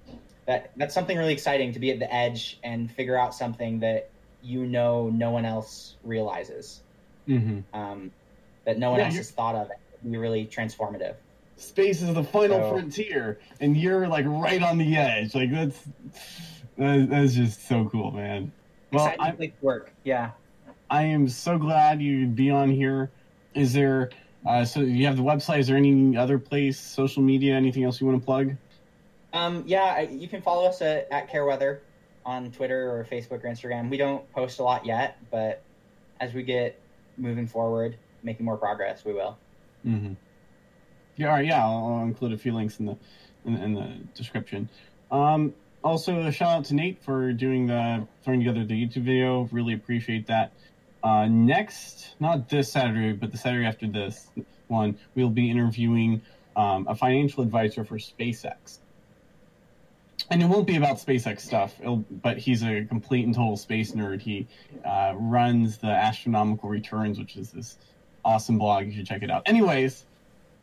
that 0.47 0.71
that's 0.77 0.95
something 0.95 1.17
really 1.17 1.33
exciting 1.33 1.73
to 1.73 1.81
be 1.81 1.91
at 1.91 1.99
the 1.99 2.13
edge 2.13 2.59
and 2.63 2.91
figure 2.91 3.17
out 3.17 3.35
something 3.35 3.81
that 3.81 4.11
you 4.43 4.65
know 4.67 5.11
no 5.11 5.31
one 5.31 5.45
else 5.45 5.97
realizes, 6.05 6.81
mm-hmm. 7.29 7.61
um, 7.77 8.13
that 8.65 8.79
no 8.79 8.91
one 8.91 9.01
yeah, 9.01 9.07
else 9.07 9.17
has 9.17 9.31
thought 9.31 9.55
of. 9.55 9.71
It 9.71 10.11
be 10.11 10.17
really 10.17 10.47
transformative 10.47 11.17
space 11.61 12.03
is 12.03 12.15
the 12.15 12.25
final 12.25 12.59
so, 12.59 12.71
frontier, 12.71 13.39
and 13.61 13.77
you're 13.77 14.09
like 14.09 14.25
right 14.27 14.63
on 14.63 14.79
the 14.79 14.97
edge. 14.97 15.35
Like 15.35 15.51
that's 15.53 15.79
that's 16.77 17.35
just 17.35 17.69
so 17.69 17.89
cool, 17.91 18.11
man. 18.11 18.53
Well, 18.93 19.15
I 19.19 19.53
work. 19.61 19.93
Yeah, 20.05 20.33
I 20.89 21.05
am 21.05 21.29
so 21.29 21.59
glad 21.59 22.03
you'd 22.03 22.35
be 22.35 22.51
on 22.51 22.71
here. 22.71 23.11
Is 23.55 23.73
there 23.73 24.11
Uh, 24.47 24.65
so 24.65 24.81
you 24.81 25.07
have 25.07 25.17
the 25.17 25.23
website. 25.23 25.61
Is 25.61 25.67
there 25.67 25.77
any 25.77 26.17
other 26.17 26.39
place, 26.39 26.79
social 26.79 27.23
media, 27.23 27.55
anything 27.55 27.85
else 27.85 28.01
you 28.01 28.07
want 28.07 28.21
to 28.21 28.25
plug? 28.25 28.57
Um, 29.33 29.65
yeah, 29.67 30.01
you 30.01 30.29
can 30.29 30.43
follow 30.43 30.67
us 30.67 30.83
at, 30.83 31.09
at 31.11 31.31
CareWeather 31.31 31.81
on 32.25 32.51
Twitter 32.51 32.91
or 32.91 33.05
Facebook 33.05 33.45
or 33.45 33.49
Instagram. 33.49 33.91
We 33.91 33.97
don't 33.97 34.31
post 34.33 34.59
a 34.59 34.63
lot 34.63 34.87
yet, 34.87 35.19
but 35.31 35.63
as 36.21 36.35
we 36.35 36.43
get 36.43 36.81
moving 37.17 37.47
forward, 37.47 37.97
making 38.23 38.45
more 38.45 38.57
progress, 38.57 39.05
we 39.05 39.13
will. 39.13 39.39
Mm-hmm. 39.87 40.15
Yeah, 41.17 41.29
all 41.29 41.35
right, 41.35 41.47
yeah, 41.47 41.65
I'll, 41.65 41.95
I'll, 41.95 42.03
include 42.03 42.33
a 42.33 42.39
few 42.39 42.55
links 42.55 42.81
in 42.81 42.87
the 42.87 42.97
in, 43.45 43.57
in 43.57 43.75
the 43.75 43.93
description. 44.15 44.69
Um, 45.11 45.55
also, 45.83 46.23
a 46.23 46.33
shout 46.33 46.59
out 46.59 46.65
to 46.67 46.75
Nate 46.75 47.03
for 47.03 47.33
doing 47.33 47.67
the 47.67 48.07
throwing 48.23 48.41
together 48.41 48.65
the 48.65 48.75
YouTube 48.75 49.05
video. 49.05 49.49
Really 49.53 49.75
appreciate 49.75 50.27
that. 50.27 50.53
Uh, 51.03 51.27
next, 51.27 52.15
not 52.21 52.49
this 52.49 52.71
Saturday, 52.71 53.13
but 53.13 53.33
the 53.33 53.39
Saturday 53.39 53.67
after 53.67 53.87
this 53.87 54.29
one, 54.69 54.99
we'll 55.15 55.31
be 55.31 55.51
interviewing 55.51 56.21
um, 56.57 56.87
a 56.89 56.95
financial 56.95 57.43
advisor 57.43 57.85
for 57.85 57.97
SpaceX. 57.97 58.79
And 60.31 60.43
it 60.43 60.47
won't 60.47 60.67
be 60.67 60.77
about 60.77 60.99
SpaceX 60.99 61.41
stuff, 61.41 61.75
but 62.23 62.39
he's 62.39 62.63
a 62.63 62.85
complete 62.85 63.25
and 63.27 63.35
total 63.35 63.57
space 63.57 63.93
nerd. 63.93 64.21
He 64.21 64.47
uh, 64.85 65.15
runs 65.17 65.79
the 65.79 65.89
Astronomical 65.89 66.69
Returns, 66.69 67.19
which 67.19 67.37
is 67.37 67.51
this 67.51 67.79
awesome 68.25 68.59
blog. 68.59 68.87
You 68.87 68.93
should 68.93 69.07
check 69.07 69.23
it 69.23 69.31
out. 69.31 69.43
Anyways, 69.47 70.05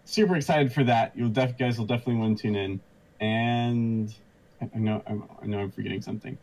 super 0.06 0.36
excited 0.36 0.72
for 0.72 0.84
that. 0.86 1.12
You'll 1.16 1.30
def- 1.30 1.58
guys 1.58 1.78
will 1.78 1.86
definitely 1.86 2.16
want 2.16 2.38
to 2.38 2.44
tune 2.44 2.56
in. 2.56 2.80
And 3.20 4.14
I 4.62 4.78
know 4.78 5.04
I 5.42 5.48
know 5.48 5.60
I'm 5.60 5.72
forgetting 5.72 6.02
something. 6.02 6.38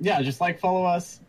Yeah, 0.00 0.22
just 0.22 0.40
like 0.40 0.58
follow 0.60 0.84
us. 0.84 1.20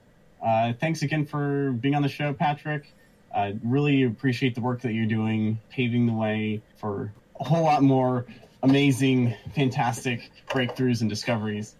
Uh, 0.43 0.73
thanks 0.73 1.01
again 1.01 1.25
for 1.25 1.71
being 1.71 1.95
on 1.95 2.01
the 2.01 2.09
show, 2.09 2.33
Patrick. 2.33 2.93
I 3.33 3.49
uh, 3.49 3.53
really 3.63 4.03
appreciate 4.03 4.53
the 4.53 4.61
work 4.61 4.81
that 4.81 4.93
you're 4.93 5.07
doing, 5.07 5.59
paving 5.71 6.05
the 6.05 6.13
way 6.13 6.61
for 6.77 7.11
a 7.39 7.43
whole 7.45 7.63
lot 7.63 7.81
more 7.81 8.25
amazing, 8.61 9.35
fantastic 9.55 10.29
breakthroughs 10.49 11.01
and 11.01 11.09
discoveries. 11.09 11.75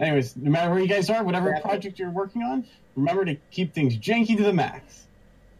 Anyways, 0.00 0.36
no 0.36 0.50
matter 0.50 0.70
where 0.70 0.80
you 0.80 0.88
guys 0.88 1.08
are, 1.10 1.22
whatever 1.22 1.58
project 1.60 1.98
you're 1.98 2.10
working 2.10 2.42
on, 2.42 2.66
remember 2.96 3.24
to 3.24 3.36
keep 3.50 3.72
things 3.72 3.96
janky 3.96 4.36
to 4.36 4.42
the 4.42 4.52
max. 4.52 5.05